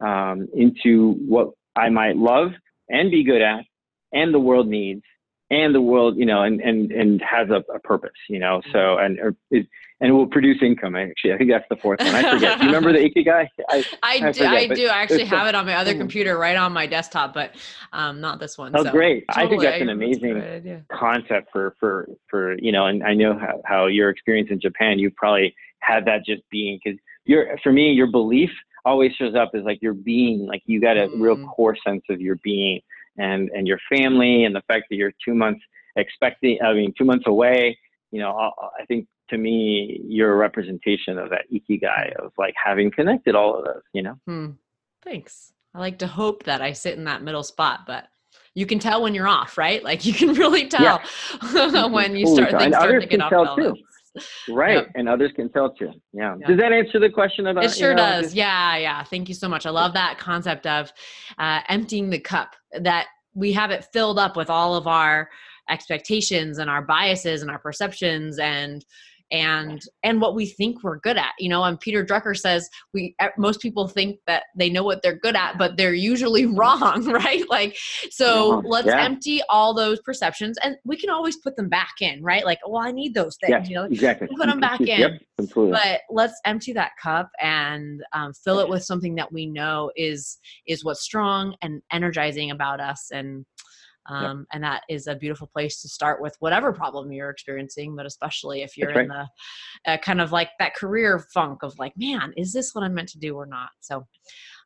um, 0.00 0.48
into 0.54 1.12
what 1.26 1.50
I 1.76 1.90
might 1.90 2.16
love 2.16 2.52
and 2.88 3.10
be 3.10 3.24
good 3.24 3.42
at 3.42 3.64
and 4.12 4.32
the 4.32 4.40
world 4.40 4.68
needs 4.68 5.02
and 5.52 5.74
the 5.74 5.82
world, 5.82 6.16
you 6.16 6.24
know, 6.24 6.42
and 6.42 6.60
and 6.60 6.90
and 6.90 7.22
has 7.22 7.50
a, 7.50 7.62
a 7.72 7.78
purpose, 7.78 8.10
you 8.28 8.38
know. 8.38 8.62
So 8.72 8.78
mm-hmm. 8.78 9.04
and 9.04 9.20
or 9.20 9.36
it, 9.50 9.66
and 10.00 10.10
it 10.10 10.12
will 10.12 10.26
produce 10.26 10.56
income. 10.62 10.96
Actually, 10.96 11.34
I 11.34 11.38
think 11.38 11.50
that's 11.50 11.66
the 11.68 11.76
fourth 11.76 12.00
one. 12.00 12.14
I 12.14 12.32
forget. 12.32 12.58
Do 12.58 12.64
you 12.64 12.72
remember 12.72 12.92
the 12.92 13.10
ikigai? 13.10 13.46
I 13.68 13.84
I, 14.02 14.28
I, 14.28 14.32
do, 14.32 14.44
I 14.46 14.66
do. 14.66 14.86
I 14.86 15.02
actually 15.02 15.26
have 15.26 15.46
it 15.46 15.54
on 15.54 15.66
my 15.66 15.74
other 15.74 15.94
computer, 15.94 16.38
right 16.38 16.56
on 16.56 16.72
my 16.72 16.86
desktop, 16.86 17.34
but 17.34 17.54
um, 17.92 18.20
not 18.20 18.40
this 18.40 18.56
one. 18.56 18.72
Oh, 18.74 18.82
so. 18.82 18.90
great! 18.90 19.24
Totally. 19.28 19.46
I 19.46 19.50
think 19.50 19.62
that's 19.62 19.82
an 19.82 19.90
amazing 19.90 20.84
concept 20.90 21.50
for 21.52 21.76
for 21.78 22.08
for 22.28 22.58
you 22.58 22.72
know. 22.72 22.86
And 22.86 23.04
I 23.04 23.12
know 23.12 23.38
how, 23.38 23.60
how 23.66 23.86
your 23.86 24.08
experience 24.08 24.48
in 24.50 24.58
Japan. 24.58 24.98
You 24.98 25.10
probably 25.10 25.54
had 25.80 26.06
that 26.06 26.24
just 26.24 26.42
being 26.50 26.80
because 26.82 26.98
you're 27.26 27.58
for 27.62 27.72
me, 27.72 27.92
your 27.92 28.06
belief 28.06 28.50
always 28.86 29.12
shows 29.12 29.34
up 29.34 29.50
as 29.54 29.64
like 29.64 29.82
your 29.82 29.94
being. 29.94 30.46
Like 30.46 30.62
you 30.64 30.80
got 30.80 30.96
a 30.96 31.08
mm. 31.08 31.20
real 31.20 31.46
core 31.46 31.76
sense 31.86 32.04
of 32.08 32.22
your 32.22 32.36
being 32.42 32.80
and 33.18 33.50
and 33.50 33.66
your 33.66 33.78
family 33.88 34.44
and 34.44 34.54
the 34.54 34.62
fact 34.62 34.84
that 34.90 34.96
you're 34.96 35.12
two 35.24 35.34
months 35.34 35.60
expecting 35.96 36.58
i 36.64 36.72
mean 36.72 36.92
two 36.96 37.04
months 37.04 37.24
away 37.26 37.76
you 38.10 38.18
know 38.18 38.52
i 38.80 38.84
think 38.86 39.06
to 39.28 39.38
me 39.38 40.00
you're 40.04 40.32
a 40.32 40.36
representation 40.36 41.18
of 41.18 41.30
that 41.30 41.44
ikigai 41.52 42.12
of 42.16 42.32
like 42.38 42.54
having 42.62 42.90
connected 42.90 43.34
all 43.34 43.56
of 43.56 43.64
those 43.64 43.82
you 43.92 44.02
know 44.02 44.18
hmm. 44.26 44.50
thanks 45.02 45.52
i 45.74 45.78
like 45.78 45.98
to 45.98 46.06
hope 46.06 46.44
that 46.44 46.60
i 46.62 46.72
sit 46.72 46.96
in 46.96 47.04
that 47.04 47.22
middle 47.22 47.42
spot 47.42 47.80
but 47.86 48.08
you 48.54 48.66
can 48.66 48.78
tell 48.78 49.02
when 49.02 49.14
you're 49.14 49.28
off 49.28 49.58
right 49.58 49.82
like 49.84 50.04
you 50.04 50.12
can 50.12 50.32
really 50.34 50.68
tell 50.68 51.00
yeah. 51.52 51.86
when 51.86 52.16
you 52.16 52.26
start 52.26 52.50
things 52.58 52.74
start 52.74 53.02
to 53.02 53.06
get 53.06 53.20
off 53.20 53.56
too. 53.56 53.76
Right. 54.48 54.76
Yep. 54.76 54.92
And 54.94 55.08
others 55.08 55.32
can 55.34 55.50
tell 55.50 55.72
too. 55.72 55.90
Yeah. 56.12 56.36
Does 56.46 56.58
that 56.58 56.72
answer 56.72 57.00
the 57.00 57.08
question 57.08 57.46
about 57.46 57.64
It 57.64 57.72
sure 57.72 57.90
you 57.90 57.96
know, 57.96 58.02
does. 58.02 58.24
Just... 58.26 58.36
Yeah. 58.36 58.76
Yeah. 58.76 59.04
Thank 59.04 59.28
you 59.28 59.34
so 59.34 59.48
much. 59.48 59.66
I 59.66 59.70
love 59.70 59.94
that 59.94 60.18
concept 60.18 60.66
of 60.66 60.92
uh, 61.38 61.60
emptying 61.68 62.10
the 62.10 62.18
cup 62.18 62.54
that 62.80 63.06
we 63.34 63.52
have 63.52 63.70
it 63.70 63.86
filled 63.92 64.18
up 64.18 64.36
with 64.36 64.50
all 64.50 64.74
of 64.74 64.86
our 64.86 65.30
expectations 65.70 66.58
and 66.58 66.68
our 66.68 66.82
biases 66.82 67.42
and 67.42 67.50
our 67.50 67.58
perceptions 67.58 68.38
and 68.38 68.84
and 69.32 69.82
and 70.02 70.20
what 70.20 70.34
we 70.34 70.46
think 70.46 70.84
we're 70.84 70.98
good 70.98 71.16
at 71.16 71.32
you 71.38 71.48
know 71.48 71.64
and 71.64 71.80
peter 71.80 72.04
drucker 72.04 72.36
says 72.36 72.68
we 72.92 73.16
most 73.38 73.60
people 73.60 73.88
think 73.88 74.18
that 74.26 74.44
they 74.54 74.68
know 74.68 74.84
what 74.84 75.02
they're 75.02 75.18
good 75.18 75.34
at 75.34 75.56
but 75.58 75.76
they're 75.76 75.94
usually 75.94 76.46
wrong 76.54 77.04
right? 77.06 77.48
Like 77.48 77.76
so 78.10 78.62
let's 78.64 78.86
yeah. 78.86 79.02
empty 79.02 79.40
all 79.48 79.74
those 79.74 80.00
perceptions 80.00 80.58
and 80.62 80.76
we 80.84 80.96
can 80.96 81.10
always 81.10 81.36
put 81.38 81.56
them 81.56 81.68
back 81.68 81.94
in 82.00 82.22
right? 82.22 82.44
Like 82.44 82.58
well 82.66 82.82
i 82.82 82.92
need 82.92 83.14
those 83.14 83.36
things 83.36 83.68
you 83.68 83.76
know? 83.76 83.84
exactly. 83.84 84.28
Put 84.36 84.46
them 84.46 84.60
back 84.60 84.80
in 84.80 84.86
yep, 84.86 85.12
but 85.54 86.00
let's 86.10 86.38
empty 86.44 86.72
that 86.74 86.92
cup 87.02 87.30
and 87.40 88.02
um, 88.12 88.32
fill 88.32 88.58
it 88.58 88.68
with 88.68 88.84
something 88.84 89.14
that 89.16 89.32
we 89.32 89.46
know 89.46 89.90
is 89.96 90.38
is 90.66 90.84
what's 90.84 91.00
strong 91.00 91.54
and 91.62 91.82
energizing 91.90 92.50
about 92.50 92.80
us 92.80 93.10
and 93.12 93.44
um, 94.08 94.38
yep. 94.38 94.46
and 94.52 94.64
that 94.64 94.82
is 94.88 95.06
a 95.06 95.14
beautiful 95.14 95.46
place 95.46 95.80
to 95.80 95.88
start 95.88 96.20
with 96.20 96.36
whatever 96.40 96.72
problem 96.72 97.12
you're 97.12 97.30
experiencing 97.30 97.94
but 97.96 98.06
especially 98.06 98.62
if 98.62 98.76
you're 98.76 98.90
in 98.90 99.08
the 99.08 99.26
uh, 99.86 99.96
kind 99.98 100.20
of 100.20 100.32
like 100.32 100.50
that 100.58 100.74
career 100.74 101.24
funk 101.32 101.62
of 101.62 101.78
like 101.78 101.92
man 101.96 102.32
is 102.36 102.52
this 102.52 102.74
what 102.74 102.84
i'm 102.84 102.94
meant 102.94 103.08
to 103.08 103.18
do 103.18 103.34
or 103.36 103.46
not 103.46 103.70
so 103.80 104.04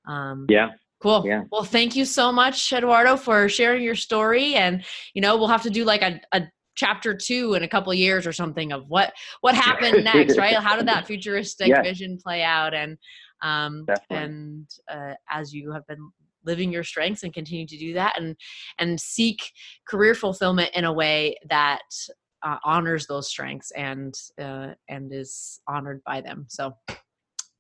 um, 0.08 0.46
yeah 0.48 0.70
Cool. 1.02 1.24
Yeah. 1.26 1.42
Well, 1.52 1.62
thank 1.62 1.94
you 1.94 2.06
so 2.06 2.32
much, 2.32 2.72
Eduardo, 2.72 3.16
for 3.16 3.48
sharing 3.48 3.82
your 3.82 3.94
story. 3.94 4.54
And 4.54 4.82
you 5.12 5.20
know, 5.20 5.36
we'll 5.36 5.48
have 5.48 5.62
to 5.64 5.70
do 5.70 5.84
like 5.84 6.00
a, 6.00 6.20
a 6.32 6.44
chapter 6.74 7.14
two 7.14 7.54
in 7.54 7.62
a 7.62 7.68
couple 7.68 7.92
years 7.92 8.26
or 8.26 8.32
something 8.32 8.72
of 8.72 8.88
what 8.88 9.12
what 9.42 9.54
happened 9.54 10.04
next, 10.04 10.38
right? 10.38 10.56
How 10.56 10.76
did 10.76 10.88
that 10.88 11.06
futuristic 11.06 11.68
yes. 11.68 11.84
vision 11.84 12.18
play 12.22 12.42
out? 12.42 12.72
And 12.72 12.96
um, 13.42 13.84
Definitely. 13.86 14.24
and 14.24 14.70
uh, 14.90 15.14
as 15.30 15.52
you 15.52 15.72
have 15.72 15.86
been 15.86 16.10
living 16.46 16.72
your 16.72 16.84
strengths 16.84 17.22
and 17.22 17.34
continue 17.34 17.66
to 17.66 17.76
do 17.76 17.92
that 17.94 18.18
and 18.18 18.36
and 18.78 19.00
seek 19.00 19.52
career 19.86 20.14
fulfillment 20.14 20.70
in 20.74 20.84
a 20.84 20.92
way 20.92 21.36
that 21.48 21.82
uh, 22.42 22.56
honors 22.64 23.06
those 23.06 23.28
strengths 23.28 23.70
and 23.72 24.14
uh, 24.40 24.68
and 24.88 25.12
is 25.12 25.60
honored 25.68 26.00
by 26.04 26.20
them 26.20 26.46
so 26.48 26.76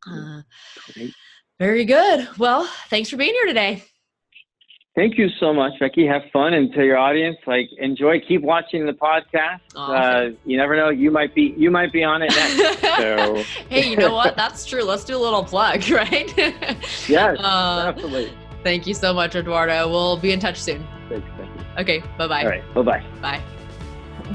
uh, 0.08 0.40
very 1.58 1.84
good 1.84 2.28
well 2.38 2.68
thanks 2.88 3.10
for 3.10 3.16
being 3.16 3.34
here 3.34 3.46
today 3.46 3.82
Thank 4.96 5.18
you 5.18 5.28
so 5.38 5.52
much, 5.52 5.72
Becky. 5.78 6.06
Have 6.06 6.22
fun, 6.32 6.54
and 6.54 6.72
to 6.72 6.82
your 6.82 6.96
audience, 6.96 7.36
like 7.46 7.68
enjoy. 7.76 8.18
Keep 8.26 8.40
watching 8.40 8.86
the 8.86 8.94
podcast. 8.94 9.60
Awesome. 9.76 10.32
Uh, 10.32 10.36
you 10.46 10.56
never 10.56 10.74
know; 10.74 10.88
you 10.88 11.10
might 11.10 11.34
be 11.34 11.54
you 11.54 11.70
might 11.70 11.92
be 11.92 12.02
on 12.02 12.22
it 12.22 12.30
next. 12.30 12.82
So. 12.96 13.42
hey, 13.68 13.90
you 13.90 13.96
know 13.96 14.14
what? 14.14 14.36
That's 14.36 14.64
true. 14.64 14.82
Let's 14.82 15.04
do 15.04 15.18
a 15.18 15.20
little 15.20 15.44
plug, 15.44 15.86
right? 15.90 16.32
yes, 17.06 17.38
uh, 17.38 17.92
absolutely. 17.94 18.32
Thank 18.66 18.84
you 18.84 18.94
so 18.94 19.14
much, 19.14 19.36
Eduardo. 19.36 19.88
We'll 19.88 20.16
be 20.16 20.32
in 20.32 20.40
touch 20.40 20.60
soon. 20.60 20.84
Thanks, 21.08 21.24
thank 21.36 21.54
you. 21.54 21.64
Okay, 21.78 22.02
bye 22.18 22.26
bye. 22.26 22.42
All 22.42 22.48
right, 22.48 22.74
bye 22.74 22.82
bye. 22.82 23.04
Bye. 23.22 23.40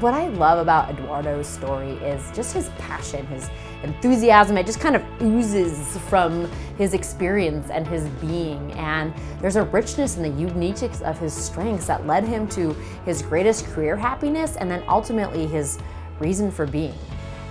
What 0.00 0.14
I 0.14 0.28
love 0.28 0.58
about 0.58 0.88
Eduardo's 0.88 1.46
story 1.46 1.90
is 1.96 2.34
just 2.34 2.54
his 2.54 2.70
passion, 2.78 3.26
his 3.26 3.50
enthusiasm. 3.82 4.56
It 4.56 4.64
just 4.64 4.80
kind 4.80 4.96
of 4.96 5.02
oozes 5.20 5.98
from 6.08 6.50
his 6.78 6.94
experience 6.94 7.68
and 7.68 7.86
his 7.86 8.08
being. 8.22 8.72
And 8.72 9.12
there's 9.42 9.56
a 9.56 9.64
richness 9.64 10.16
in 10.16 10.22
the 10.22 10.40
uniqueness 10.40 11.02
of 11.02 11.18
his 11.18 11.34
strengths 11.34 11.86
that 11.88 12.06
led 12.06 12.24
him 12.24 12.48
to 12.48 12.72
his 13.04 13.20
greatest 13.20 13.66
career 13.66 13.96
happiness 13.96 14.56
and 14.56 14.70
then 14.70 14.82
ultimately 14.88 15.46
his 15.46 15.78
reason 16.20 16.50
for 16.50 16.64
being. 16.64 16.94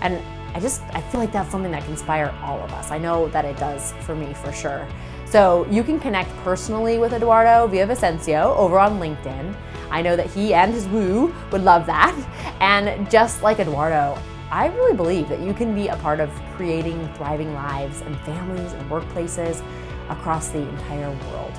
And 0.02 0.20
I 0.56 0.60
just, 0.60 0.82
I 0.94 1.02
feel 1.02 1.20
like 1.20 1.32
that's 1.32 1.52
something 1.52 1.72
that 1.74 1.84
can 1.84 1.92
inspire 1.92 2.36
all 2.42 2.60
of 2.60 2.72
us. 2.74 2.90
I 2.90 2.98
know 2.98 3.28
that 3.28 3.46
it 3.46 3.58
does 3.58 3.92
for 4.02 4.16
me 4.16 4.34
for 4.34 4.52
sure. 4.52 4.88
So 5.32 5.66
you 5.72 5.82
can 5.82 5.98
connect 5.98 6.30
personally 6.44 6.98
with 6.98 7.14
Eduardo 7.14 7.66
via 7.66 7.88
Vicencio 7.88 8.54
over 8.58 8.78
on 8.78 9.00
LinkedIn. 9.00 9.56
I 9.90 10.02
know 10.02 10.18
that 10.18 10.30
he 10.30 10.54
and 10.54 10.74
his 10.74 10.90
woo 10.90 11.34
would 11.54 11.64
love 11.64 11.86
that. 11.86 12.14
And 12.60 13.10
just 13.10 13.42
like 13.42 13.60
Eduardo, 13.60 14.22
I 14.52 14.68
really 14.68 14.94
believe 14.94 15.30
that 15.30 15.40
you 15.40 15.54
can 15.54 15.74
be 15.74 15.88
a 15.88 15.96
part 15.96 16.20
of 16.20 16.30
creating 16.58 17.08
thriving 17.14 17.54
lives 17.54 18.02
and 18.02 18.20
families 18.20 18.74
and 18.74 18.92
workplaces 18.92 19.64
across 20.10 20.50
the 20.50 20.68
entire 20.68 21.10
world. 21.10 21.54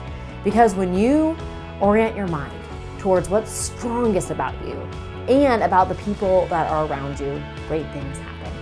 Because 0.44 0.74
when 0.74 0.92
you 0.92 1.34
orient 1.80 2.14
your 2.14 2.28
mind 2.28 2.52
towards 2.98 3.30
what's 3.30 3.50
strongest 3.50 4.30
about 4.30 4.54
you 4.66 4.74
and 5.28 5.62
about 5.62 5.88
the 5.88 5.94
people 5.94 6.46
that 6.48 6.70
are 6.70 6.84
around 6.84 7.18
you, 7.18 7.42
great 7.68 7.90
things 7.92 8.18
happen. 8.18 8.52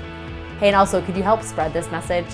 Hey, 0.61 0.69
and 0.69 0.77
also, 0.77 1.03
could 1.03 1.17
you 1.17 1.25
help 1.25 1.43
spread 1.43 1.73
this 1.73 1.91
message? 1.91 2.29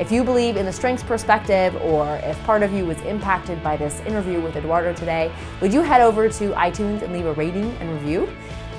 If 0.00 0.10
you 0.10 0.24
believe 0.24 0.56
in 0.56 0.64
the 0.64 0.72
strengths 0.72 1.02
perspective, 1.02 1.76
or 1.82 2.16
if 2.22 2.42
part 2.44 2.62
of 2.62 2.72
you 2.72 2.86
was 2.86 2.98
impacted 3.02 3.62
by 3.62 3.76
this 3.76 4.00
interview 4.00 4.40
with 4.40 4.56
Eduardo 4.56 4.94
today, 4.94 5.30
would 5.60 5.74
you 5.74 5.82
head 5.82 6.00
over 6.00 6.26
to 6.26 6.52
iTunes 6.52 7.02
and 7.02 7.12
leave 7.12 7.26
a 7.26 7.34
rating 7.34 7.70
and 7.72 7.92
review? 7.92 8.26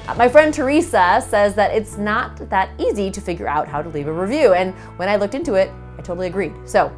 Uh, 0.08 0.16
my 0.16 0.28
friend 0.28 0.52
Teresa 0.52 1.24
says 1.30 1.54
that 1.54 1.76
it's 1.76 1.96
not 1.96 2.50
that 2.50 2.72
easy 2.80 3.12
to 3.12 3.22
figure 3.22 3.48
out 3.48 3.68
how 3.68 3.84
to 3.84 3.90
leave 3.90 4.08
a 4.08 4.12
review, 4.12 4.54
and 4.54 4.74
when 4.98 5.10
I 5.10 5.16
looked 5.16 5.36
into 5.36 5.54
it, 5.54 5.70
I 5.96 6.02
totally 6.02 6.26
agreed. 6.26 6.54
So, 6.66 6.92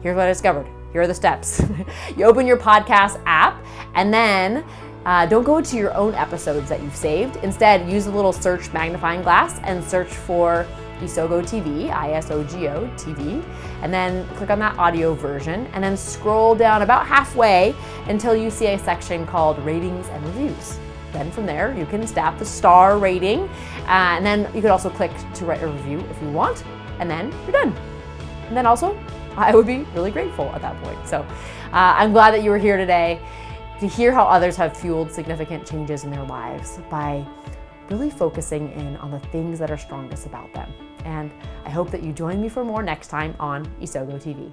here's 0.00 0.16
what 0.16 0.24
I 0.24 0.28
discovered. 0.28 0.66
Here 0.90 1.02
are 1.02 1.06
the 1.06 1.12
steps. 1.12 1.60
you 2.16 2.24
open 2.24 2.46
your 2.46 2.56
podcast 2.56 3.20
app, 3.26 3.62
and 3.94 4.14
then 4.14 4.64
uh, 5.04 5.26
don't 5.26 5.44
go 5.44 5.60
to 5.60 5.76
your 5.76 5.92
own 5.92 6.14
episodes 6.14 6.70
that 6.70 6.82
you've 6.82 6.96
saved. 6.96 7.36
Instead, 7.42 7.86
use 7.86 8.06
a 8.06 8.10
little 8.10 8.32
search 8.32 8.72
magnifying 8.72 9.20
glass 9.20 9.58
and 9.64 9.84
search 9.84 10.08
for 10.08 10.66
Isogo 11.00 11.42
TV, 11.42 11.90
I-S-O-G-O 11.90 12.86
TV, 12.96 13.42
and 13.82 13.92
then 13.92 14.26
click 14.36 14.50
on 14.50 14.58
that 14.60 14.78
audio 14.78 15.14
version, 15.14 15.66
and 15.72 15.82
then 15.82 15.96
scroll 15.96 16.54
down 16.54 16.82
about 16.82 17.06
halfway 17.06 17.74
until 18.08 18.36
you 18.36 18.50
see 18.50 18.66
a 18.66 18.78
section 18.78 19.26
called 19.26 19.58
Ratings 19.60 20.08
and 20.08 20.24
Reviews. 20.26 20.78
Then 21.12 21.30
from 21.30 21.46
there, 21.46 21.76
you 21.76 21.86
can 21.86 22.06
tap 22.06 22.38
the 22.38 22.44
star 22.44 22.98
rating, 22.98 23.40
uh, 23.86 24.16
and 24.16 24.24
then 24.24 24.48
you 24.54 24.60
could 24.60 24.70
also 24.70 24.90
click 24.90 25.10
to 25.34 25.44
write 25.44 25.62
a 25.62 25.68
review 25.68 26.00
if 26.10 26.22
you 26.22 26.30
want, 26.30 26.64
and 26.98 27.10
then 27.10 27.32
you're 27.44 27.52
done. 27.52 27.74
And 28.48 28.56
then 28.56 28.66
also, 28.66 28.98
I 29.36 29.54
would 29.54 29.66
be 29.66 29.78
really 29.94 30.10
grateful 30.10 30.50
at 30.54 30.62
that 30.62 30.80
point. 30.82 31.06
So 31.06 31.20
uh, 31.20 31.26
I'm 31.72 32.12
glad 32.12 32.32
that 32.32 32.42
you 32.42 32.50
were 32.50 32.58
here 32.58 32.76
today 32.76 33.20
to 33.80 33.88
hear 33.88 34.12
how 34.12 34.24
others 34.24 34.56
have 34.56 34.76
fueled 34.76 35.10
significant 35.10 35.66
changes 35.66 36.04
in 36.04 36.10
their 36.10 36.24
lives 36.24 36.78
by 36.88 37.26
really 37.92 38.10
focusing 38.10 38.72
in 38.72 38.96
on 38.96 39.10
the 39.10 39.20
things 39.30 39.58
that 39.58 39.70
are 39.70 39.78
strongest 39.78 40.26
about 40.26 40.52
them. 40.54 40.72
And 41.04 41.30
I 41.64 41.70
hope 41.70 41.90
that 41.90 42.02
you 42.02 42.12
join 42.12 42.40
me 42.40 42.48
for 42.48 42.64
more 42.64 42.82
next 42.82 43.08
time 43.08 43.34
on 43.38 43.66
Isogo 43.80 44.20
TV. 44.20 44.52